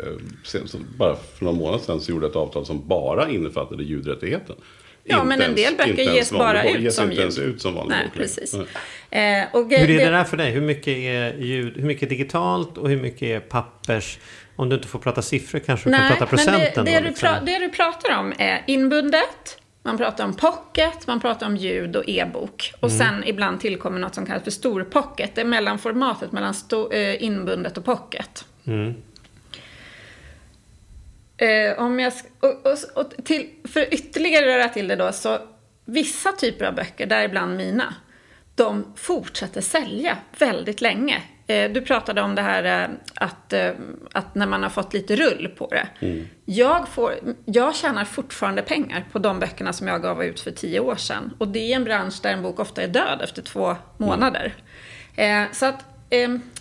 sen, 0.43 0.67
så, 0.67 0.77
bara 0.97 1.15
för 1.15 1.45
några 1.45 1.57
månader 1.57 1.83
sedan 1.83 1.99
så 2.01 2.11
gjorde 2.11 2.25
jag 2.25 2.29
ett 2.29 2.35
avtal 2.35 2.65
som 2.65 2.87
bara 2.87 3.29
innefattade 3.29 3.83
ljudrättigheten. 3.83 4.55
Ja, 5.05 5.15
Inte 5.15 5.27
men 5.27 5.37
en 5.41 5.41
ens- 5.41 5.55
del 5.55 5.73
böcker 5.77 5.89
inte 5.89 6.01
ens 6.01 6.15
ges 6.15 6.31
bara 6.31 6.69
ut 6.69 6.79
Ges 6.81 6.95
som 6.95 7.09
inte 7.11 7.21
ens 7.21 7.37
ljud. 7.39 7.45
ut 7.47 7.61
som 7.61 7.73
vanlig 7.75 7.95
Nej, 7.95 8.05
bok 8.05 8.13
precis. 8.15 8.55
Nej. 9.11 9.41
Eh, 9.41 9.47
och 9.55 9.69
Hur 9.69 9.73
är 9.79 9.87
det 9.87 9.97
det- 9.97 10.09
där 10.09 10.23
för 10.23 10.37
dig? 10.37 10.51
Hur 10.51 10.61
mycket 10.61 10.87
är 10.87 11.37
ljud? 11.37 11.73
Hur 11.77 11.83
mycket 11.85 12.03
är 12.03 12.09
digitalt 12.09 12.77
och 12.77 12.89
hur 12.89 12.97
mycket 13.01 13.21
är 13.23 13.39
pappers? 13.39 14.19
Om 14.55 14.69
du 14.69 14.75
inte 14.75 14.87
får 14.87 14.99
prata 14.99 15.21
siffror 15.21 15.59
kanske 15.59 15.89
du 15.89 15.95
får 15.97 16.07
prata 16.07 16.25
procenten 16.25 16.71
men 16.75 16.85
det, 16.85 16.91
det, 16.91 16.97
då? 16.97 17.03
du 17.03 17.09
Liksom. 17.09 17.29
pra, 17.29 17.39
det 17.45 17.59
du 17.59 17.69
pratar 17.69 18.17
om 18.19 18.33
är 18.37 18.63
inbundet, 18.67 19.59
man 19.83 19.97
pratar 19.97 20.25
om 20.25 20.33
pocket, 20.33 21.07
man 21.07 21.19
pratar 21.19 21.45
om 21.45 21.57
ljud 21.57 21.95
och 21.95 22.03
e-bok. 22.09 22.73
Och 22.79 22.89
Mm. 22.89 22.99
sen 22.99 23.23
ibland 23.27 23.59
tillkommer 23.61 23.99
något 23.99 24.15
som 24.15 24.25
kallas 24.25 24.43
för 24.43 24.51
storpocket. 24.51 25.35
Det 25.35 25.41
är 25.41 25.45
mellanformatet 25.45 26.31
mellan 26.31 26.53
sto, 26.53 26.91
eh, 26.91 27.23
inbundet 27.23 27.77
och 27.77 27.85
pocket. 27.85 28.45
Mm. 28.65 28.93
Eh, 31.37 31.79
om 31.79 31.99
jag, 31.99 32.13
och, 32.39 32.49
och, 32.65 32.77
och 33.05 33.25
till, 33.25 33.49
för 33.67 33.93
ytterligare 33.93 34.45
röra 34.45 34.69
till 34.69 34.87
det 34.87 34.95
då, 34.95 35.11
så 35.11 35.39
vissa 35.85 36.31
typer 36.31 36.65
av 36.65 36.75
böcker, 36.75 37.05
däribland 37.05 37.57
mina, 37.57 37.95
de 38.55 38.85
fortsätter 38.95 39.61
sälja 39.61 40.17
väldigt 40.37 40.81
länge. 40.81 41.21
Eh, 41.47 41.71
du 41.71 41.81
pratade 41.81 42.21
om 42.21 42.35
det 42.35 42.41
här 42.41 42.83
eh, 42.83 42.89
att, 43.15 43.53
eh, 43.53 43.71
att 44.11 44.35
när 44.35 44.47
man 44.47 44.63
har 44.63 44.69
fått 44.69 44.93
lite 44.93 45.15
rull 45.15 45.53
på 45.57 45.67
det. 45.67 45.87
Jag, 46.45 46.87
får, 46.87 47.13
jag 47.45 47.75
tjänar 47.75 48.05
fortfarande 48.05 48.61
pengar 48.61 49.05
på 49.11 49.19
de 49.19 49.39
böckerna 49.39 49.73
som 49.73 49.87
jag 49.87 50.01
gav 50.01 50.23
ut 50.23 50.39
för 50.39 50.51
tio 50.51 50.79
år 50.79 50.95
sedan. 50.95 51.33
Och 51.37 51.47
det 51.47 51.71
är 51.71 51.75
en 51.75 51.83
bransch 51.83 52.19
där 52.21 52.33
en 52.33 52.41
bok 52.41 52.59
ofta 52.59 52.83
är 52.83 52.87
död 52.87 53.21
efter 53.23 53.41
två 53.41 53.75
månader. 53.97 54.53
Eh, 55.15 55.43
så 55.51 55.65
att, 55.65 55.85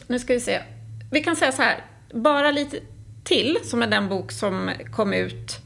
nu 0.07 0.19
ska 0.19 0.33
vi 0.33 0.41
se. 0.41 0.61
Vi 1.11 1.21
kan 1.21 1.37
säga 1.37 1.53
så 1.53 1.63
här, 1.63 1.85
bara 2.13 2.51
lite 2.51 2.77
till, 3.25 3.59
som 3.65 3.83
är 3.83 3.87
den 3.87 4.09
bok 4.09 4.33
som 4.33 4.71
kom 4.97 5.13
ut 5.13 5.59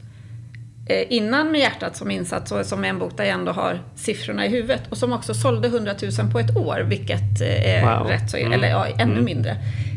innan 0.89 1.51
Med 1.51 1.61
hjärtat 1.61 1.95
som 1.97 2.11
insats 2.11 2.51
och 2.51 2.65
som 2.65 2.85
är 2.85 2.89
en 2.89 2.99
bok 2.99 3.17
där 3.17 3.23
jag 3.23 3.33
ändå 3.33 3.51
har 3.51 3.79
siffrorna 3.95 4.45
i 4.45 4.49
huvudet 4.49 4.81
och 4.89 4.97
som 4.97 5.13
också 5.13 5.33
sålde 5.33 5.67
100 5.67 5.93
000 6.19 6.31
på 6.31 6.39
ett 6.39 6.55
år, 6.57 6.79
vilket 6.79 7.41
eh, 7.41 7.75
är 7.83 7.99
Wow. 7.99 8.07
rätt 8.07 8.29
så, 8.31 8.37
Mm. 8.37 8.53
eller 8.53 8.67
ja, 8.69 8.87
ännu 8.87 9.21
mindre, 9.21 9.51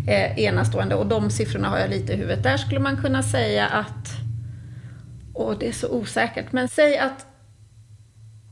eh, 0.09 0.39
enastående. 0.39 0.95
Och 0.95 1.07
de 1.07 1.31
siffrorna 1.31 1.69
har 1.69 1.79
jag 1.79 1.91
lite 1.91 2.13
i 2.13 2.17
huvudet. 2.17 2.43
Där 2.43 2.57
skulle 2.57 2.81
man 2.81 2.97
kunna 2.97 3.23
säga 3.23 3.67
att, 3.67 4.09
åh 5.35 5.55
det 5.61 5.69
är 5.69 5.73
så 5.73 5.89
osäkert, 5.89 6.53
men 6.53 6.69
säg 6.69 6.99
att 6.99 7.27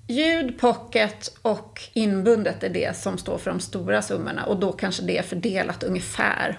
ljud, 0.09 0.59
pocket 0.61 1.33
och 1.43 1.81
inbundet 1.93 2.63
är 2.63 2.69
det 2.69 2.97
som 2.97 3.19
står 3.19 3.39
för 3.39 3.51
de 3.51 3.61
stora 3.61 4.03
summorna 4.03 4.45
och 4.45 4.57
då 4.61 4.73
kanske 4.73 5.03
det 5.03 5.19
är 5.19 5.23
fördelat 5.23 5.83
ungefär 5.83 6.59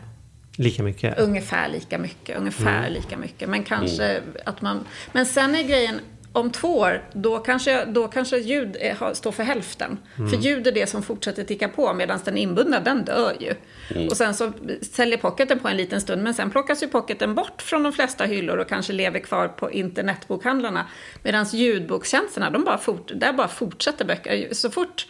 Lika 0.59 0.83
mycket? 0.83 1.19
ungefär 1.19 1.69
lika 1.69 1.97
mycket, 1.97 2.37
ungefär 2.37 2.79
Mm. 2.79 2.93
lika 2.93 3.17
mycket. 3.17 3.49
Men 3.49 3.63
kanske 3.63 4.21
att 4.45 4.61
man... 4.61 4.85
Men 5.11 5.25
sen 5.25 5.55
är 5.55 5.63
grejen, 5.63 5.99
om 6.33 6.51
två 6.51 6.77
år, 6.77 7.03
då 7.13 7.39
kanske, 7.39 7.85
då 7.85 8.07
kanske 8.07 8.37
ljud 8.37 8.77
är, 8.79 9.13
står 9.13 9.31
för 9.31 9.43
hälften. 9.43 9.97
Mm. 10.17 10.29
För 10.29 10.37
ljud 10.37 10.67
är 10.67 10.71
det 10.71 10.89
som 10.89 11.03
fortsätter 11.03 11.43
ticka 11.43 11.69
på, 11.69 11.93
medan 11.93 12.19
den 12.25 12.37
inbundna, 12.37 12.79
den 12.79 13.05
dör 13.05 13.35
ju. 13.39 13.53
Mm. 13.95 14.07
Och 14.07 14.17
sen 14.17 14.33
så 14.33 14.51
säljer 14.81 15.17
pocketen 15.17 15.59
på 15.59 15.67
en 15.67 15.77
liten 15.77 16.01
stund, 16.01 16.23
men 16.23 16.33
sen 16.33 16.49
plockas 16.49 16.83
ju 16.83 16.87
pocketen 16.87 17.35
bort 17.35 17.61
från 17.61 17.83
de 17.83 17.93
flesta 17.93 18.23
hyllor 18.25 18.57
och 18.57 18.69
kanske 18.69 18.93
lever 18.93 19.19
kvar 19.19 19.47
på 19.47 19.71
internetbokhandlarna. 19.71 20.85
Medan 21.23 21.45
ljudbokstjänsterna, 21.51 22.49
de 22.49 22.63
bara 22.63 22.77
fort, 22.77 23.11
där 23.15 23.33
bara 23.33 23.47
fortsätter 23.47 24.05
böcker. 24.05 24.47
Så 24.51 24.69
fort 24.69 25.07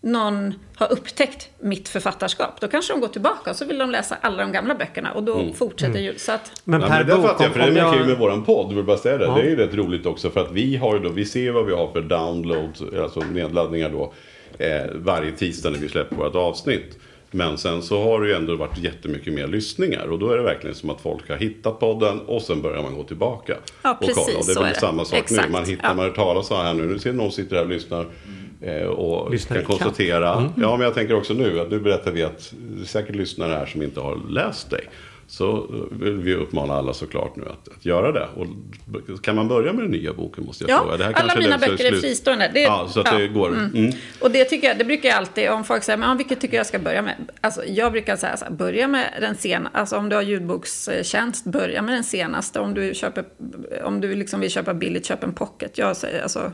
någon 0.00 0.54
har 0.76 0.92
upptäckt 0.92 1.48
mitt 1.60 1.88
författarskap, 1.88 2.60
då 2.60 2.68
kanske 2.68 2.92
de 2.92 3.00
går 3.00 3.08
tillbaka 3.08 3.50
och 3.50 3.56
så 3.56 3.64
vill 3.64 3.78
de 3.78 3.90
läsa 3.90 4.16
alla 4.20 4.42
de 4.42 4.52
gamla 4.52 4.74
böckerna 4.74 5.12
och 5.12 5.22
då 5.22 5.52
fortsätter 5.54 6.00
ju. 6.00 6.18
Så 6.18 6.32
att, 6.32 6.52
Men 6.64 6.80
per 6.80 6.88
men 6.88 7.06
det 7.06 7.14
bok, 7.14 7.26
fattar 7.26 7.44
jag, 7.44 7.52
för 7.52 7.60
det 7.60 7.70
om 7.70 7.76
är 7.76 7.80
jag... 7.80 7.94
kul 7.94 8.06
med 8.06 8.18
våran 8.18 8.44
podd, 8.44 8.72
vill 8.72 8.84
bara 8.84 8.96
säga 8.96 9.18
det. 9.18 9.24
Ja. 9.24 9.34
Det 9.34 9.40
är 9.40 9.50
ju 9.50 9.56
rätt 9.56 9.74
roligt 9.74 10.06
också 10.06 10.30
för 10.30 10.40
att 10.40 10.52
vi 10.52 10.76
har 10.76 10.94
ju 10.94 11.02
då, 11.02 11.08
vi 11.08 11.24
ser 11.24 11.50
vad 11.50 11.66
vi 11.66 11.74
har 11.74 11.92
för 11.92 12.02
downloads, 12.02 12.82
alltså 13.02 13.20
nedladdningar 13.20 13.90
då, 13.90 14.12
eh, 14.58 14.90
varje 14.94 15.32
tisdag 15.32 15.70
när 15.70 15.78
vi 15.78 15.88
släpper 15.88 16.16
vårt 16.16 16.34
avsnitt. 16.34 16.98
Men 17.30 17.58
sen 17.58 17.82
så 17.82 18.02
har 18.02 18.20
det 18.20 18.28
ju 18.28 18.34
ändå 18.34 18.56
varit 18.56 18.78
jättemycket 18.78 19.34
mer 19.34 19.46
lyssningar 19.46 20.06
och 20.06 20.18
då 20.18 20.30
är 20.30 20.36
det 20.36 20.42
verkligen 20.42 20.76
som 20.76 20.90
att 20.90 21.00
folk 21.00 21.28
har 21.28 21.36
hittat 21.36 21.80
podden 21.80 22.20
och 22.20 22.42
sen 22.42 22.62
börjar 22.62 22.82
man 22.82 22.94
gå 22.94 23.04
tillbaka. 23.04 23.56
Ja, 23.82 23.90
och 23.92 23.98
kolla. 24.00 24.14
precis, 24.14 24.36
Och 24.36 24.46
det 24.46 24.52
är 24.52 24.64
väl 24.64 24.74
är 24.74 24.78
samma 24.78 25.04
sak 25.04 25.18
Exakt, 25.18 25.48
nu. 25.48 25.52
Man 25.52 25.64
hittar, 25.64 25.88
ja. 25.88 25.94
man 25.94 26.04
hör 26.04 26.12
talas 26.12 26.50
om 26.50 26.56
här 26.56 26.74
nu, 26.74 26.86
nu 26.86 26.98
ser 26.98 27.12
någon 27.12 27.32
sitter 27.32 27.56
här 27.56 27.62
och 27.62 27.70
lyssnar. 27.70 28.06
Eh, 28.60 28.82
Och 28.86 29.30
Lyssnar 29.30 29.56
kan 29.56 29.64
konstatera, 29.66 30.34
Mm. 30.34 30.50
ja 30.56 30.76
men 30.76 30.84
jag 30.84 30.94
tänker 30.94 31.14
också 31.14 31.34
nu 31.34 31.60
att 31.60 31.70
nu 31.70 31.80
berättar 31.80 32.10
vi 32.10 32.22
att 32.22 32.52
det 32.58 32.82
är 32.82 32.86
säkert 32.86 33.16
lyssnare 33.16 33.52
här 33.52 33.66
som 33.66 33.82
inte 33.82 34.00
har 34.00 34.18
läst 34.30 34.70
dig. 34.70 34.80
Så 35.26 35.66
vill 35.90 36.12
vi 36.12 36.34
uppmana 36.34 36.74
alla 36.74 36.92
såklart 36.94 37.36
nu 37.36 37.42
att, 37.42 37.68
att 37.76 37.84
göra 37.86 38.12
det. 38.12 38.28
Och 38.36 38.46
kan 39.22 39.36
man 39.36 39.48
börja 39.48 39.72
med 39.72 39.84
den 39.84 39.90
nya 39.90 40.12
boken 40.12 40.44
måste 40.46 40.64
jag 40.64 40.70
Ja, 40.70 40.78
fråga. 40.82 40.96
Det 40.96 41.04
här 41.04 41.12
alla 41.12 41.34
mina 41.36 41.54
är 41.54 41.58
böcker 41.58 41.84
är 41.84 41.88
slut- 41.88 42.00
fristående. 42.00 42.50
Det- 42.54 42.60
ja, 42.60 42.86
så 42.90 43.00
att 43.00 43.06
ja, 43.12 43.18
det 43.18 43.28
går. 43.28 43.48
mm. 43.48 43.70
Mm. 43.74 43.92
Och 44.20 44.30
det 44.30 44.44
tycker 44.44 44.68
jag, 44.68 44.78
det 44.78 44.84
brukar 44.84 45.08
jag 45.08 45.18
alltid, 45.18 45.50
om 45.50 45.64
folk 45.64 45.82
säger, 45.82 45.96
men 45.96 46.16
vilket 46.16 46.40
tycker 46.40 46.56
jag 46.56 46.66
ska 46.66 46.78
börja 46.78 47.02
med? 47.02 47.14
Alltså 47.40 47.64
jag 47.66 47.92
brukar 47.92 48.16
säga 48.16 48.36
så 48.36 48.44
här, 48.44 48.52
börja 48.52 48.88
med 48.88 49.14
den 49.20 49.36
senaste, 49.36 49.78
alltså 49.78 49.96
om 49.96 50.08
du 50.08 50.16
har 50.16 50.22
ljudbokstjänst, 50.22 51.44
börja 51.44 51.82
med 51.82 51.94
den 51.94 52.04
senaste. 52.04 52.60
Om 52.60 52.74
du, 52.74 52.94
köper, 52.94 53.24
om 53.84 54.00
du 54.00 54.14
liksom 54.14 54.40
vill 54.40 54.50
köpa 54.50 54.74
billigt, 54.74 55.06
köp 55.06 55.24
en 55.24 55.32
pocket. 55.32 55.78
Jag 55.78 55.96
säger 55.96 56.22
alltså... 56.22 56.52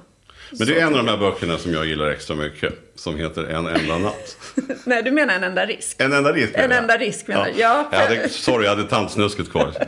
Men 0.50 0.66
det 0.66 0.74
är 0.80 0.86
en 0.86 0.94
av 0.94 1.04
de 1.04 1.08
här 1.08 1.16
böckerna 1.16 1.58
som 1.58 1.72
jag 1.72 1.86
gillar 1.86 2.10
extra 2.10 2.36
mycket. 2.36 2.74
Som 2.94 3.16
heter 3.18 3.44
En 3.44 3.66
enda 3.66 3.98
natt. 3.98 4.36
Nej, 4.84 5.02
du 5.02 5.10
menar 5.10 5.34
en 5.34 5.44
enda 5.44 5.66
risk. 5.66 5.96
En 6.00 6.12
enda 6.12 6.32
risk 6.32 6.52
En 6.54 6.60
menar 6.60 6.74
jag. 6.74 6.82
enda 6.82 6.96
risk 6.96 7.26
menar 7.28 7.46
jag. 7.46 7.58
Ja, 7.58 7.88
jag 7.92 7.98
hade, 7.98 8.28
sorry, 8.28 8.64
jag 8.66 8.76
hade 8.76 8.88
tandsnusket 8.88 9.50
kvar. 9.50 9.72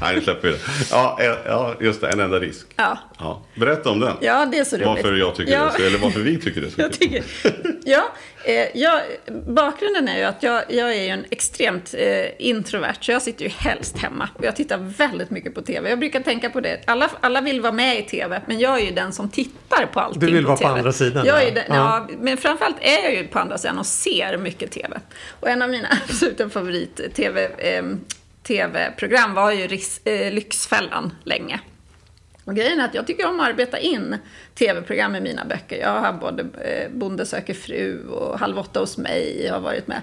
Nej, 0.00 0.14
nu 0.14 0.20
släpper 0.20 0.48
vi 0.48 0.54
det. 0.54 0.60
Ja, 0.90 1.18
eh, 1.20 1.32
ja, 1.46 1.74
just 1.80 2.00
det. 2.00 2.08
En 2.08 2.20
enda 2.20 2.40
risk. 2.40 2.66
Ja. 2.76 2.98
Ja. 3.18 3.42
Berätta 3.54 3.90
om 3.90 4.00
den. 4.00 4.16
Ja, 4.20 4.46
det 4.52 4.58
är 4.58 4.64
så 4.64 4.76
roligt. 4.76 4.86
Varför 4.86 5.14
jag 5.16 5.34
tycker 5.34 5.52
Ja. 5.52 5.70
det 5.78 5.86
eller 5.86 5.98
varför 5.98 6.20
vi 6.20 6.38
tycker 6.40 6.60
det 6.60 6.70
så 6.70 6.80
Jag 6.80 6.92
tycker, 6.92 7.24
ja, 7.84 8.12
jag, 8.74 9.02
bakgrunden 9.46 10.08
är 10.08 10.18
ju 10.18 10.24
att 10.24 10.42
jag, 10.42 10.62
jag 10.68 10.96
är 10.96 11.02
ju 11.02 11.08
en 11.08 11.24
extremt 11.30 11.94
eh, 11.98 12.26
introvert, 12.38 12.96
så 13.00 13.12
jag 13.12 13.22
sitter 13.22 13.44
ju 13.44 13.50
helst 13.50 13.98
hemma. 13.98 14.28
Och 14.34 14.44
jag 14.44 14.56
tittar 14.56 14.78
väldigt 14.78 15.30
mycket 15.30 15.54
på 15.54 15.62
tv. 15.62 15.90
Jag 15.90 15.98
brukar 15.98 16.20
tänka 16.20 16.50
på 16.50 16.60
det, 16.60 16.80
alla, 16.86 17.10
alla 17.20 17.40
vill 17.40 17.60
vara 17.60 17.72
med 17.72 17.98
i 17.98 18.02
tv, 18.02 18.42
men 18.46 18.58
jag 18.58 18.80
är 18.80 18.84
ju 18.84 18.90
den 18.90 19.12
som 19.12 19.28
tittar 19.28 19.86
på 19.86 20.00
allting 20.00 20.20
Du 20.20 20.32
vill 20.32 20.44
på 20.44 20.48
vara 20.48 20.56
på 20.56 20.62
TV. 20.62 20.78
andra 20.78 20.92
sidan, 20.92 21.26
Jag 21.26 21.42
ja. 21.42 21.48
är 21.48 21.54
den, 21.54 21.64
ja. 21.68 22.08
men 22.20 22.36
framförallt 22.36 22.76
är 22.80 23.02
jag 23.02 23.14
ju 23.14 23.26
på 23.26 23.38
andra 23.38 23.58
sidan 23.58 23.78
och 23.78 23.86
ser 23.86 24.36
mycket 24.36 24.70
tv. 24.70 25.00
Och 25.40 25.48
en 25.48 25.62
av 25.62 25.70
mina 25.70 25.88
absoluta 26.08 26.48
favorit-tv... 26.48 27.44
Eh, 27.58 27.84
tv-program 28.42 29.34
var 29.34 29.52
ju 29.52 29.64
eh, 30.04 30.32
Lyxfällan 30.32 31.12
länge. 31.24 31.60
Och 32.46 32.56
grejen 32.56 32.80
är 32.80 32.84
att 32.84 32.94
jag 32.94 33.06
tycker 33.06 33.28
om 33.28 33.40
att 33.40 33.48
arbeta 33.48 33.78
in 33.78 34.18
tv-program 34.54 35.16
i 35.16 35.20
mina 35.20 35.44
böcker. 35.44 35.78
Jag 35.78 36.00
har 36.00 36.12
både 36.12 36.42
eh, 36.42 36.90
Bonde 36.90 37.26
söker 37.26 37.54
fru 37.54 38.08
och 38.08 38.38
Halv 38.38 38.58
åtta 38.58 38.80
hos 38.80 38.98
mig 38.98 39.44
jag 39.46 39.54
har 39.54 39.60
varit 39.60 39.86
med. 39.86 40.02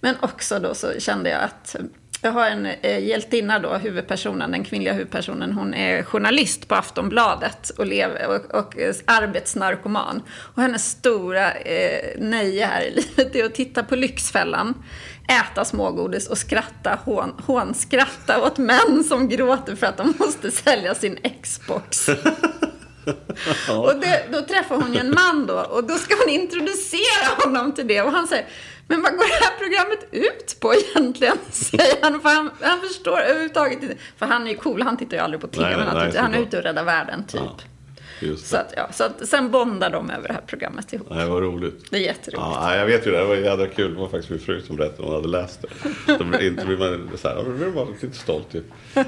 Men 0.00 0.14
också 0.20 0.58
då 0.58 0.74
så 0.74 1.00
kände 1.00 1.30
jag 1.30 1.42
att 1.42 1.76
jag 2.24 2.32
har 2.32 2.46
en 2.46 2.66
eh, 2.66 3.04
hjältinna 3.04 3.58
då, 3.58 3.74
huvudpersonen, 3.74 4.50
den 4.50 4.64
kvinnliga 4.64 4.92
huvudpersonen. 4.92 5.52
Hon 5.52 5.74
är 5.74 6.02
journalist 6.02 6.68
på 6.68 6.74
Aftonbladet 6.74 7.70
och, 7.70 7.86
lever, 7.86 8.26
och, 8.26 8.54
och 8.54 8.78
eh, 8.78 8.94
arbetsnarkoman. 9.04 10.22
Och 10.54 10.62
hennes 10.62 10.90
stora 10.90 11.52
eh, 11.52 12.20
nöje 12.20 12.66
här 12.66 12.82
i 12.82 12.90
livet 13.16 13.36
är 13.36 13.44
att 13.44 13.54
titta 13.54 13.82
på 13.82 13.96
Lyxfällan, 13.96 14.74
äta 15.28 15.64
smågodis 15.64 16.28
och 16.28 16.38
skratta, 16.38 16.98
hån, 17.04 17.34
hånskratta 17.46 18.42
åt 18.42 18.58
män 18.58 19.04
som 19.08 19.28
gråter 19.28 19.76
för 19.76 19.86
att 19.86 19.96
de 19.96 20.14
måste 20.18 20.50
sälja 20.50 20.94
sin 20.94 21.18
Xbox. 21.42 22.08
Och 23.68 24.00
det, 24.00 24.24
då 24.32 24.40
träffar 24.40 24.76
hon 24.76 24.94
ju 24.94 25.00
en 25.00 25.14
man 25.14 25.46
då 25.46 25.54
och 25.54 25.84
då 25.84 25.94
ska 25.94 26.14
hon 26.24 26.28
introducera 26.28 27.44
honom 27.44 27.72
till 27.72 27.86
det 27.86 28.02
och 28.02 28.12
han 28.12 28.26
säger 28.26 28.46
men 28.92 29.02
vad 29.02 29.12
går 29.12 29.24
det 29.24 29.44
här 29.44 29.58
programmet 29.58 30.08
ut 30.10 30.60
på 30.60 30.74
egentligen? 30.74 31.36
Säger 31.50 32.02
han, 32.02 32.20
för 32.20 32.28
han, 32.28 32.50
han 32.60 32.80
förstår 32.80 33.20
överhuvudtaget 33.20 33.82
inte. 33.82 33.96
För 34.16 34.26
han 34.26 34.46
är 34.46 34.50
ju 34.50 34.56
cool, 34.56 34.82
han 34.82 34.96
tittar 34.96 35.16
ju 35.16 35.22
aldrig 35.22 35.40
på 35.40 35.46
TV. 35.48 35.76
Nej, 35.76 35.86
han, 35.86 35.96
nej, 35.96 36.10
tittar, 36.10 36.22
han 36.22 36.34
är 36.34 36.38
ute 36.38 36.56
och 36.56 36.62
räddar 36.62 36.84
världen 36.84 37.24
typ. 37.24 37.40
Ja, 37.40 37.56
Så, 38.36 38.56
det. 38.56 38.60
att, 38.62 38.72
ja, 38.76 38.88
så 38.92 39.04
att, 39.04 39.28
sen 39.28 39.50
bondar 39.50 39.90
de 39.90 40.10
över 40.10 40.28
det 40.28 40.34
här 40.34 40.42
programmet 40.46 40.92
ihop. 40.92 41.06
Nej, 41.10 41.28
vad 41.28 41.42
roligt. 41.42 41.90
Det 41.90 41.96
är 41.96 42.00
jätteroligt. 42.00 42.48
Ja, 42.54 42.66
nej, 42.66 42.78
jag 42.78 42.86
vet 42.86 43.06
ju 43.06 43.10
det. 43.10 43.18
Det 43.18 43.24
var 43.24 43.36
jädra 43.36 43.66
kul. 43.66 43.94
Det 43.94 44.00
var 44.00 44.08
faktiskt 44.08 44.30
min 44.30 44.40
fru 44.40 44.60
som 44.62 44.76
berättade. 44.76 45.02
Hon 45.08 45.14
hade 45.14 45.28
läst 45.28 45.62
det. 45.62 45.68
Då 46.18 46.24
blir 46.24 46.46
inte 46.46 46.66
blir 46.66 46.76
man 46.76 47.10
så 47.16 47.28
här, 47.28 47.36
då 47.36 47.50
blir 47.50 47.66
man 47.66 47.94
lite 48.02 48.16
stolt 48.18 48.46
ju. 48.50 48.62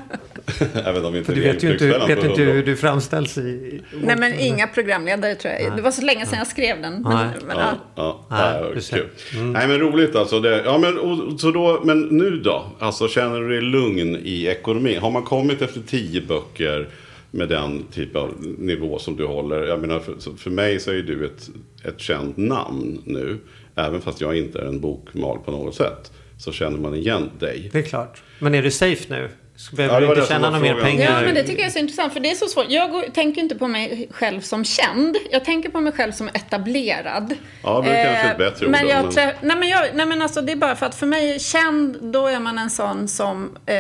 Även 0.75 1.05
om 1.05 1.17
inte 1.17 1.27
För 1.27 1.35
du 1.35 1.41
det 1.41 1.53
vet 1.53 1.65
ju 1.65 1.73
inte, 1.73 1.87
vet 1.87 2.25
inte 2.25 2.43
hur 2.43 2.67
du 2.67 2.77
framställs 2.77 3.39
i... 3.39 3.81
Nej 4.03 4.17
men 4.17 4.39
inga 4.41 4.67
programledare 4.67 5.35
tror 5.35 5.55
jag. 5.55 5.77
Det 5.77 5.83
var 5.83 5.91
så 5.91 6.03
länge 6.03 6.27
sedan 6.27 6.39
jag 6.39 6.47
skrev 6.47 6.83
den. 6.83 7.03
Men, 7.03 7.13
Nej. 7.17 7.27
men, 7.47 7.57
Ja, 7.57 7.73
ja. 7.95 8.27
ja, 8.31 8.37
Nej, 8.61 8.73
ja, 8.75 8.81
ser. 8.81 8.97
kul. 8.97 9.09
Nej 9.43 9.69
men 9.69 9.79
roligt 9.79 10.17
alltså. 10.17 10.41
Det, 10.41 10.63
ja, 10.65 10.79
men, 10.79 10.99
och, 10.99 11.41
så 11.41 11.51
då, 11.51 11.81
men 11.85 12.01
nu 12.03 12.31
då? 12.31 12.65
Alltså 12.79 13.09
känner 13.09 13.41
du 13.41 13.49
dig 13.49 13.61
lugn 13.61 14.17
i 14.25 14.47
ekonomin? 14.47 14.99
Har 15.01 15.11
man 15.11 15.23
kommit 15.23 15.63
efter 15.63 15.81
tio 15.81 16.21
böcker 16.21 16.89
med 17.35 17.49
den 17.49 17.85
typ 17.93 18.17
av 18.17 18.35
nivå 18.59 18.99
som 18.99 19.17
du 19.17 19.27
håller? 19.27 19.63
Jag 19.67 19.81
menar 19.81 20.01
för, 20.01 20.37
för 20.37 20.51
mig 20.51 20.81
så 20.81 20.91
är 20.91 21.03
du 21.03 21.27
ett, 21.27 21.49
ett 21.85 22.01
känt 22.01 22.37
namn 22.37 23.03
nu. 23.05 23.39
Även 23.77 24.01
fast 24.01 24.21
jag 24.21 24.37
inte 24.39 24.59
är 24.59 24.65
en 24.67 24.81
bokmal 24.81 25.39
på 25.39 25.51
något 25.51 25.75
sätt. 25.75 26.13
Så 26.39 26.53
känner 26.53 26.79
man 26.79 26.95
igen 26.95 27.31
dig. 27.39 27.69
Det 27.73 27.79
är 27.79 27.83
klart. 27.83 28.23
Men 28.39 28.55
är 28.55 28.63
du 28.63 28.71
safe 28.71 29.05
nu? 29.09 29.29
Behöver 29.77 29.95
Ja, 29.95 30.01
du 30.01 30.15
inte 30.21 30.29
tjäna 30.33 30.51
några 30.51 30.75
mer 30.75 30.81
pengar? 30.83 31.13
Ja, 31.13 31.21
men 31.27 31.35
det 31.35 31.43
tycker 31.43 31.59
jag 31.61 31.67
är 31.67 31.73
så 31.73 31.79
intressant, 31.79 32.13
för 32.13 32.21
det 32.21 32.31
är 32.31 32.35
så 32.35 32.47
svårt. 32.47 32.67
Jag 32.69 32.91
går, 32.91 33.03
tänker 33.03 33.41
inte 33.41 33.55
på 33.55 33.69
mig 33.69 34.09
själv 34.11 34.41
som 34.41 34.65
känd. 34.65 35.17
Jag 35.31 35.45
tänker 35.45 35.69
på 35.69 35.81
mig 35.81 35.93
själv 35.93 36.13
som 36.13 36.29
etablerad. 36.29 37.35
Ja, 37.63 37.83
det 37.85 37.91
är 37.91 38.05
kanske 38.05 38.31
ett 38.31 38.39
bättre 38.39 38.67
ord 38.67 38.73
men 38.73 38.85
då, 38.85 38.91
jag, 38.91 39.05
men- 39.15 39.35
nej, 39.43 39.57
men 39.59 39.69
jag, 39.69 39.87
nej, 39.95 40.07
men 40.07 40.23
alltså 40.23 40.43
det 40.43 40.53
är 40.53 40.57
bara 40.57 40.77
för 40.77 40.87
att 40.87 40.95
för 40.95 41.07
mig, 41.07 41.41
känd, 41.41 41.99
då 42.03 42.27
är 42.27 42.41
man 42.41 42.59
en 42.59 42.71
sån 42.71 43.09
som 43.09 43.51
eh, 43.67 43.77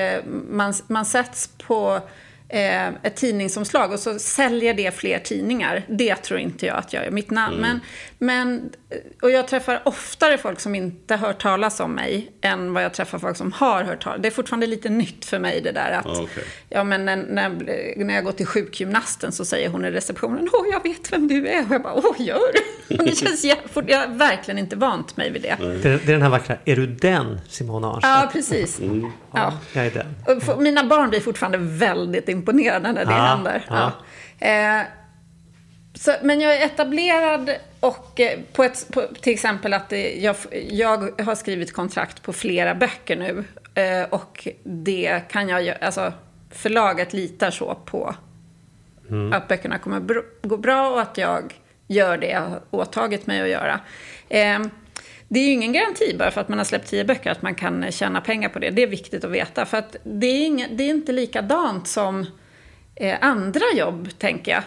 man, 0.50 0.74
man 0.86 1.05
sätts 1.05 1.50
på 1.66 2.00
eh, 2.55 2.88
ett 3.02 3.16
tidningsomslag 3.16 3.92
och 3.92 4.00
så 4.00 4.18
säljer 4.18 4.74
det 4.74 4.94
fler 4.94 5.18
tidningar. 5.18 5.82
Det 5.88 6.14
tror 6.16 6.40
inte 6.40 6.66
jag 6.66 6.76
att 6.76 6.92
jag 6.92 7.05
gör, 7.05 7.11
mitt 7.11 7.30
namn. 7.30 7.57
Mm. 7.59 7.70
Men, 7.70 7.80
men, 8.18 8.70
och 9.22 9.30
jag 9.30 9.48
träffar 9.48 9.80
oftare 9.84 10.38
folk 10.38 10.61
som 10.61 10.74
inte 10.74 11.16
hört 11.16 11.42
talas 11.42 11.80
om 11.80 11.92
mig 11.92 12.32
än 12.40 12.72
vad 12.72 12.84
jag 12.84 12.94
träffar 12.94 13.18
folk 13.18 13.36
som 13.36 13.52
har 13.52 13.82
hört 13.84 14.02
talas 14.02 14.20
Det 14.22 14.28
är 14.28 14.32
fortfarande 14.32 14.66
lite 14.66 14.88
nytt 14.88 15.24
för 15.24 15.38
mig 15.38 15.61
det 15.61 15.72
där 15.72 15.90
att 15.90 16.05
Ja, 16.07 16.20
okej. 16.22 16.44
Ja, 16.68 16.84
men 16.84 17.05
när, 17.05 17.16
när, 17.16 17.48
när 18.05 18.14
jag 18.14 18.24
går 18.24 18.32
till 18.32 18.46
sjukgymnasten 18.46 19.32
så 19.32 19.44
säger 19.44 19.68
hon 19.68 19.84
i 19.84 19.90
receptionen 19.90 20.48
Åh, 20.52 20.66
jag 20.72 20.82
vet 20.82 21.12
vem 21.12 21.28
du 21.28 21.48
är. 21.48 21.66
Och 21.66 21.74
jag 21.74 21.82
bara, 21.82 21.94
åh, 21.94 22.14
gör 22.18 22.38
du? 22.55 22.61
Det 23.05 23.16
känns 23.18 23.44
jä- 23.44 23.68
fort- 23.72 23.84
Jag 23.88 23.98
har 23.98 24.14
verkligen 24.14 24.59
inte 24.59 24.76
vant 24.76 25.16
mig 25.16 25.30
vid 25.30 25.42
det. 25.42 25.57
Det, 25.61 25.82
det 25.82 25.94
är 25.94 26.12
den 26.12 26.22
här 26.22 26.28
vackra, 26.30 26.57
är 26.64 26.76
du 26.76 26.86
den 26.86 27.40
Simona 27.48 27.88
Arnstedt? 27.88 28.05
Ja, 28.22 28.30
precis. 28.32 28.80
Mm. 28.80 29.07
Ja. 29.34 29.52
Jag 29.72 29.86
är 29.86 29.90
den. 29.90 30.62
Mina 30.62 30.84
barn 30.84 31.11
blir 31.11 31.20
fortfarande 31.20 31.59
väldigt 31.59 32.28
imponerade 32.28 32.43
när 32.53 33.05
det 33.05 33.12
Ja, 33.12 33.16
händer. 33.18 33.64
ja. 33.68 33.92
Eh, 34.47 34.82
så, 35.95 36.14
men 36.22 36.40
jag 36.40 36.57
är 36.57 36.66
etablerad 36.66 37.51
och 37.80 38.20
eh, 38.20 38.38
på 38.53 38.64
ett, 38.64 38.88
på, 38.92 39.03
till 39.20 39.32
exempel 39.32 39.74
att 39.74 39.88
det, 39.88 40.14
jag, 40.14 40.36
jag 40.70 41.20
har 41.24 41.34
skrivit 41.34 41.72
kontrakt 41.72 42.22
på 42.22 42.32
flera 42.32 42.74
böcker 42.74 43.16
nu. 43.16 43.45
Eh, 43.82 44.03
och 44.11 44.49
det 44.64 45.20
kan 45.30 45.49
jag 45.49 45.74
alltså 45.80 46.12
förlaget 46.51 47.12
litar 47.12 47.51
så 47.51 47.74
på 47.84 48.14
att 49.32 49.49
böckerna 49.49 49.78
kommer 49.78 50.01
br- 50.01 50.24
gå 50.42 50.57
bra 50.57 50.90
och 50.90 51.01
att 51.01 51.18
jag 51.18 51.55
gör 51.86 52.18
det 52.18 52.26
jag 52.30 52.40
har 52.40 52.61
åtagit 52.70 53.26
mig 53.26 53.42
att 53.42 53.49
göra. 53.49 53.80
Det 55.35 55.41
är 55.41 55.45
ju 55.45 55.51
ingen 55.51 55.72
garanti 55.72 56.16
bara 56.18 56.30
för 56.30 56.41
att 56.41 56.49
man 56.49 56.59
har 56.59 56.64
släppt 56.64 56.89
tio 56.89 57.05
böcker 57.05 57.30
att 57.30 57.43
man 57.43 57.55
kan 57.55 57.93
tjäna 57.93 58.20
pengar 58.20 58.49
på 58.49 58.59
det. 58.59 58.70
Det 58.70 58.82
är 58.82 58.87
viktigt 58.87 59.24
att 59.24 59.30
veta. 59.30 59.66
För 59.66 59.76
att 59.76 59.97
det 60.03 60.26
är, 60.26 60.47
inga, 60.47 60.68
det 60.68 60.85
är 60.85 60.89
inte 60.89 61.12
likadant 61.12 61.89
som 61.89 62.26
eh, 62.95 63.18
andra 63.20 63.64
jobb, 63.74 64.09
tänker 64.18 64.53
jag. 64.53 64.62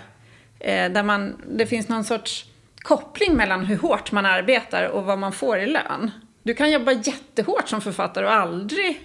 Eh, 0.59 0.91
där 0.91 1.03
man, 1.03 1.41
det 1.47 1.65
finns 1.65 1.87
någon 1.87 2.03
sorts 2.03 2.45
koppling 2.81 3.33
mellan 3.33 3.65
hur 3.65 3.77
hårt 3.77 4.11
man 4.11 4.25
arbetar 4.25 4.83
och 4.87 5.03
vad 5.03 5.19
man 5.19 5.31
får 5.31 5.59
i 5.59 5.65
lön. 5.65 6.11
Du 6.43 6.53
kan 6.53 6.71
jobba 6.71 6.91
jättehårt 6.91 7.69
som 7.69 7.81
författare 7.81 8.25
och 8.25 8.33
aldrig 8.33 9.01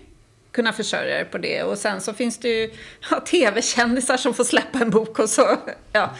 kunna 0.52 0.72
försörja 0.72 1.14
dig 1.14 1.24
på 1.24 1.38
det. 1.38 1.62
Och 1.62 1.78
sen 1.78 2.00
så 2.00 2.14
finns 2.14 2.38
det 2.38 2.48
ju 2.48 2.70
ja, 3.10 3.20
tv-kändisar 3.20 4.16
som 4.16 4.34
får 4.34 4.44
släppa 4.44 4.78
en 4.78 4.90
bok 4.90 5.18
och 5.18 5.28
så. 5.28 5.56
Ja. 5.92 6.10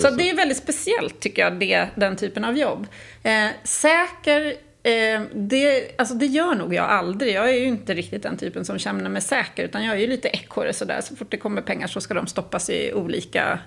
så 0.00 0.10
det 0.10 0.30
är 0.30 0.36
väldigt 0.36 0.58
speciellt 0.58 1.20
tycker 1.20 1.42
jag, 1.42 1.58
det, 1.58 1.88
den 1.94 2.16
typen 2.16 2.44
av 2.44 2.58
jobb. 2.58 2.86
Eh, 3.22 3.48
säker, 3.64 4.56
eh, 4.82 5.22
det, 5.34 5.90
alltså 5.98 6.14
det 6.14 6.26
gör 6.26 6.54
nog 6.54 6.74
jag 6.74 6.84
aldrig. 6.84 7.34
Jag 7.34 7.48
är 7.48 7.58
ju 7.58 7.64
inte 7.64 7.94
riktigt 7.94 8.22
den 8.22 8.36
typen 8.36 8.64
som 8.64 8.78
känner 8.78 9.10
mig 9.10 9.22
säker. 9.22 9.64
Utan 9.64 9.84
jag 9.84 9.94
är 9.94 10.00
ju 10.00 10.06
lite 10.06 10.28
ekorre 10.28 10.72
sådär. 10.72 11.00
Så 11.00 11.16
fort 11.16 11.30
det 11.30 11.36
kommer 11.36 11.62
pengar 11.62 11.86
så 11.86 12.00
ska 12.00 12.14
de 12.14 12.26
stoppas 12.26 12.70
i 12.70 12.92
olika 12.92 13.58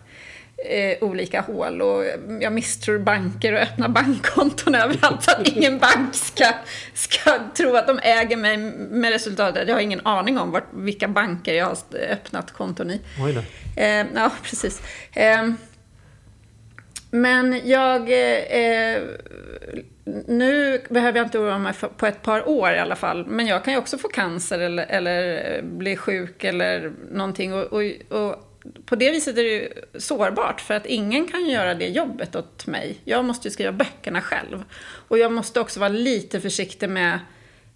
eh, 0.58 1.04
olika 1.04 1.42
hål 1.42 1.82
och 1.82 2.06
jag 2.42 2.54
misstror 2.54 3.00
banker 3.00 3.54
och 3.54 3.60
öppnar 3.60 3.90
bankkonton 3.90 4.76
överallt 4.86 5.24
så 5.24 5.32
att 5.32 5.48
ingen 5.48 5.78
bank 5.80 6.16
ska, 6.16 6.46
ska 6.94 7.40
tro 7.58 7.76
att 7.76 7.88
de 7.88 8.00
äger 8.04 8.38
mig 8.38 8.58
med 8.58 9.12
resultatet 9.12 9.68
jag 9.68 9.76
har 9.76 9.82
ingen 9.82 10.06
aning 10.06 10.38
om 10.38 10.52
vart, 10.52 10.74
vilka 10.74 11.08
banker 11.08 11.54
jag 11.54 11.66
har 11.66 11.78
öppnat 12.12 12.52
konton 12.52 12.92
i. 12.92 13.02
Oj 13.20 13.34
då. 13.34 13.42
Eh, 13.82 14.06
ja, 14.16 14.32
precis. 14.44 14.82
Eh, 15.14 15.50
men 17.12 17.62
jag... 17.66 18.10
Nu 20.28 20.82
behöver 20.90 21.20
jag 21.20 21.28
inte 21.28 21.40
oroa 21.40 21.58
mig 21.58 21.74
för, 21.74 21.88
på 21.88 22.06
ett 22.06 22.22
par 22.22 22.50
år 22.50 22.72
i 22.72 22.80
alla 22.80 22.96
fall. 22.96 23.26
Men 23.26 23.48
jag 23.48 23.64
kan 23.64 23.74
ju 23.74 23.80
också 23.80 23.98
få 23.98 24.08
cancer 24.08 24.60
eller, 24.60 24.86
eller 24.86 25.54
eh, 25.56 25.64
bli 25.64 25.96
sjuk 25.96 26.44
eller 26.44 26.94
någonting. 27.12 27.54
Och, 27.54 27.64
och, 27.64 27.84
och 28.10 28.52
på 28.86 28.96
det 28.96 29.12
viset 29.12 29.38
är 29.38 29.44
det 29.44 29.50
ju 29.50 29.70
sårbart. 29.98 30.62
För 30.62 30.74
att 30.74 30.86
ingen 30.86 31.28
kan 31.28 31.50
göra 31.50 31.74
det 31.74 31.88
jobbet 31.88 32.36
åt 32.36 32.68
mig. 32.68 32.98
Jag 33.04 33.26
måste 33.26 33.48
ju 33.48 33.52
skriva 33.52 33.72
böckerna 33.72 34.22
själv. 34.22 34.64
Och 35.08 35.18
jag 35.18 35.32
måste 35.32 35.60
också 35.60 35.80
vara 35.80 35.90
lite 35.90 36.42
försiktig 36.42 36.90
med, 36.90 37.20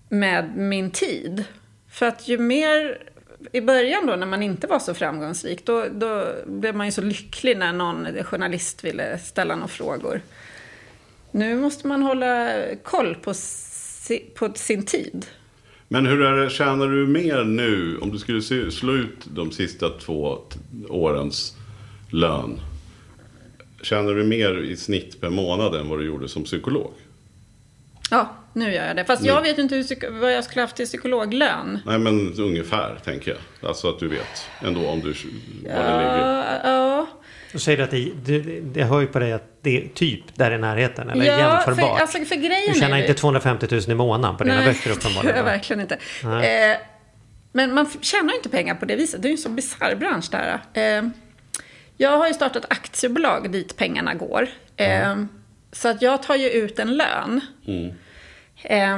med 0.09 0.57
min 0.57 0.91
tid. 0.91 1.43
För 1.91 2.05
att 2.05 2.27
ju 2.27 2.37
mer 2.37 3.03
i 3.51 3.61
början 3.61 4.05
då 4.05 4.15
när 4.15 4.25
man 4.25 4.43
inte 4.43 4.67
var 4.67 4.79
så 4.79 4.93
framgångsrik, 4.93 5.65
då, 5.65 5.85
då 5.91 6.25
blev 6.45 6.75
man 6.75 6.87
ju 6.87 6.91
så 6.91 7.01
lycklig 7.01 7.57
när 7.57 7.73
någon 7.73 8.07
journalist 8.23 8.83
ville 8.83 9.17
ställa 9.17 9.55
några 9.55 9.67
frågor. 9.67 10.21
Nu 11.31 11.55
måste 11.55 11.87
man 11.87 12.01
hålla 12.01 12.55
koll 12.83 13.15
på, 13.15 13.33
si, 13.33 14.19
på 14.35 14.51
sin 14.55 14.85
tid. 14.85 15.25
Men 15.87 16.05
hur 16.05 16.21
är 16.21 16.37
det, 16.43 16.49
tjänar 16.49 16.87
du 16.87 17.07
mer 17.07 17.43
nu 17.43 17.97
om 18.01 18.11
du 18.11 18.17
skulle 18.19 18.41
se- 18.41 18.71
slå 18.71 18.93
ut 18.93 19.17
de 19.25 19.51
sista 19.51 19.89
två 19.89 20.37
årens 20.89 21.55
lön? 22.11 22.59
Tjänar 23.81 24.13
du 24.13 24.23
mer 24.23 24.57
i 24.63 24.77
snitt 24.77 25.21
per 25.21 25.29
månad 25.29 25.75
än 25.75 25.89
vad 25.89 25.99
du 25.99 26.05
gjorde 26.05 26.29
som 26.29 26.43
psykolog? 26.43 26.91
Ja, 28.11 28.35
nu 28.53 28.73
gör 28.73 28.85
jag 28.87 28.95
det. 28.95 29.05
Fast 29.05 29.25
jag 29.25 29.41
vet 29.41 29.57
inte 29.57 29.75
hur, 29.75 30.19
vad 30.19 30.33
jag 30.33 30.43
skulle 30.43 30.61
haft 30.61 30.79
i 30.79 30.85
psykologlön. 30.85 31.79
Nej, 31.85 31.99
men 31.99 32.33
ungefär 32.39 32.99
tänker 33.05 33.31
jag. 33.31 33.69
Alltså 33.69 33.89
att 33.89 33.99
du 33.99 34.07
vet 34.07 34.45
ändå 34.61 34.87
om 34.87 34.99
du, 34.99 35.07
var 35.07 35.83
det 35.83 35.97
ligger. 35.97 36.61
Ja, 36.63 37.07
Då 37.53 37.59
säger 37.59 37.77
du 37.77 37.83
att 37.83 37.91
det, 37.91 38.11
det, 38.25 38.59
det 38.59 38.83
hör 38.83 38.99
ju 39.01 39.07
på 39.07 39.19
dig 39.19 39.33
att 39.33 39.43
det 39.61 39.77
är 39.83 39.87
typ 39.87 40.21
där 40.35 40.51
i 40.51 40.57
närheten 40.57 41.09
eller 41.09 41.25
ja 41.25 41.37
jämförbart. 41.39 41.95
För, 41.97 42.01
alltså, 42.01 42.25
för 42.25 42.35
grejen 42.35 42.73
du 42.73 42.79
tjänar 42.79 42.97
är 42.97 43.01
inte 43.01 43.13
250 43.13 43.67
000 43.71 43.81
i 43.89 43.95
månaden 43.95 44.37
på 44.37 44.43
dina 44.43 44.55
Nej, 44.55 44.65
böcker 44.65 44.83
det 44.83 44.89
gör 44.89 44.95
uppenbarligen. 44.97 45.37
jag 45.37 45.43
verkligen 45.43 45.79
inte. 45.81 45.97
Nej. 46.23 46.71
Eh, 46.71 46.77
men 47.51 47.73
man 47.73 47.89
tjänar 48.01 48.29
ju 48.29 48.35
inte 48.35 48.49
pengar 48.49 48.75
på 48.75 48.85
det 48.85 48.95
viset. 48.95 49.21
Det 49.21 49.27
är 49.27 49.29
ju 49.29 49.33
en 49.33 49.37
så 49.37 49.49
bisarr 49.49 49.95
bransch 49.95 50.25
det 50.31 50.37
här. 50.73 50.97
Eh, 50.97 51.09
jag 51.97 52.17
har 52.17 52.27
ju 52.27 52.33
startat 52.33 52.65
aktiebolag 52.69 53.51
dit 53.51 53.77
pengarna 53.77 54.13
går. 54.13 54.47
Eh, 54.77 55.15
Så 55.71 55.87
att 55.87 56.01
jag 56.01 56.23
tar 56.23 56.35
ju 56.35 56.49
ut 56.49 56.79
en 56.79 56.97
lön. 56.97 57.41
Eh, 58.63 58.97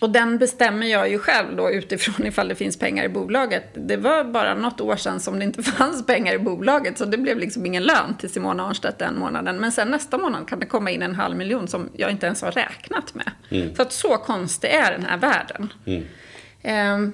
och 0.00 0.10
den 0.10 0.38
bestämmer 0.38 0.86
jag 0.86 1.08
ju 1.10 1.18
själv 1.18 1.56
då 1.56 1.70
utifrån 1.70 2.26
ifall 2.26 2.48
det 2.48 2.54
finns 2.54 2.78
pengar 2.78 3.04
i 3.04 3.08
bolaget. 3.08 3.64
Det 3.74 3.96
var 3.96 4.24
bara 4.24 4.54
något 4.54 4.80
år 4.80 4.96
sedan 4.96 5.20
som 5.20 5.38
det 5.38 5.44
inte 5.44 5.62
fanns 5.78 6.06
pengar 6.06 6.34
i 6.34 6.38
bolaget. 6.38 6.98
Så 6.98 7.04
det 7.04 7.18
blev 7.18 7.38
liksom 7.38 7.66
ingen 7.66 7.82
lön 7.82 8.16
till 8.18 8.30
Simona 8.30 8.66
Arnstedt 8.68 8.98
den 8.98 9.18
månaden. 9.18 9.56
Men 9.56 9.72
sen 9.72 9.88
nästa 9.88 10.18
månad 10.18 10.48
kan 10.48 10.60
det 10.60 10.66
komma 10.66 10.90
in 10.90 11.02
en 11.02 11.14
halv 11.14 11.36
miljon 11.36 11.68
som 11.68 11.88
jag 11.96 12.10
inte 12.10 12.26
ens 12.26 12.42
har 12.42 12.52
räknat 12.52 13.14
med. 13.14 13.30
Så 13.76 13.82
att 13.82 13.92
så 13.92 14.16
konstig 14.16 14.68
är 14.70 14.92
den 14.92 15.04
här 15.04 15.18
världen. 15.18 15.72
Ehm, 16.62 17.12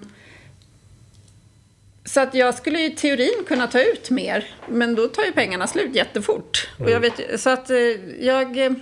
så 2.04 2.20
att 2.20 2.34
jag 2.34 2.54
skulle 2.54 2.80
i 2.84 2.90
teorin 2.90 3.44
kunna 3.48 3.66
ta 3.66 3.80
ut 3.82 4.10
mer. 4.10 4.44
Men 4.68 4.94
då 4.94 5.06
tar 5.08 5.22
ju 5.24 5.32
pengarna 5.32 5.66
slut 5.66 5.94
jättefort. 5.94 6.68
Och 6.78 6.90
jag 6.90 7.00
vet, 7.00 7.40
så 7.40 7.50
att 7.50 7.70
eh, 7.70 7.76
jag... 8.20 8.64
eh, 8.66 8.72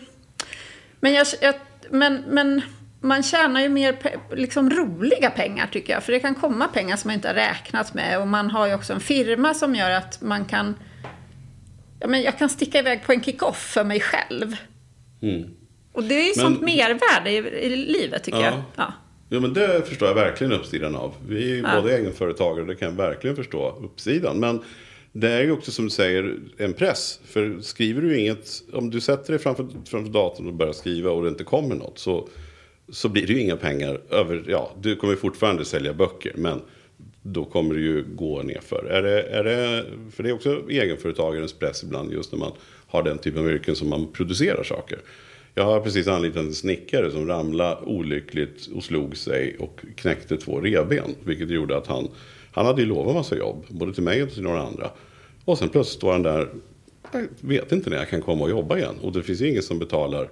Men, 1.00 1.12
jag, 1.14 1.26
jag, 1.40 1.54
men, 1.90 2.24
men 2.28 2.62
man 3.04 3.22
tjänar 3.22 3.60
ju 3.60 3.68
mer 3.68 3.96
liksom 4.36 4.70
roliga 4.70 5.30
pengar 5.30 5.66
tycker 5.72 5.92
jag. 5.92 6.02
För 6.02 6.12
det 6.12 6.20
kan 6.20 6.34
komma 6.34 6.68
pengar 6.68 6.96
som 6.96 7.08
man 7.08 7.14
inte 7.14 7.28
har 7.28 7.34
räknat 7.34 7.94
med. 7.94 8.20
Och 8.20 8.28
man 8.28 8.50
har 8.50 8.66
ju 8.66 8.74
också 8.74 8.92
en 8.92 9.00
firma 9.00 9.54
som 9.54 9.74
gör 9.74 9.90
att 9.90 10.20
man 10.22 10.44
kan... 10.44 10.74
Ja, 12.00 12.06
men 12.06 12.22
jag 12.22 12.38
kan 12.38 12.48
sticka 12.48 12.78
iväg 12.78 13.02
på 13.06 13.12
en 13.12 13.22
kick-off 13.22 13.56
för 13.72 13.84
mig 13.84 14.00
själv. 14.00 14.56
Och 15.92 16.02
det 16.04 16.14
är 16.14 16.20
ju 16.22 16.32
Men- 16.36 16.44
sånt 16.44 16.60
mervärde 16.60 17.30
i, 17.30 17.36
i 17.66 17.76
livet 17.76 18.24
tycker 18.24 18.38
Ja. 18.38 18.44
jag. 18.44 18.62
Ja. 18.76 18.92
Jo, 19.30 19.40
men 19.40 19.52
det 19.54 19.88
förstår 19.88 20.08
jag 20.08 20.14
verkligen 20.14 20.52
uppsidan 20.52 20.96
av. 20.96 21.14
Vi 21.28 21.36
är 21.50 21.54
ju 21.56 21.62
Ja. 21.62 21.80
både 21.82 21.96
egenföretagare, 21.98 22.66
det 22.66 22.74
kan 22.74 22.88
jag 22.88 22.96
verkligen 22.96 23.36
förstå 23.36 23.70
uppsidan. 23.82 24.36
Men 24.40 24.62
det 25.12 25.30
är 25.30 25.42
ju 25.42 25.52
också 25.52 25.70
som 25.70 25.84
du 25.84 25.90
säger 25.90 26.36
en 26.58 26.72
press. 26.72 27.20
För 27.24 27.60
skriver 27.60 28.02
du 28.02 28.18
inget, 28.18 28.48
om 28.72 28.90
du 28.90 29.00
sätter 29.00 29.32
dig 29.32 29.38
framför, 29.42 29.66
framför 29.86 30.12
datorn 30.12 30.46
och 30.46 30.54
börjar 30.54 30.72
skriva 30.72 31.10
och 31.10 31.22
det 31.22 31.28
inte 31.28 31.44
kommer 31.44 31.74
något 31.74 31.98
så, 31.98 32.28
så 32.88 33.08
blir 33.08 33.26
det 33.26 33.32
ju 33.32 33.40
inga 33.40 33.56
pengar 33.56 34.00
över. 34.10 34.44
Ja, 34.48 34.72
du 34.80 34.96
kommer 34.96 35.16
fortfarande 35.16 35.64
sälja 35.64 35.94
böcker, 35.94 36.32
men 36.36 36.60
då 37.22 37.44
kommer 37.44 37.74
det 37.74 37.80
ju 37.80 38.04
gå 38.14 38.42
nerför. 38.42 38.84
Är 38.84 39.02
det, 39.02 39.22
är 39.22 39.44
det, 39.44 39.84
för 40.10 40.22
det 40.22 40.28
är 40.28 40.32
också 40.32 40.70
egenföretagarens 40.70 41.52
press 41.52 41.82
ibland 41.82 42.12
just 42.12 42.32
när 42.32 42.38
man 42.38 42.52
har 42.86 43.02
den 43.02 43.18
typen 43.18 43.42
av 43.44 43.50
yrken 43.50 43.76
som 43.76 43.88
man 43.88 44.12
producerar 44.12 44.62
saker. 44.62 44.98
Jag 45.54 45.64
har 45.64 45.80
precis 45.80 46.08
anlitat 46.08 46.42
en 46.42 46.54
snickare 46.54 47.10
som 47.10 47.28
ramlade 47.28 47.76
olyckligt 47.84 48.66
och 48.66 48.84
slog 48.84 49.16
sig 49.16 49.56
och 49.58 49.80
knäckte 49.96 50.36
två 50.36 50.60
revben. 50.60 51.14
Vilket 51.24 51.50
gjorde 51.50 51.76
att 51.76 51.86
han, 51.86 52.08
han 52.52 52.66
hade 52.66 52.82
ju 52.82 52.88
lovat 52.88 53.14
massa 53.14 53.36
jobb, 53.36 53.64
både 53.68 53.94
till 53.94 54.02
mig 54.02 54.22
och 54.22 54.30
till 54.30 54.42
några 54.42 54.62
andra. 54.62 54.90
Och 55.44 55.58
sen 55.58 55.68
plötsligt 55.68 55.98
står 55.98 56.12
han 56.12 56.22
där, 56.22 56.48
jag 57.12 57.28
vet 57.40 57.72
inte 57.72 57.90
när 57.90 57.96
jag 57.96 58.08
kan 58.08 58.22
komma 58.22 58.44
och 58.44 58.50
jobba 58.50 58.78
igen. 58.78 58.94
Och 59.02 59.12
det 59.12 59.22
finns 59.22 59.40
ju 59.40 59.48
ingen 59.48 59.62
som 59.62 59.78
betalar. 59.78 60.28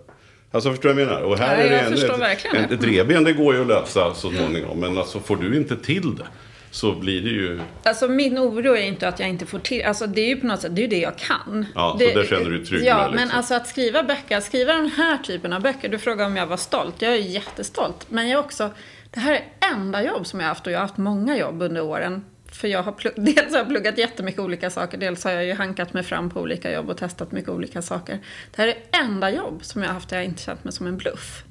Alltså 0.52 0.70
förstår 0.70 0.88
du 0.88 0.94
vad 0.94 1.02
jag 1.02 1.08
menar? 1.08 1.22
Och 1.22 1.38
här 1.38 1.56
Ja, 1.56 1.62
är 1.62 1.70
det 1.70 1.78
en, 1.78 1.92
ett, 1.92 2.02
ett, 2.02 2.68
det. 2.68 2.74
ett 2.74 2.84
revben, 2.84 3.24
det 3.24 3.32
går 3.32 3.54
ju 3.54 3.60
att 3.60 3.66
lösa 3.66 4.14
så 4.14 4.30
småningom. 4.30 4.80
Men 4.80 4.98
alltså 4.98 5.20
får 5.20 5.36
du 5.36 5.56
inte 5.56 5.76
till 5.76 6.16
det. 6.16 6.26
så 6.70 6.92
blir 6.92 7.22
det 7.22 7.28
ju... 7.28 7.60
Alltså 7.82 8.08
min 8.08 8.38
oro 8.38 8.76
är 8.76 8.82
inte 8.82 9.08
att 9.08 9.20
jag 9.20 9.28
inte 9.28 9.46
får 9.46 9.58
till, 9.58 9.84
alltså 9.84 10.06
det 10.06 10.20
är 10.20 10.28
ju 10.28 10.36
på 10.36 10.46
något 10.46 10.60
sätt, 10.60 10.76
det 10.76 10.80
är 10.80 10.82
ju 10.82 10.88
det 10.88 11.00
jag 11.00 11.18
kan. 11.18 11.66
Ja, 11.74 11.90
så 11.92 11.98
det, 11.98 12.14
där 12.14 12.24
känner 12.24 12.44
du 12.50 12.56
dig 12.58 12.66
trygg 12.66 12.84
Ja, 12.84 12.96
med, 12.96 13.10
men 13.10 13.20
liksom. 13.20 13.36
alltså 13.36 13.54
att 13.54 13.66
skriva 13.68 14.02
böcker, 14.02 14.36
att 14.36 14.44
skriva 14.44 14.72
den 14.72 14.90
här 14.90 15.18
typen 15.18 15.52
av 15.52 15.62
böcker, 15.62 15.88
du 15.88 15.98
frågar 15.98 16.26
om 16.26 16.36
jag 16.36 16.46
var 16.46 16.56
stolt, 16.56 16.94
jag 16.98 17.12
är 17.12 17.16
jättestolt. 17.16 18.06
Men 18.08 18.28
jag 18.28 18.38
är 18.38 18.44
också, 18.44 18.70
det 19.10 19.20
här 19.20 19.32
är 19.32 19.42
enda 19.74 20.02
jobb 20.04 20.26
som 20.26 20.40
jag 20.40 20.46
har 20.46 20.48
haft 20.54 20.66
och 20.66 20.72
jag 20.72 20.78
har 20.78 20.86
haft 20.86 20.96
många 20.98 21.36
jobb 21.38 21.62
under 21.62 21.82
åren. 21.82 22.24
För 22.52 22.68
jag 22.68 22.82
har 22.82 22.92
plugg, 22.92 23.14
dels 23.24 23.52
har 23.52 23.58
jag 23.58 23.68
pluggat 23.68 23.98
jättemycket 23.98 24.40
olika 24.40 24.70
saker, 24.70 24.98
dels 24.98 25.24
har 25.24 25.30
jag 25.30 25.44
ju 25.44 25.54
hankat 25.54 25.92
mig 25.92 26.02
fram 26.02 26.30
på 26.30 26.40
olika 26.40 26.72
jobb 26.72 26.90
och 26.90 26.96
testat 26.96 27.32
mycket 27.32 27.50
olika 27.50 27.82
saker. 27.82 28.18
Det 28.50 28.62
här 28.62 28.68
är 28.68 28.76
enda 29.02 29.30
jobb 29.30 29.64
som 29.64 29.82
jag 29.82 29.88
har 29.88 29.94
haft 29.94 30.08
där 30.08 30.16
jag 30.16 30.24
inte 30.24 30.42
känt 30.42 30.64
mig 30.64 30.72
som 30.72 30.86
en 30.86 30.96
bluff. 30.96 31.44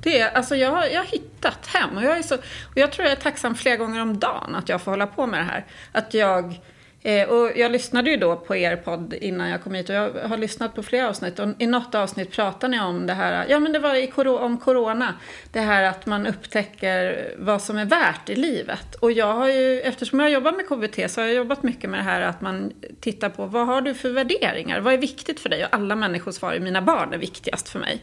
Det 0.00 0.20
är, 0.20 0.30
alltså 0.30 0.56
jag, 0.56 0.92
jag 0.92 1.00
har 1.00 1.06
hittat 1.06 1.66
hem 1.66 1.96
och 1.96 2.04
jag, 2.04 2.18
är 2.18 2.22
så, 2.22 2.34
och 2.34 2.76
jag 2.76 2.92
tror 2.92 3.04
jag 3.04 3.12
är 3.12 3.20
tacksam 3.20 3.54
flera 3.54 3.76
gånger 3.76 4.02
om 4.02 4.18
dagen 4.18 4.54
att 4.54 4.68
jag 4.68 4.82
får 4.82 4.90
hålla 4.90 5.06
på 5.06 5.26
med 5.26 5.40
det 5.40 5.44
här. 5.44 5.64
Att 5.92 6.14
jag, 6.14 6.60
eh, 7.04 7.28
och 7.28 7.50
jag 7.56 7.72
lyssnade 7.72 8.10
ju 8.10 8.16
då 8.16 8.36
på 8.36 8.56
er 8.56 8.76
podd 8.76 9.14
innan 9.14 9.48
jag 9.48 9.62
kom 9.62 9.74
hit 9.74 9.88
och 9.88 9.94
jag 9.94 10.10
har 10.10 10.36
lyssnat 10.36 10.74
på 10.74 10.82
flera 10.82 11.08
avsnitt 11.08 11.38
och 11.38 11.48
i 11.58 11.66
något 11.66 11.94
avsnitt 11.94 12.30
pratar 12.32 12.68
ni 12.68 12.80
om 12.80 13.06
det 13.06 13.12
här, 13.12 13.46
ja 13.48 13.58
men 13.58 13.72
det 13.72 13.78
var 13.78 13.94
i, 13.94 14.12
om 14.26 14.58
corona, 14.58 15.14
det 15.52 15.60
här 15.60 15.82
att 15.82 16.06
man 16.06 16.26
upptäcker 16.26 17.30
vad 17.38 17.62
som 17.62 17.78
är 17.78 17.84
värt 17.84 18.30
i 18.30 18.34
livet. 18.34 18.94
Och 18.94 19.12
jag 19.12 19.34
har 19.34 19.48
ju, 19.48 19.80
eftersom 19.80 20.20
jag 20.20 20.30
jobbar 20.30 20.52
med 20.52 20.68
KBT 20.68 21.10
så 21.10 21.20
har 21.20 21.26
jag 21.26 21.36
jobbat 21.36 21.62
mycket 21.62 21.90
med 21.90 22.00
det 22.00 22.04
här 22.04 22.20
att 22.20 22.40
man 22.40 22.72
tittar 23.00 23.28
på 23.28 23.46
vad 23.46 23.66
har 23.66 23.80
du 23.80 23.94
för 23.94 24.10
värderingar, 24.10 24.80
vad 24.80 24.94
är 24.94 24.98
viktigt 24.98 25.40
för 25.40 25.48
dig? 25.48 25.64
Och 25.64 25.74
alla 25.74 25.96
människor 25.96 26.32
svarar 26.32 26.58
mina 26.58 26.82
barn 26.82 27.12
är 27.12 27.18
viktigast 27.18 27.68
för 27.68 27.78
mig. 27.78 28.02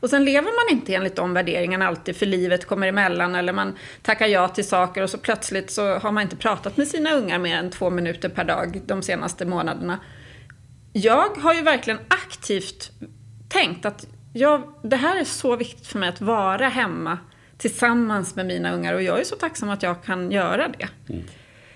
Och 0.00 0.10
sen 0.10 0.24
lever 0.24 0.70
man 0.70 0.78
inte 0.78 0.94
enligt 0.94 1.16
de 1.16 1.34
värderingarna 1.34 1.86
alltid 1.86 2.16
för 2.16 2.26
livet 2.26 2.66
kommer 2.66 2.86
emellan 2.86 3.34
eller 3.34 3.52
man 3.52 3.76
tackar 4.02 4.26
ja 4.26 4.48
till 4.48 4.68
saker 4.68 5.02
och 5.02 5.10
så 5.10 5.18
plötsligt 5.18 5.70
så 5.70 5.98
har 5.98 6.12
man 6.12 6.22
inte 6.22 6.36
pratat 6.36 6.76
med 6.76 6.88
sina 6.88 7.12
ungar 7.12 7.38
mer 7.38 7.56
än 7.56 7.70
två 7.70 7.90
minuter 7.90 8.28
per 8.28 8.44
dag 8.44 8.80
de 8.86 9.02
senaste 9.02 9.46
månaderna. 9.46 9.98
Jag 10.92 11.28
har 11.28 11.54
ju 11.54 11.62
verkligen 11.62 11.98
aktivt 12.08 12.90
tänkt 13.48 13.86
att 13.86 14.06
jag, 14.32 14.62
det 14.82 14.96
här 14.96 15.20
är 15.20 15.24
så 15.24 15.56
viktigt 15.56 15.86
för 15.86 15.98
mig 15.98 16.08
att 16.08 16.20
vara 16.20 16.68
hemma 16.68 17.18
tillsammans 17.58 18.36
med 18.36 18.46
mina 18.46 18.72
ungar 18.72 18.94
och 18.94 19.02
jag 19.02 19.20
är 19.20 19.24
så 19.24 19.36
tacksam 19.36 19.70
att 19.70 19.82
jag 19.82 20.04
kan 20.04 20.30
göra 20.30 20.68
det. 20.68 20.88
Mm. 21.12 21.24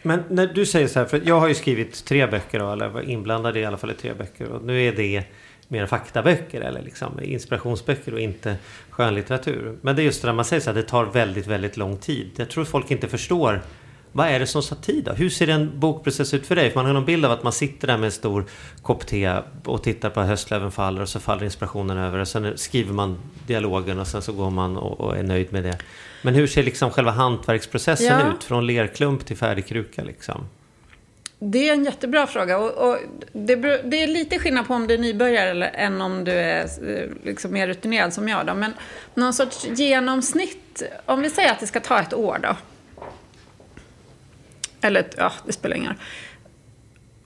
Men 0.03 0.25
när 0.29 0.47
du 0.47 0.66
säger 0.66 0.89
så 0.89 0.99
här, 0.99 1.07
för 1.07 1.23
jag 1.25 1.41
har 1.41 1.49
ju 1.49 1.55
skrivit 1.55 2.05
tre 2.05 2.27
böcker 2.27 2.59
då, 2.59 2.73
eller 2.73 2.89
var 2.89 3.03
inblandad 3.03 3.57
i 3.57 3.64
alla 3.64 3.77
fall 3.77 3.91
i 3.91 3.95
tre 3.95 4.14
böcker 4.14 4.53
och 4.53 4.64
nu 4.64 4.83
är 4.83 4.93
det 4.93 5.25
mer 5.73 5.87
faktaböcker 5.87 6.61
eller 6.61 6.83
liksom 6.83 7.20
inspirationsböcker 7.23 8.14
och 8.14 8.20
inte 8.20 8.57
skönlitteratur. 8.91 9.77
Men 9.81 9.97
det 9.97 10.03
är 10.03 10.05
just 10.05 10.23
det 10.23 10.29
där 10.29 10.33
man 10.33 10.45
säger 10.45 10.61
så 10.61 10.70
här, 10.70 10.75
det 10.75 10.83
tar 10.83 11.05
väldigt, 11.05 11.47
väldigt 11.47 11.77
lång 11.77 11.97
tid. 11.97 12.31
Jag 12.37 12.51
tror 12.51 12.64
folk 12.64 12.91
inte 12.91 13.09
förstår 13.09 13.62
vad 14.14 14.27
är 14.29 14.39
det 14.39 14.47
som 14.47 14.62
tar 14.62 14.77
tid 14.77 15.05
då? 15.05 15.12
Hur 15.12 15.31
ser 15.31 15.49
en 15.49 15.81
bokprocess 15.81 16.35
ut 16.35 16.47
för 16.47 16.57
dig? 16.57 16.70
För 16.70 16.77
man 16.79 16.87
har 16.87 16.93
någon 16.93 17.05
bild 17.05 17.25
av 17.25 17.31
att 17.33 17.43
man 17.43 17.53
sitter 17.53 17.87
där 17.87 17.97
med 17.97 18.05
en 18.05 18.12
stor 18.12 18.45
kopp 18.83 19.07
te 19.07 19.37
och 19.64 19.83
tittar 19.83 20.11
på 20.11 20.20
höstlöven 20.20 20.70
faller 20.70 21.03
och 21.03 21.09
så 21.09 21.20
faller 21.20 21.45
inspirationen 21.45 21.99
över 21.99 22.18
och 22.18 22.29
sen 22.29 22.59
skriver 22.59 22.93
man 22.93 23.18
dialogen 23.47 23.99
och 23.99 24.07
sen 24.07 24.23
så 24.23 24.33
går 24.33 24.51
man 24.51 24.77
och, 24.77 25.16
är 25.16 25.23
nöjd 25.23 25.53
med 25.53 25.64
det. 25.64 25.79
Men 26.23 26.35
hur 26.35 26.47
ser 26.47 26.62
liksom 26.62 26.91
själva 26.91 27.11
hantverksprocessen 27.11 28.20
Ja. 28.20 28.33
ut? 28.35 28.45
Från 28.45 28.66
lerklump 28.66 29.27
till 29.27 29.37
färdig 29.37 29.66
kruka 29.66 30.05
liksom? 30.05 30.45
Det 31.45 31.68
är 31.68 31.72
en 31.72 31.84
jättebra 31.84 32.26
fråga. 32.26 32.59
Och, 32.59 32.90
och 32.90 32.99
det, 33.32 33.57
det 33.84 34.03
är 34.03 34.07
lite 34.07 34.38
skillnad 34.38 34.66
på 34.66 34.74
om 34.74 34.86
du 34.86 34.95
är 34.95 34.99
nybörjare 34.99 35.51
eller, 35.51 35.70
än 35.74 36.01
om 36.01 36.24
du 36.24 36.32
är 36.32 36.62
eh, 36.62 37.11
liksom 37.24 37.53
mer 37.53 37.66
rutinerad 37.66 38.14
som 38.14 38.28
jag. 38.28 38.47
Då. 38.47 38.55
Men 38.55 38.72
någon 39.14 39.34
sorts 39.34 39.66
genomsnitt, 39.66 40.82
om 41.07 41.22
vi 41.22 41.30
säger 41.30 41.53
att 41.53 41.61
det 41.61 41.66
ska 41.66 41.80
ta 41.80 42.01
ett 42.01 42.14
år 42.14 42.38
då. 42.43 42.57
Eller, 44.80 45.05
ja, 45.16 45.32
det 45.47 45.53
spelar 45.53 45.76
ingen 45.76 45.88
roll. 45.88 46.01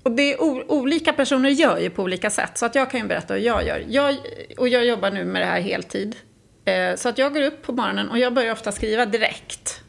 Och 0.03 0.11
det 0.11 0.33
är 0.33 0.43
o, 0.43 0.65
olika 0.69 1.13
personer 1.13 1.51
gör 1.51 1.79
ju 1.79 1.91
på 1.91 2.03
olika 2.03 2.31
sätt. 2.31 2.59
Så 2.59 2.67
att 2.67 2.75
jag 2.75 2.91
kan 2.91 3.01
ju 3.01 3.07
berätta 3.07 3.35
hur 3.35 3.41
jag 3.41 3.67
gör. 3.67 3.85
Jag, 3.89 4.17
och 4.57 4.69
jag 4.69 4.85
jobbar 4.87 5.11
nu 5.11 5.25
med 5.25 5.43
det 5.43 5.47
här 5.47 5.61
heltid. 5.61 6.17
Eh, 6.65 6.95
så 6.97 7.09
att 7.09 7.19
jag 7.19 7.35
går 7.35 7.43
upp 7.43 7.63
på 7.63 7.73
morgonen 7.73 8.09
och 8.09 8.19
jag 8.19 8.35
börjar 8.35 8.53
ofta 8.53 8.73
skriva 8.73 9.07
direkt. 9.07 9.81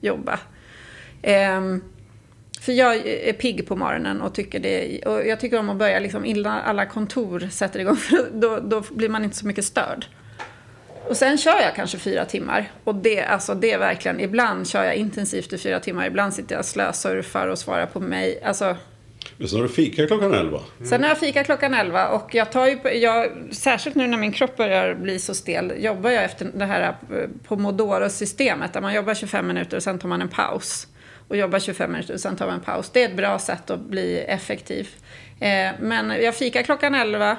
Jobba. 0.00 0.38
Eh, 1.22 1.60
för 2.68 2.72
jag 2.72 2.96
är 3.06 3.32
pigg 3.32 3.66
på 3.68 3.76
morgonen 3.76 4.20
och 4.20 4.34
tycker 4.34 4.58
det 4.60 5.02
och 5.02 5.26
jag 5.26 5.40
tycker 5.40 5.58
om 5.58 5.68
att 5.70 5.76
börja 5.76 5.98
liksom 5.98 6.24
innan 6.24 6.58
alla 6.60 6.86
kontor 6.86 7.48
sätter 7.50 7.80
igång 7.80 7.96
för 7.96 8.18
då, 8.32 8.58
då 8.60 8.82
blir 8.90 9.08
man 9.08 9.24
inte 9.24 9.36
så 9.36 9.46
mycket 9.46 9.64
störd. 9.64 10.06
Och 11.08 11.16
sen 11.16 11.38
kör 11.38 11.60
jag 11.62 11.74
kanske 11.76 11.98
fyra 11.98 12.24
timmar. 12.24 12.70
Och 12.84 12.94
det, 12.94 13.22
alltså 13.22 13.54
det 13.54 13.72
är 13.72 13.78
verkligen, 13.78 14.20
ibland 14.20 14.68
kör 14.68 14.84
jag 14.84 14.94
intensivt 14.94 15.52
i 15.52 15.58
fyra 15.58 15.80
timmar. 15.80 16.06
Ibland 16.06 16.34
sitter 16.34 16.54
jag 16.54 16.60
och 16.60 16.66
slösurfar 16.66 17.48
och 17.48 17.58
svarar 17.58 17.86
på 17.86 18.00
mig. 18.00 18.42
Alltså, 18.44 18.76
Men 19.36 19.48
sen 19.48 19.60
har 19.60 19.68
du 19.68 19.74
fika 19.74 20.06
klockan 20.06 20.34
11. 20.34 20.60
Sen 20.88 21.02
har 21.02 21.08
jag 21.08 21.18
fika 21.18 21.44
klockan 21.44 21.74
11 21.74 22.08
och 22.08 22.34
jag 22.34 22.52
tar 22.52 22.66
ju, 22.66 22.76
på- 22.76 22.94
jag, 22.94 23.28
särskilt 23.50 23.96
nu 23.96 24.06
när 24.06 24.18
min 24.18 24.32
kropp 24.32 24.56
börjar 24.56 24.94
bli 24.94 25.18
så 25.18 25.34
stel, 25.34 25.72
jobbar 25.78 26.10
jag 26.10 26.24
efter 26.24 26.50
det 26.54 26.64
här 26.64 26.82
eh, 26.82 26.94
Pomodoro-systemet 27.48 28.72
där 28.72 28.80
man 28.80 28.94
jobbar 28.94 29.14
25 29.14 29.46
minuter 29.46 29.76
och 29.76 29.82
sen 29.82 29.98
tar 29.98 30.08
man 30.08 30.22
en 30.22 30.28
paus. 30.28 30.86
Och 31.28 31.36
jobbar 31.36 31.58
25 31.58 31.92
minuter 31.92 32.14
och 32.14 32.20
sen 32.20 32.36
tar 32.36 32.46
man 32.46 32.54
en 32.54 32.60
paus. 32.60 32.90
Det 32.90 33.02
är 33.02 33.08
ett 33.08 33.16
bra 33.16 33.38
sätt 33.38 33.70
att 33.70 33.80
bli 33.80 34.18
effektiv. 34.18 34.88
Eh, 35.40 35.70
men 35.80 36.10
jag 36.22 36.34
fikar 36.36 36.62
klockan 36.62 36.94
11 36.94 37.36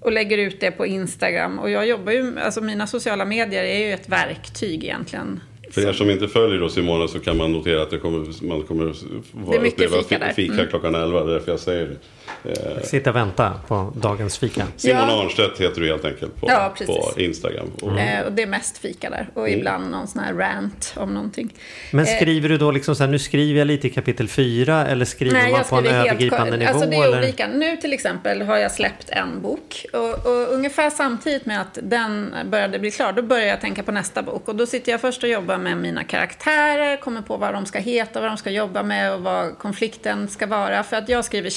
och 0.00 0.12
lägger 0.12 0.38
ut 0.38 0.60
det 0.60 0.70
på 0.70 0.86
Instagram. 0.86 1.58
Och 1.58 1.70
jag 1.70 1.86
jobbar 1.86 2.12
ju, 2.12 2.40
alltså 2.40 2.60
mina 2.60 2.86
sociala 2.86 3.24
medier 3.24 3.64
är 3.64 3.86
ju 3.86 3.92
ett 3.92 4.08
verktyg 4.08 4.84
egentligen. 4.84 5.40
För 5.70 5.88
er 5.88 5.92
som 5.92 6.10
inte 6.10 6.28
följer 6.28 6.60
då 6.60 6.68
Simona 6.68 7.08
så 7.08 7.18
kan 7.18 7.36
man 7.36 7.52
notera 7.52 7.82
att 7.82 7.90
det 7.90 7.98
kommer, 7.98 8.46
man 8.48 8.62
kommer 8.62 8.92
få 8.92 9.50
Det 9.50 9.56
är 9.56 9.60
mycket 9.60 9.80
uppleva 9.84 10.02
fika 10.02 10.18
där. 10.18 10.32
fika 10.32 10.52
Mm. 10.54 10.66
klockan 10.68 10.94
11. 10.94 11.24
Det 11.24 11.30
är 11.30 11.34
därför 11.34 11.50
jag 11.50 11.60
säger 11.60 11.86
det. 11.86 11.96
Eh, 12.44 12.82
Sitta 12.82 13.10
och 13.10 13.16
vänta 13.16 13.52
på 13.68 13.92
dagens 13.96 14.38
fika. 14.38 14.66
Simon 14.76 15.08
Ja. 15.08 15.22
Arnstedt 15.24 15.60
heter 15.60 15.80
du 15.80 15.86
helt 15.86 16.04
enkelt 16.04 16.40
på, 16.40 16.46
Ja, 16.50 16.74
på 16.86 17.20
Instagram. 17.20 17.66
Och, 17.82 18.00
Eh, 18.00 18.24
och 18.26 18.32
det 18.32 18.42
är 18.42 18.46
mest 18.46 18.78
fika 18.78 19.10
där. 19.10 19.28
Och 19.34 19.48
ibland 19.50 19.90
någon 19.90 20.06
sån 20.08 20.22
här 20.22 20.34
rant 20.34 20.94
om 20.96 21.14
någonting. 21.14 21.52
Men 21.92 22.04
Eh, 22.04 22.16
skriver 22.16 22.48
du 22.48 22.58
då 22.58 22.70
liksom 22.70 22.94
så 22.96 23.02
här, 23.04 23.10
nu 23.10 23.18
skriver 23.18 23.58
jag 23.58 23.66
lite 23.66 23.86
i 23.86 23.90
kapitel 23.90 24.28
4 24.28 24.86
eller 24.86 25.04
skriver 25.04 25.32
Nej, 25.32 25.52
man 25.52 25.64
på 25.64 25.76
en 25.76 25.86
övergripande 25.86 26.56
nivå? 26.56 26.70
Alltså 26.70 26.90
det 26.90 26.96
är 26.96 27.04
eller? 27.04 27.18
olika. 27.18 27.46
Nu 27.48 27.76
till 27.76 27.92
exempel 27.92 28.42
har 28.42 28.56
jag 28.56 28.72
släppt 28.72 29.10
en 29.10 29.42
bok. 29.42 29.86
Och, 29.92 30.26
och 30.26 30.52
ungefär 30.54 30.90
samtidigt 30.90 31.46
med 31.46 31.60
att 31.60 31.78
den 31.82 32.34
började 32.50 32.78
bli 32.78 32.90
klar, 32.90 33.12
då 33.12 33.22
började 33.22 33.48
jag 33.48 33.60
tänka 33.60 33.82
på 33.82 33.92
nästa 33.92 34.22
bok. 34.22 34.48
Och 34.48 34.56
då 34.56 34.66
sitter 34.66 34.92
jag 34.92 35.00
först 35.00 35.22
och 35.22 35.28
jobbar 35.28 35.56
med 35.58 35.76
mina 35.76 36.04
karaktärer, 36.04 36.96
kommer 36.96 37.22
på 37.22 37.36
vad 37.36 37.54
de 37.54 37.66
ska 37.66 37.78
heta, 37.78 38.20
vad 38.20 38.30
de 38.30 38.36
ska 38.36 38.50
jobba 38.50 38.82
med 38.82 39.12
och 39.14 39.20
vad 39.20 39.58
konflikten 39.58 40.28
ska 40.28 40.46
vara. 40.46 40.82
För 40.82 40.96
att 40.96 41.08
jag 41.08 41.24
skriver 41.24 41.50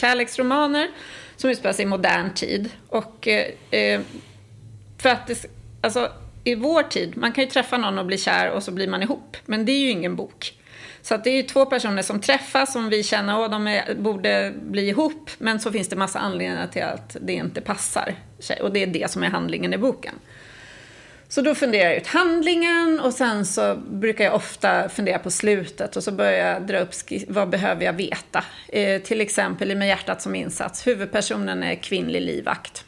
romaner 0.64 0.91
som 1.36 1.49
utspelar 1.49 1.74
sig 1.74 1.84
i 1.84 1.86
modern 1.86 2.34
tid. 2.34 2.70
Och 2.89 3.28
eh, 3.28 3.47
eh, 3.72 4.01
för 4.97 5.09
att 5.09 5.28
det, 5.28 5.45
alltså, 5.82 6.11
i 6.43 6.55
vår 6.55 6.84
tid, 6.84 7.18
man 7.18 7.32
kan 7.32 7.43
ju 7.43 7.49
träffa 7.49 7.78
någon 7.78 7.99
och 7.99 8.05
bli 8.05 8.18
kär 8.18 8.49
och 8.49 8.64
så 8.64 8.72
blir 8.72 8.88
man 8.88 9.03
ihop. 9.03 9.38
Men 9.45 9.66
det 9.66 9.72
är 9.72 9.80
ju 9.80 9.89
ingen 9.89 10.16
bok. 10.16 10.53
Så 11.01 11.16
att 11.16 11.24
det 11.24 11.30
är 11.30 11.36
ju 11.36 11.43
två 11.43 11.66
personer 11.66 12.01
som 12.01 12.22
träffas 12.22 12.74
som 12.74 12.89
vi 12.89 13.03
känner 13.03 13.45
att 13.45 13.51
de 13.51 13.68
är, 13.68 13.95
borde 13.95 14.53
bli 14.61 14.89
ihop. 14.89 15.30
Men 15.38 15.59
så 15.59 15.72
finns 15.72 15.89
det 15.89 15.95
massa 15.95 16.20
anledningar 16.20 16.68
till 16.68 16.84
att 16.84 17.18
det 17.22 17.34
inte 17.34 17.61
passar 17.61 18.16
sig. 18.39 18.61
Och 18.61 18.74
det 18.74 18.84
är 18.84 18.88
det 18.88 19.11
som 19.11 19.24
är 19.24 19.28
handlingen 19.28 19.74
i 19.74 19.78
boken. 19.78 20.16
Så 21.34 21.42
då 21.42 21.56
funderar 21.56 21.90
jag 21.90 21.98
ut 21.98 22.08
handlingen 22.08 23.00
och 23.00 23.14
sen 23.14 23.46
så 23.46 23.76
brukar 23.76 24.24
jag 24.24 24.36
ofta 24.36 24.90
fundera 24.90 25.20
på 25.20 25.32
slutet 25.32 25.96
och 25.96 26.04
så 26.04 26.12
börjar 26.12 26.54
jag 26.54 26.68
dra 26.68 26.80
upp 26.80 26.90
vad 27.28 27.50
behöver 27.50 27.86
jag 27.86 27.94
veta. 27.94 28.44
Eh, 28.68 29.02
till 29.02 29.22
exempel 29.22 29.72
i 29.72 29.76
Med 29.76 29.88
hjärtat 29.88 30.22
som 30.22 30.36
insats, 30.36 30.88
huvudpersonen 30.88 31.64
är 31.64 31.76
kvinnlig 31.76 32.22
livvakt. 32.22 32.86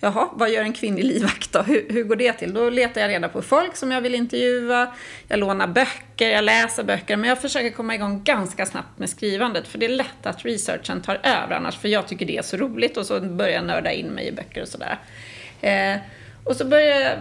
Jaha, 0.00 0.28
vad 0.32 0.50
gör 0.50 0.62
en 0.62 0.72
kvinnlig 0.72 1.04
livvakt 1.04 1.52
då? 1.52 1.62
Hur, 1.62 1.86
hur 1.88 2.04
går 2.04 2.16
det 2.16 2.32
till? 2.32 2.54
Då 2.54 2.70
letar 2.70 3.00
jag 3.00 3.10
reda 3.10 3.28
på 3.28 3.42
folk 3.42 3.76
som 3.76 3.90
jag 3.90 4.00
vill 4.00 4.14
intervjua, 4.14 4.94
jag 5.28 5.38
lånar 5.38 5.66
böcker, 5.66 6.30
jag 6.30 6.44
läser 6.44 6.84
böcker, 6.84 7.16
men 7.16 7.28
jag 7.28 7.40
försöker 7.40 7.70
komma 7.70 7.94
igång 7.94 8.24
ganska 8.24 8.66
snabbt 8.66 8.98
med 8.98 9.10
skrivandet, 9.10 9.66
för 9.66 9.78
det 9.78 9.86
är 9.86 9.96
lätt 9.96 10.26
att 10.26 10.44
researchen 10.44 11.02
tar 11.02 11.20
över 11.22 11.56
annars, 11.56 11.78
för 11.78 11.88
jag 11.88 12.08
tycker 12.08 12.26
det 12.26 12.36
är 12.36 12.42
så 12.42 12.56
roligt 12.56 12.96
och 12.96 13.06
så 13.06 13.20
börjar 13.20 13.52
jag 13.52 13.64
nörda 13.64 13.92
in 13.92 14.06
mig 14.06 14.26
i 14.28 14.32
böcker 14.32 14.62
och 14.62 14.68
sådär. 14.68 14.98
Eh, 15.60 15.96
och 16.44 16.56
så 16.56 16.64
börjar 16.64 17.00
jag 17.00 17.18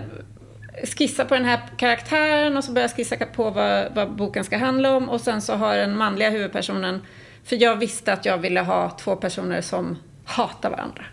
skissa 0.98 1.26
på 1.26 1.34
den 1.36 1.46
här 1.46 1.60
karaktären 1.78 2.58
och 2.58 2.64
så 2.64 2.72
börjar 2.72 2.88
jag 2.88 2.96
skissa 2.96 3.16
på 3.26 3.50
vad, 3.50 3.96
vad 3.96 4.12
boken 4.12 4.44
ska 4.44 4.58
handla 4.58 4.96
om 4.96 5.10
och 5.10 5.22
sen 5.22 5.42
så 5.42 5.54
har 5.54 5.76
den 5.78 5.98
manliga 5.98 6.30
huvudpersonen, 6.30 7.02
för 7.44 7.62
jag 7.62 7.76
visste 7.76 8.14
att 8.14 8.26
jag 8.26 8.38
ville 8.38 8.60
ha 8.62 8.90
två 8.90 9.16
personer 9.16 9.62
som 9.62 9.98
hatar 10.26 10.70
varandra. 10.70 11.06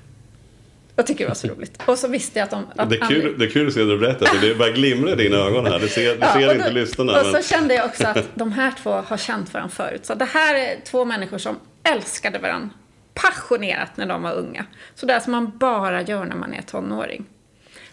Jag 0.96 1.06
tycker 1.06 1.24
det 1.24 1.28
var 1.28 1.34
så 1.34 1.48
roligt. 1.54 1.82
Och 1.86 1.98
så 1.98 2.08
visste 2.08 2.38
jag 2.38 2.44
att 2.44 2.50
de... 2.50 2.66
Att 2.76 2.90
det, 2.90 2.96
är 2.96 3.08
kul, 3.08 3.38
det 3.38 3.44
är 3.44 3.50
kul 3.50 3.66
att 3.68 3.74
se 3.74 3.80
när 3.80 3.86
du 3.86 3.98
berättar. 3.98 4.26
för 4.26 4.48
Det 4.48 4.54
bara 4.54 4.70
glimrar 4.70 5.12
i 5.12 5.14
dina 5.24 5.36
ögon 5.36 5.66
här. 5.66 5.78
Det 5.78 5.88
ser, 5.88 6.16
det 6.16 6.26
ser 6.26 6.48
och 6.48 6.54
inte 6.54 6.68
då- 6.68 6.74
lyssnarna. 6.74 7.12
Och 7.12 7.26
så 7.26 7.32
Men, 7.32 7.42
kände 7.42 7.74
jag 7.74 7.86
också 7.86 8.06
att 8.06 8.26
de 8.34 8.52
här 8.52 8.72
två 8.82 8.90
har 8.90 9.16
känt 9.16 9.54
varandra 9.54 9.74
förut. 9.74 10.06
Så 10.06 10.14
det 10.14 10.24
här 10.24 10.54
är 10.54 10.76
två 10.84 11.04
människor 11.04 11.38
som 11.38 11.58
älskade 11.82 12.38
varandra 12.38 12.70
passionerat 13.14 13.96
när 13.96 14.06
de 14.06 14.22
var 14.22 14.32
unga. 14.32 14.64
Så 14.94 15.06
det 15.06 15.14
är 15.14 15.20
som 15.20 15.32
man 15.32 15.58
bara 15.58 16.02
gör 16.02 16.24
när 16.24 16.36
man 16.36 16.54
är 16.54 16.62
tonåring. 16.62 17.24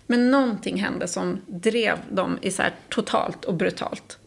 Men 0.08 0.32
någonting 0.32 0.82
hände 0.82 1.08
som 1.08 1.42
drev 1.48 1.98
dem 2.10 2.38
isär 2.42 2.72
totalt 2.90 3.46
och 3.46 3.54
brutalt. 3.54 4.20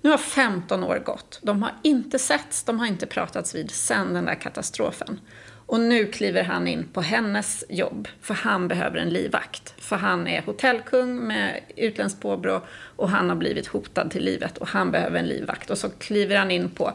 Nu 0.00 0.10
har 0.10 0.18
15 0.18 0.84
år 0.84 0.98
gått. 0.98 1.40
De 1.42 1.62
har 1.62 1.72
inte 1.82 2.18
setts, 2.18 2.64
de 2.64 2.78
har 2.78 2.86
inte 2.86 3.06
pratats 3.06 3.54
vid 3.54 3.70
sen 3.70 4.14
den 4.14 4.24
där 4.24 4.34
katastrofen. 4.34 5.20
Och 5.66 5.80
nu 5.80 6.06
kliver 6.06 6.42
han 6.42 6.68
in 6.68 6.88
på 6.92 7.00
hennes 7.00 7.64
jobb, 7.68 8.08
för 8.20 8.34
han 8.34 8.68
behöver 8.68 8.98
en 8.98 9.08
livvakt. 9.08 9.74
För 9.78 9.96
han 9.96 10.26
är 10.26 10.42
hotellkung 10.42 11.26
med 11.26 11.60
utländskt 11.76 12.20
påbrå 12.20 12.62
och 12.96 13.10
han 13.10 13.28
har 13.28 13.36
blivit 13.36 13.66
hotad 13.66 14.10
till 14.10 14.24
livet 14.24 14.58
och 14.58 14.68
han 14.68 14.90
behöver 14.90 15.18
en 15.18 15.26
livvakt. 15.26 15.70
Och 15.70 15.78
så 15.78 15.88
kliver 15.88 16.36
han 16.36 16.50
in 16.50 16.70
på 16.70 16.92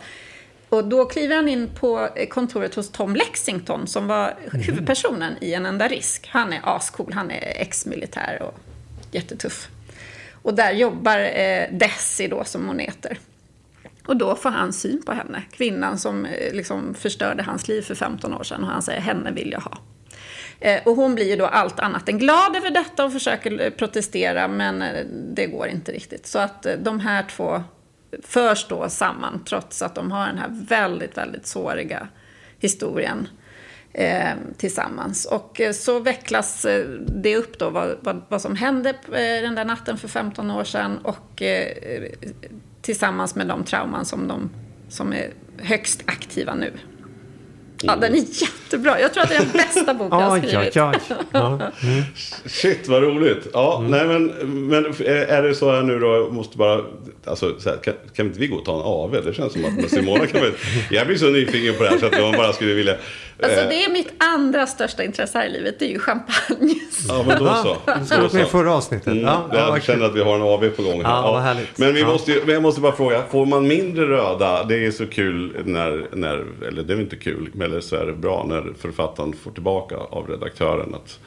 och 0.72 0.86
då 0.88 1.06
kliver 1.06 1.36
han 1.36 1.48
in 1.48 1.70
på 1.80 2.10
kontoret 2.30 2.76
hos 2.76 2.92
Tom 2.92 3.16
Lexington 3.16 3.88
som 3.88 4.08
var 4.08 4.34
huvudpersonen 4.52 5.34
i 5.42 5.54
En 5.54 5.66
enda 5.66 5.88
risk. 5.88 6.30
Han 6.32 6.54
är 6.54 6.60
ascool, 6.64 7.14
han 7.14 7.32
är 7.32 7.62
ex-militär 7.62 8.42
och 8.42 8.54
jättetuff. 9.12 9.68
Och 10.42 10.54
där 10.54 10.72
jobbar 10.72 11.20
eh, 11.20 11.68
Desi 11.72 12.28
då, 12.28 12.44
som 12.44 12.68
hon 12.68 12.80
heter. 12.80 13.18
Och 14.06 14.18
då 14.18 14.36
får 14.36 14.50
han 14.50 14.74
syn 14.74 15.02
på 15.06 15.12
henne, 15.12 15.44
kvinnan 15.52 15.98
som 15.98 16.26
eh, 16.26 16.54
liksom 16.54 16.94
förstörde 16.94 17.44
hans 17.44 17.68
liv 17.68 17.82
för 17.82 17.96
15 17.96 18.34
år 18.34 18.44
sedan. 18.44 18.64
Och 18.64 18.70
han 18.70 18.82
säger, 18.82 19.02
henne 19.02 19.32
vill 19.32 19.52
jag 19.52 19.62
ha. 19.62 19.78
Eh, 20.60 20.82
och 20.86 20.96
hon 20.96 21.16
blir 21.16 21.30
ju 21.30 21.36
då 21.36 21.46
allt 21.46 21.80
annat 21.80 22.10
än 22.10 22.18
glad 22.18 22.56
över 22.56 22.70
detta 22.70 23.06
och 23.06 23.14
försöker 23.14 23.62
eh, 23.62 23.70
protestera, 23.70 24.48
men 24.48 24.82
eh, 24.82 25.06
det 25.36 25.46
går 25.46 25.68
inte 25.68 25.92
riktigt. 25.92 26.28
Så 26.28 26.40
att 26.40 26.66
eh, 26.66 26.74
de 26.74 27.00
här 27.00 27.24
två 27.24 27.64
förs 28.24 28.68
då 28.68 28.90
samman, 28.90 29.44
trots 29.46 29.82
att 29.82 29.96
de 29.96 30.12
har 30.12 30.28
den 30.28 30.38
här 30.38 30.50
väldigt, 30.68 31.18
väldigt 31.18 31.48
såriga 31.48 32.08
historien 32.60 33.28
eh, 33.94 34.34
tillsammans. 34.58 35.26
Och 35.26 35.62
eh, 35.62 35.72
så 35.72 36.00
vecklas 36.00 36.66
eh, 36.66 36.86
det 37.08 37.36
upp 37.36 37.60
då 37.60 37.70
vad, 37.70 37.98
vad, 38.02 38.22
vad 38.30 38.42
som 38.42 38.56
hände 38.56 38.90
eh, 38.90 39.42
den 39.42 39.56
där 39.56 39.66
natten 39.66 39.98
för 39.98 40.08
15 40.08 40.52
år 40.52 40.64
sedan 40.64 40.98
och 40.98 41.42
eh, 41.42 42.12
tillsammans 42.82 43.36
med 43.36 43.48
de 43.48 43.64
trauman 43.64 44.06
som 44.06 44.28
de 44.28 44.50
som 44.90 45.14
är 45.14 45.30
högst 45.58 46.04
aktiva 46.06 46.56
nu. 46.56 46.72
Ja, 47.84 47.96
den 47.96 48.14
är 48.16 48.18
jättebra. 48.18 49.00
Jag 49.02 49.14
tror 49.14 49.24
att 49.24 49.30
det 49.30 49.36
är 49.36 49.40
den 49.40 49.52
bästa 49.52 49.94
bok 49.94 50.14
jag 50.14 50.18
har 50.18 50.38
skrivit. 50.38 50.78
oj, 50.78 50.82
oj. 51.10 51.16
Ja. 51.32 51.72
Shit 52.46 52.88
vad 52.88 53.02
roligt. 53.04 53.48
Ja, 53.54 53.78
Mm. 53.80 53.92
nej 53.92 54.08
men, 54.08 54.26
men 54.68 54.86
är 55.08 55.42
det 55.44 55.56
så 55.56 55.72
här 55.72 55.82
nu 55.82 56.00
då, 56.00 56.08
jag 56.08 56.34
måste 56.34 56.58
bara, 56.58 56.82
alltså 57.26 57.60
så 57.60 57.70
här, 57.70 57.78
kan, 57.78 57.94
kan 58.16 58.26
inte 58.26 58.40
vi 58.40 58.48
gå 58.48 58.56
och 58.56 58.66
ta 58.66 58.76
en 58.76 58.82
AV? 58.86 59.24
Det 59.26 59.34
känns 59.34 59.54
som 59.54 59.66
att 59.66 59.74
med 59.74 59.90
Simona 59.90 60.28
kan 60.28 60.42
vi, 60.42 60.52
jag 60.96 61.08
blir 61.08 61.18
så 61.18 61.26
nyfiken 61.30 61.74
på 61.78 61.84
det 61.84 61.90
här 61.90 61.98
så 61.98 62.06
att 62.06 62.18
jag 62.18 62.34
bara 62.36 62.54
skulle 62.54 62.74
vilja. 62.74 62.96
Alltså, 63.44 63.60
eh, 63.60 63.70
det 63.70 63.84
är 63.86 63.90
mitt 63.92 64.14
andra 64.18 64.68
största 64.68 65.04
intresse 65.04 65.38
här 65.38 65.46
i 65.46 65.50
livet, 65.50 65.80
det 65.80 65.86
är 65.86 65.90
ju 65.90 66.00
champagne. 66.00 66.76
Ja 67.08 67.24
men 67.28 67.40
då 67.44 67.54
så. 67.54 67.78
Då 68.16 68.22
varit 68.22 68.34
med 68.34 68.48
förra 68.48 68.74
avsnittet. 68.74 69.08
Mm, 69.08 69.20
Ja, 69.24 69.46
ja, 69.52 69.58
jag 69.60 69.68
vad 69.68 69.84
känner 69.84 70.06
att 70.06 70.16
vi 70.16 70.22
har 70.24 70.36
en 70.36 70.42
AV 70.42 70.70
på 70.70 70.84
gång 70.84 71.04
här. 71.04 71.12
Ja, 71.12 71.32
vad 71.32 71.42
härligt. 71.42 71.78
Men, 71.78 71.94
vi 71.94 72.02
Ja. 72.02 72.08
måste, 72.08 72.32
ju- 72.32 72.44
jag 72.52 72.62
måste 72.62 72.82
bara 72.82 72.92
fråga, 72.96 73.24
får 73.32 73.46
man 73.46 73.68
mindre 73.68 74.06
röda? 74.06 74.64
Det 74.64 74.86
är 74.86 74.92
så 74.92 75.06
kul 75.08 75.56
när, 75.66 76.06
när 76.12 76.46
eller 76.68 76.84
det 76.84 76.94
är 76.94 77.02
inte 77.02 77.16
kul, 77.16 77.50
men 77.54 77.72
eller 77.72 77.82
så 77.82 77.96
är 77.96 78.06
det 78.06 78.14
bra 78.14 78.46
när 78.50 78.74
författaren 78.82 79.34
får 79.44 79.52
tillbaka 79.52 79.96
av 79.98 80.28
redaktören 80.28 80.96
att 80.96 81.20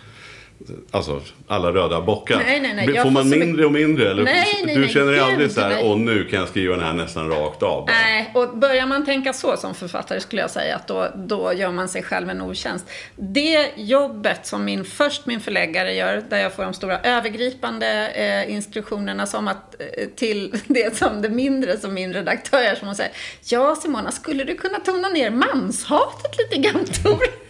Alltså 0.90 1.20
alla 1.46 1.72
röda 1.72 2.00
bockar. 2.00 2.36
Nej, 2.36 2.60
nej, 2.60 2.74
nej, 2.74 2.86
Får 2.86 3.02
får 3.02 3.10
man 3.10 3.30
så 3.30 3.36
mindre 3.38 3.66
och 3.66 3.72
mindre? 3.72 4.10
Eller? 4.10 4.24
Nej, 4.24 4.62
nej, 4.66 4.76
du 4.76 4.88
känner 4.88 5.12
dig 5.12 5.20
aldrig 5.20 5.50
så 5.50 5.60
här, 5.60 5.80
åh 5.84 5.98
nu 5.98 6.24
kan 6.24 6.38
jag 6.38 6.48
skriva 6.48 6.76
den 6.76 6.84
här 6.84 6.92
nästan 6.92 7.28
rakt 7.30 7.62
av. 7.62 7.86
bara." 7.86 7.92
Nej, 7.92 8.30
och 8.34 8.56
börjar 8.58 8.86
man 8.86 9.04
tänka 9.04 9.32
så 9.32 9.56
som 9.56 9.74
författare 9.74 10.20
skulle 10.20 10.42
jag 10.42 10.50
säga 10.50 10.76
att 10.76 10.88
då, 10.88 11.08
då 11.14 11.52
gör 11.52 11.70
man 11.70 11.88
sig 11.88 12.02
själv 12.02 12.30
en 12.30 12.40
otjänst. 12.40 12.86
Det 13.16 13.70
jobbet 13.76 14.46
som 14.46 14.64
min, 14.64 14.84
först 14.84 15.26
min 15.26 15.40
förläggare 15.40 15.94
gör, 15.94 16.22
där 16.30 16.38
jag 16.38 16.52
får 16.54 16.62
de 16.62 16.74
stora 16.74 17.00
övergripande 17.00 18.08
eh, 18.08 18.52
instruktionerna 18.54 19.26
som 19.26 19.48
att, 19.48 19.74
eh, 19.80 20.06
till 20.16 20.56
det 20.66 20.96
som 20.96 21.22
det 21.22 21.28
mindre 21.28 21.78
som 21.78 21.94
min 21.94 22.12
redaktör 22.12 22.62
gör, 22.62 22.74
som 22.74 22.86
hon 22.86 22.96
säger, 22.96 23.12
ja 23.44 23.76
Simona, 23.76 24.12
skulle 24.12 24.44
du 24.44 24.54
kunna 24.54 24.78
tona 24.80 25.08
ner 25.08 25.30
manshatet 25.30 26.38
lite 26.38 26.68
grann 26.68 26.84
Tor? 27.02 27.44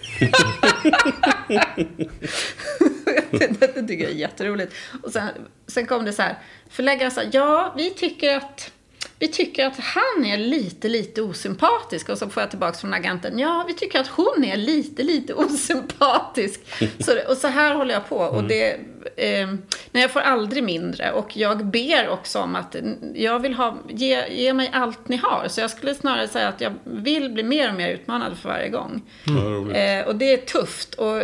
Det, 3.31 3.75
det 3.75 3.87
tycker 3.89 4.05
jag 4.05 4.13
är 4.13 4.17
jätteroligt. 4.17 4.75
Och 5.03 5.13
sen, 5.13 5.29
sen 5.67 5.87
kom 5.87 6.05
det 6.05 6.13
så 6.13 6.23
här, 6.23 6.39
förläggaren 6.71 7.11
sa, 7.11 7.23
ja, 7.33 7.75
vi 7.77 7.91
tycker 7.91 8.37
att 8.37 8.73
vi 9.19 9.29
tycker 9.29 9.67
att 9.67 9.79
han 9.79 10.25
är 10.25 10.37
lite, 10.37 10.89
lite 10.89 11.23
osympatisk. 11.23 12.09
Och 12.09 12.19
så 12.19 12.29
får 12.29 12.43
jag 12.43 12.51
tillbaka 12.51 12.79
från 12.79 12.95
agenten, 12.95 13.39
ja, 13.39 13.65
vi 13.69 13.75
tycker 13.75 14.01
att 14.01 14.09
hon 14.09 14.45
är 14.45 14.57
lite, 14.57 15.03
lite 15.03 15.35
osympatisk. 15.35 16.61
Så, 16.99 17.13
och 17.29 17.37
så 17.37 17.49
här 17.49 17.75
håller 17.75 17.95
jag 17.95 18.09
på. 18.09 18.17
Och 18.17 18.45
det, 18.45 18.73
eh, 19.17 19.47
nej, 19.93 20.03
jag 20.03 20.11
får 20.11 20.21
aldrig 20.21 20.65
mindre. 20.65 21.13
Och 21.13 21.37
jag 21.37 21.67
ber 21.67 22.09
också 22.09 22.39
om 22.41 22.57
att 22.57 22.75
mm, 22.75 23.13
jag 23.15 23.39
vill 23.39 23.55
ha, 23.55 23.79
ge, 23.89 24.29
ge 24.29 24.53
mig 24.53 24.71
allt 24.73 25.09
ni 25.09 25.17
har. 25.17 25.49
Så 25.49 25.61
jag 25.61 25.71
skulle 25.71 25.95
snarare 25.95 26.29
säga 26.29 26.49
att 26.49 26.61
jag 26.61 26.75
vill 26.85 27.31
bli 27.31 27.43
mer 27.43 27.69
och 27.69 27.75
mer 27.75 27.89
utmanad 27.89 28.39
för 28.39 28.49
varje 28.49 28.69
gång. 28.69 29.03
Roligt. 29.25 29.77
Eh, 29.77 30.09
och 30.09 30.17
det 30.17 30.33
är 30.33 30.37
tufft. 30.37 30.95
Och, 30.95 31.23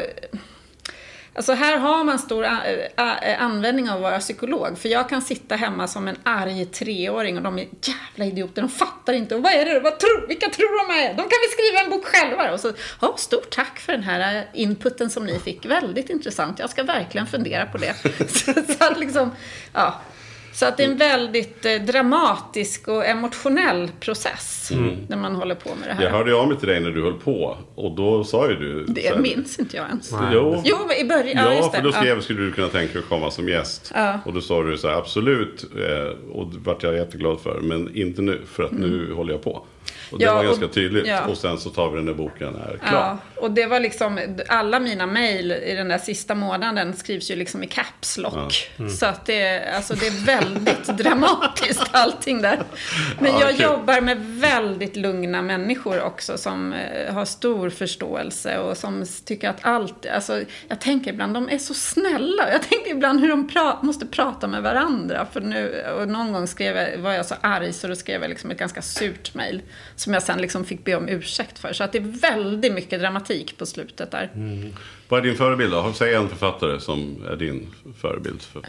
alltså 1.41 1.53
här 1.53 1.79
har 1.79 2.05
man 2.05 2.19
stor 2.19 2.47
användning 3.39 3.91
av 3.91 3.97
att 3.97 4.03
vara 4.03 4.19
psykolog. 4.19 4.79
För 4.79 4.89
jag 4.89 5.09
kan 5.09 5.23
sitta 5.23 5.57
hemma 5.57 5.89
som 5.89 6.09
en 6.09 6.17
arg 6.23 6.67
treåring 6.67 7.37
och 7.37 7.43
de 7.43 7.59
är 7.59 7.69
jävla 7.83 8.25
idioter. 8.25 8.63
De 8.63 8.69
fattar 8.69 9.13
inte. 9.13 9.35
Och 9.35 9.43
vad 9.43 9.53
är 9.53 9.65
det? 9.65 9.81
Vad 9.81 9.99
tror, 9.99 10.27
vilka 10.29 10.49
tror 10.49 10.89
de 10.89 11.01
är? 11.01 11.09
De 11.09 11.17
kan 11.17 11.25
väl 11.25 11.51
skriva 11.53 11.81
en 11.85 11.91
bok 11.91 12.07
själva? 12.07 12.53
Och 12.53 12.61
så, 12.61 12.73
ja, 13.01 13.15
stort 13.19 13.51
tack 13.51 13.79
för 13.79 13.93
den 13.93 14.03
här 14.03 14.37
eh, 14.37 14.43
inputen 14.53 15.11
som 15.11 15.27
ni 15.27 15.39
fick. 15.39 15.67
Väldigt 15.67 16.11
intressant. 16.11 16.59
Jag 16.59 16.71
ska 16.71 16.83
verkligen 16.83 17.27
fundera 17.27 17.67
på 17.67 17.79
det. 17.79 17.95
så, 18.29 18.53
så 18.53 18.85
att 18.85 18.99
liksom, 18.99 19.31
ja. 19.73 20.01
Så 20.53 20.67
att 20.67 20.77
det 20.77 20.85
är 20.85 20.89
en 20.89 20.97
väldigt 20.97 21.67
eh, 21.67 21.75
dramatisk 21.75 22.89
och 22.89 23.07
emotionell 23.07 23.91
process 24.01 24.73
när 25.09 25.17
man 25.17 25.35
håller 25.35 25.55
på 25.55 25.69
med 25.81 25.89
det 25.89 25.93
här. 25.95 26.03
Jag 26.05 26.11
hörde 26.11 26.35
av 26.35 26.49
mig 26.49 26.57
till 26.59 26.69
dig 26.69 26.81
när 26.81 26.91
du 26.91 27.03
höll 27.03 27.13
på 27.19 27.57
och 27.75 27.93
då 27.97 28.25
sa 28.25 28.49
ju 28.51 28.57
du. 28.57 28.85
Det 28.85 29.01
här- 29.09 29.19
minns 29.19 29.59
inte 29.59 29.77
jag 29.77 29.89
ens. 29.89 30.13
Jo, 30.33 30.63
Jo, 30.65 30.77
men 30.89 30.97
i 30.97 31.05
början. 31.09 31.45
Ja, 31.45 31.53
Ja, 31.55 31.71
för 31.71 31.83
då 31.83 31.93
skrev, 31.93 32.17
ja. 32.17 32.21
skulle 32.23 32.41
du 32.41 32.53
kunna 32.53 32.69
tänka 32.69 32.93
dig 32.93 33.03
att 33.03 33.09
komma 33.09 33.31
som 33.31 33.49
gäst. 33.49 33.93
Ja. 33.95 34.21
Och 34.25 34.33
då 34.33 34.41
sa 34.41 34.63
du 34.63 34.79
så 34.79 34.89
här, 34.89 34.97
absolut. 34.97 35.65
Eh, 35.77 36.31
och 36.33 36.47
det 36.47 36.59
vart 36.65 36.83
jag 36.83 36.95
jätteglad 36.95 37.41
för. 37.41 37.61
Men 37.61 37.97
inte 37.97 38.23
nu, 38.23 38.41
för 38.47 38.63
att 38.63 38.73
nu 38.73 39.13
håller 39.13 39.33
jag 39.33 39.43
på. 39.43 39.67
Och 40.11 40.19
det. 40.19 40.25
Ja, 40.25 40.33
var 40.35 40.41
och- 40.41 40.47
ganska 40.47 40.69
tydligt. 40.69 41.07
ja. 41.07 41.25
Och 41.27 41.37
sen 41.39 41.59
så 41.59 41.71
tar 41.71 41.91
vi 41.91 41.97
den 41.97 42.07
där 42.07 42.15
boken 42.15 42.49
är 42.55 42.79
klar. 42.89 42.93
Ja, 42.93 43.19
och 43.37 43.51
det 43.51 43.67
var 43.67 43.81
liksom, 43.81 44.21
alla 44.49 44.81
mina 44.81 45.07
mejl 45.07 45.53
i 45.53 45.75
den 45.75 45.89
där 45.89 45.99
sista 45.99 46.35
månaden 46.35 46.97
skrivs 46.97 47.31
ju 47.31 47.37
liksom 47.37 47.63
i 47.63 47.67
caps 47.67 48.19
lock. 48.19 48.71
Mm. 48.79 48.91
Så 48.91 49.07
att 49.07 49.27
det, 49.27 49.65
alltså 49.77 49.95
det 49.95 50.07
är 50.07 50.25
väldigt 50.27 50.85
dramatiskt 50.99 51.83
allting 51.93 52.43
där. 52.43 52.63
Men 53.19 53.33
Ja, 53.33 53.41
jag 53.41 53.51
kul. 53.51 53.61
jobbar 53.61 54.01
med 54.01 54.21
väldigt 54.27 54.97
lugna 54.97 55.43
människor 55.43 56.03
också 56.03 56.39
som 56.39 56.73
eh, 56.73 57.15
har 57.15 57.25
stor 57.25 57.71
förståelse 57.71 58.59
och 58.59 58.77
som 58.77 59.05
tycker 59.25 59.49
att 59.49 59.59
allt, 59.63 60.07
alltså 60.07 60.41
jag 60.69 60.81
tänker 60.81 61.13
ibland, 61.13 61.35
de 61.35 61.49
är 61.49 61.59
så 61.59 61.75
snälla. 61.75 62.53
Jag 62.53 62.63
tänker 62.63 62.91
ibland 62.91 63.21
hur 63.21 63.29
de 63.29 63.49
pra- 63.49 63.77
måste 63.85 64.07
prata 64.07 64.47
med 64.47 64.63
varandra. 64.63 65.27
För 65.33 65.41
nu, 65.41 65.85
och 66.01 66.09
någon 66.09 66.33
gång 66.33 66.47
skrev 66.47 66.77
jag, 66.77 66.99
var 66.99 67.13
jag 67.13 67.27
så 67.27 67.35
arg 67.41 67.73
så 67.73 67.87
då 67.89 67.95
skrev 67.97 68.23
jag 68.23 68.29
liksom 68.29 68.51
ett 68.51 68.59
ganska 68.59 68.83
surt 68.83 69.35
mejl 69.35 69.63
som 70.01 70.15
jag 70.15 70.23
sen 70.23 70.39
liksom 70.41 70.65
fick 70.65 70.85
be 70.85 70.95
om 70.95 71.09
ursäkt 71.09 71.59
för. 71.59 71.73
Så 71.73 71.85
att 71.85 71.93
det 71.93 71.99
är 71.99 72.21
väldigt 72.21 72.73
mycket 72.73 73.01
dramatik 73.01 73.59
på 73.59 73.67
slutet 73.67 74.11
där. 74.11 74.31
Mm. 74.35 74.75
Vad 75.09 75.21
är 75.21 75.25
din 75.25 75.37
förebild 75.37 75.73
då? 75.73 75.93
Säg 75.93 76.15
en 76.15 76.29
författare 76.29 76.81
som 76.81 77.25
är 77.31 77.37
din 77.37 77.69
förebild. 78.01 78.43
För... 78.43 78.63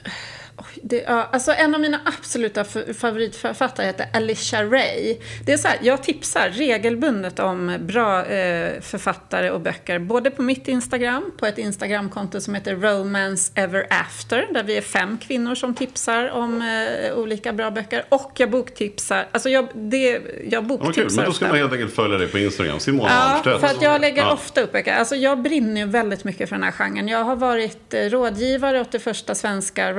Det, 0.84 1.06
alltså 1.06 1.52
en 1.52 1.76
av 1.76 1.82
mina 1.82 2.00
absoluta 2.06 2.64
favoritförfattare 2.94 3.86
heter 3.86 4.06
Alicia 4.14 4.64
Ray. 4.64 5.18
Det 5.46 5.54
är 5.54 5.58
så 5.58 5.68
här, 5.68 5.78
jag 5.82 6.04
tipsar 6.04 6.50
regelbundet 6.50 7.40
om 7.40 7.78
bra 7.80 8.26
eh, 8.26 8.82
författare 8.82 9.50
och 9.50 9.62
böcker. 9.62 10.00
Både 10.00 10.32
på 10.32 10.42
mitt 10.42 10.68
Instagram, 10.68 11.32
på 11.38 11.46
ett 11.46 11.58
Instagramkonto 11.58 12.42
som 12.42 12.56
heter 12.56 12.76
Romance 12.76 13.52
Ever 13.56 13.88
After. 13.90 14.48
Där 14.54 14.64
vi 14.64 14.78
är 14.78 14.82
fem 14.82 15.18
kvinnor 15.18 15.56
som 15.56 15.76
tipsar 15.76 16.30
om 16.30 16.62
eh, 16.62 17.14
olika 17.18 17.54
bra 17.54 17.72
böcker. 17.72 18.06
Och 18.10 18.32
jag 18.38 18.50
boktipsar. 18.52 19.28
Alltså 19.32 19.50
jag, 19.50 19.68
det, 19.74 20.22
jag 20.50 20.66
boktipsar 20.66 21.02
Men 21.02 21.26
då 21.26 21.32
ska 21.34 21.46
ofta. 21.46 21.48
man 21.48 21.58
helt 21.58 21.74
enkelt 21.74 21.96
följa 21.96 22.18
dig 22.18 22.28
på 22.28 22.38
Instagram. 22.40 22.80
Simona 22.80 23.10
Ja, 23.46 23.58
för 23.60 23.68
att 23.68 23.82
jag 23.82 24.02
lägger 24.02 24.22
Ja. 24.22 24.34
ofta 24.34 24.62
upp 24.62 24.72
böcker. 24.72 24.94
Alltså 24.94 25.16
jag 25.16 25.42
brinner 25.42 25.82
ju 25.82 25.88
väldigt 25.88 26.24
mycket 26.24 26.50
för 26.50 26.56
den 26.56 26.64
här 26.64 26.72
genren. 26.72 27.08
Jag 27.08 27.24
har 27.24 27.36
varit 27.36 27.94
eh, 27.94 28.00
rådgivare 28.02 28.82
åt 28.82 28.92
det 28.92 29.00
första 29.00 29.36
svenska 29.36 29.94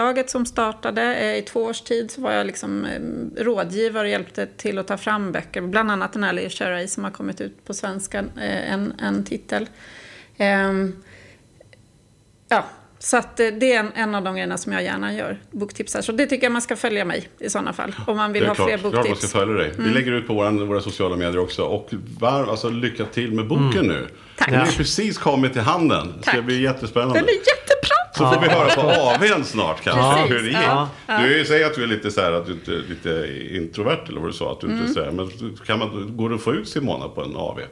romansförlaget 0.00 0.30
som 0.30 0.46
startade. 0.46 1.02
Eh, 1.14 1.36
I 1.38 1.42
två 1.42 1.64
års 1.64 1.80
tid 1.80 2.10
så 2.10 2.20
var 2.20 2.32
jag 2.32 2.46
liksom 2.46 2.84
eh, 2.84 3.42
rådgivare 3.44 4.02
och 4.04 4.10
hjälpte 4.10 4.46
till 4.46 4.78
att 4.78 4.86
ta 4.88 4.96
fram 4.96 5.32
böcker. 5.32 5.60
Bland 5.62 5.90
annat 5.90 6.12
den 6.12 6.24
här 6.24 6.34
Ray 6.70 6.88
som 6.88 7.04
har 7.04 7.10
kommit 7.10 7.40
ut 7.40 7.64
på 7.64 7.74
svenska, 7.74 8.18
eh, 8.18 8.72
en, 8.72 8.92
en 9.00 9.24
titel. 9.24 9.66
Ehm, 10.38 10.96
ja, 12.48 12.64
så 12.98 13.16
att 13.16 13.36
det 13.36 13.72
är 13.72 13.80
en, 13.80 13.92
en 13.94 14.14
av 14.14 14.22
de 14.24 14.34
grejerna 14.34 14.58
som 14.58 14.72
jag 14.72 14.82
gärna 14.82 15.14
gör, 15.14 15.38
boktipsar. 15.50 16.02
Så 16.02 16.12
det 16.12 16.26
tycker 16.26 16.44
jag 16.46 16.52
man 16.52 16.62
ska 16.62 16.76
följa 16.76 17.04
mig 17.04 17.28
i 17.38 17.50
sådana 17.50 17.72
fall. 17.72 17.94
Om 18.06 18.16
man 18.16 18.32
vill 18.32 18.42
Det 18.42 18.48
ha 18.48 18.54
klart, 18.54 18.68
fler 18.68 18.78
klart 18.78 18.92
man 18.92 19.02
ska 19.02 19.10
boktips. 19.10 19.32
följa 19.32 19.54
dig. 19.54 19.72
Vi 19.78 19.90
lägger 19.90 20.12
ut 20.12 20.26
på 20.26 20.34
våra, 20.34 20.50
våra 20.50 20.80
sociala 20.80 21.16
medier 21.16 21.38
också. 21.38 21.62
Och 21.62 21.88
var, 22.20 22.46
alltså, 22.50 22.68
lycka 22.70 23.04
till 23.04 23.32
med 23.32 23.48
boken 23.48 23.86
nu. 23.86 24.08
Tack. 24.38 24.50
Den 24.50 24.58
har 24.60 24.66
precis 24.66 25.18
kommit 25.18 25.52
till 25.52 25.62
handen. 25.62 26.14
Det 26.16 26.22
ska 26.22 26.30
Tack. 26.32 26.44
bli 26.44 26.62
jättespännande. 26.62 27.14
Den 27.14 27.28
är 27.28 27.32
jättebra! 27.32 27.99
Så 28.20 28.34
får 28.34 28.40
vi 28.40 28.48
höra 28.48 28.68
på 28.68 28.80
AWn 28.90 29.44
snart 29.44 29.80
kanske 29.82 30.34
hur 30.34 30.42
det 30.42 30.48
gick. 30.48 30.58
Ja. 30.66 30.88
Du 31.22 31.44
säger 31.44 31.66
att 31.66 31.74
du 31.74 31.82
är 31.82 31.86
lite 31.86 32.10
så 32.10 32.20
här 32.20 32.32
att 32.32 32.46
du 32.46 32.52
inte 32.52 32.72
är 32.72 32.82
lite 32.88 33.28
introvert 33.56 34.04
eller 34.08 34.20
vad 34.20 34.28
du 34.28 34.32
sa. 34.32 34.52
Att 34.52 34.60
du 34.60 34.66
Mm. 34.66 34.78
inte 34.78 34.90
är 34.90 34.94
så 34.94 35.04
här, 35.04 35.10
men 35.10 35.56
kan 35.66 35.78
man, 35.78 36.16
går 36.16 36.28
det 36.28 36.34
att 36.34 36.40
få 36.42 36.52
ut 36.54 36.68
Simona 36.68 37.08
på 37.08 37.22
en 37.22 37.36
AW? 37.36 37.62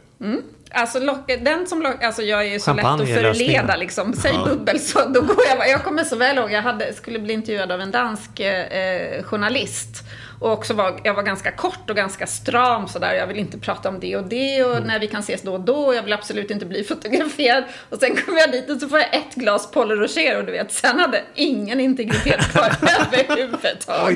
Alltså, 0.70 0.98
lock, 1.00 1.26
den 1.26 1.66
som 1.66 1.82
lock, 1.82 2.02
alltså 2.02 2.22
jag 2.22 2.40
är 2.40 2.52
ju 2.52 2.60
så 2.60 2.72
lätt 2.72 2.84
att 2.84 3.08
förleda 3.08 3.76
liksom. 3.76 4.12
Säg 4.12 4.32
bubbel 4.44 4.80
så 4.80 5.08
då 5.08 5.20
går 5.20 5.36
jag. 5.48 5.68
Jag 5.68 5.84
kommer 5.84 6.04
så 6.04 6.16
väl 6.16 6.38
ihåg, 6.38 6.52
jag 6.52 6.62
hade, 6.62 6.92
skulle 6.92 7.18
bli 7.18 7.32
intervjuad 7.32 7.72
av 7.72 7.80
en 7.80 7.90
dansk 7.90 8.40
eh, 8.40 9.22
journalist. 9.22 10.04
Och 10.40 10.52
också 10.52 10.74
var, 10.74 11.00
jag 11.04 11.14
var 11.14 11.22
ganska 11.22 11.50
kort 11.50 11.90
och 11.90 11.96
ganska 11.96 12.26
stram 12.26 12.88
sådär. 12.88 13.14
Jag 13.14 13.26
vill 13.26 13.38
inte 13.38 13.58
prata 13.58 13.88
om 13.88 14.00
det 14.00 14.16
och 14.16 14.24
det 14.24 14.64
och 14.64 14.86
när 14.86 15.00
vi 15.00 15.06
kan 15.06 15.20
ses 15.20 15.42
då 15.42 15.52
och 15.52 15.60
då. 15.60 15.94
Jag 15.94 16.02
vill 16.02 16.12
absolut 16.12 16.50
inte 16.50 16.66
bli 16.66 16.84
fotograferad. 16.88 17.64
Och 17.88 17.98
sen 17.98 18.16
kommer 18.16 18.40
jag 18.40 18.52
dit 18.52 18.70
och 18.70 18.80
så 18.80 18.88
får 18.88 18.98
jag 18.98 19.14
ett 19.14 19.34
glas 19.34 19.70
Paul 19.70 19.90
Rocher 19.90 20.38
och 20.38 20.44
du 20.44 20.52
vet, 20.52 20.72
sen 20.72 20.98
hade 20.98 21.22
ingen 21.34 21.80
integritet 21.80 22.40
kvar 22.40 22.72
överhuvudtaget. 23.12 23.86
Då. 23.86 23.92
Ja, 23.92 24.10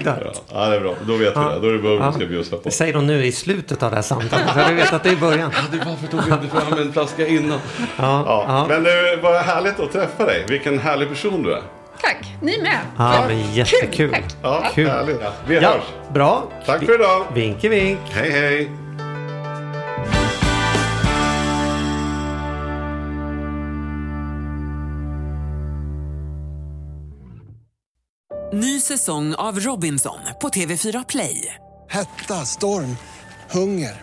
ja, 0.52 0.68
det 0.68 0.76
är 0.76 0.80
bra. 0.80 0.94
Då 1.06 1.16
vet 1.16 1.36
vi 1.36 1.40
det. 1.40 1.58
Då 1.60 1.68
är 1.68 1.72
det 1.72 1.78
vad 1.78 2.06
vi 2.06 2.18
ska 2.18 2.26
bjussa 2.26 2.56
på. 2.56 2.62
Det 2.64 2.70
säger 2.70 2.92
de 2.92 3.06
nu 3.06 3.24
i 3.26 3.32
slutet 3.32 3.82
av 3.82 3.90
det 3.90 3.96
här 3.96 4.02
samtalet. 4.02 4.48
Så 4.54 4.68
du 4.68 4.74
vet 4.74 4.92
att 4.92 5.02
det 5.02 5.08
är 5.08 5.12
i 5.12 5.16
början. 5.16 5.52
Varför 5.92 6.06
tog 6.06 6.20
vi 6.24 6.32
inte 6.32 6.48
fram 6.60 6.78
en 6.78 6.92
flaska 6.92 7.26
innan? 7.26 7.58
Ja, 7.78 8.22
Ja, 8.26 8.44
ja. 8.48 8.66
men 8.68 8.82
det 8.84 9.16
var 9.22 9.38
härligt 9.42 9.80
att 9.80 9.92
träffa 9.92 10.24
dig. 10.24 10.44
Vilken 10.48 10.78
härlig 10.78 11.08
person 11.08 11.42
du 11.42 11.52
är. 11.54 11.62
Tack, 12.00 12.34
ni 12.40 12.62
med. 12.62 12.78
Ja, 12.98 13.24
men 13.28 13.52
jättekul. 13.52 13.90
Kul, 13.92 14.10
tack. 14.12 14.24
Ja, 14.42 14.64
Kul. 14.74 14.88
härligt. 14.88 15.20
Vi 15.46 15.54
Ja, 15.54 15.68
hörs. 15.68 15.82
bra. 16.14 16.42
Tack 16.66 16.84
för 16.84 16.94
idag. 16.94 17.24
Vinke 17.34 17.68
vink. 17.68 17.98
Hej, 18.10 18.30
hej. 18.30 18.70
Ny 28.52 28.80
säsong 28.80 29.34
av 29.34 29.60
Robinson 29.60 30.18
på 30.40 30.48
TV4 30.48 31.04
Play. 31.08 31.54
Hetta, 31.90 32.34
storm, 32.34 32.96
hunger. 33.50 34.02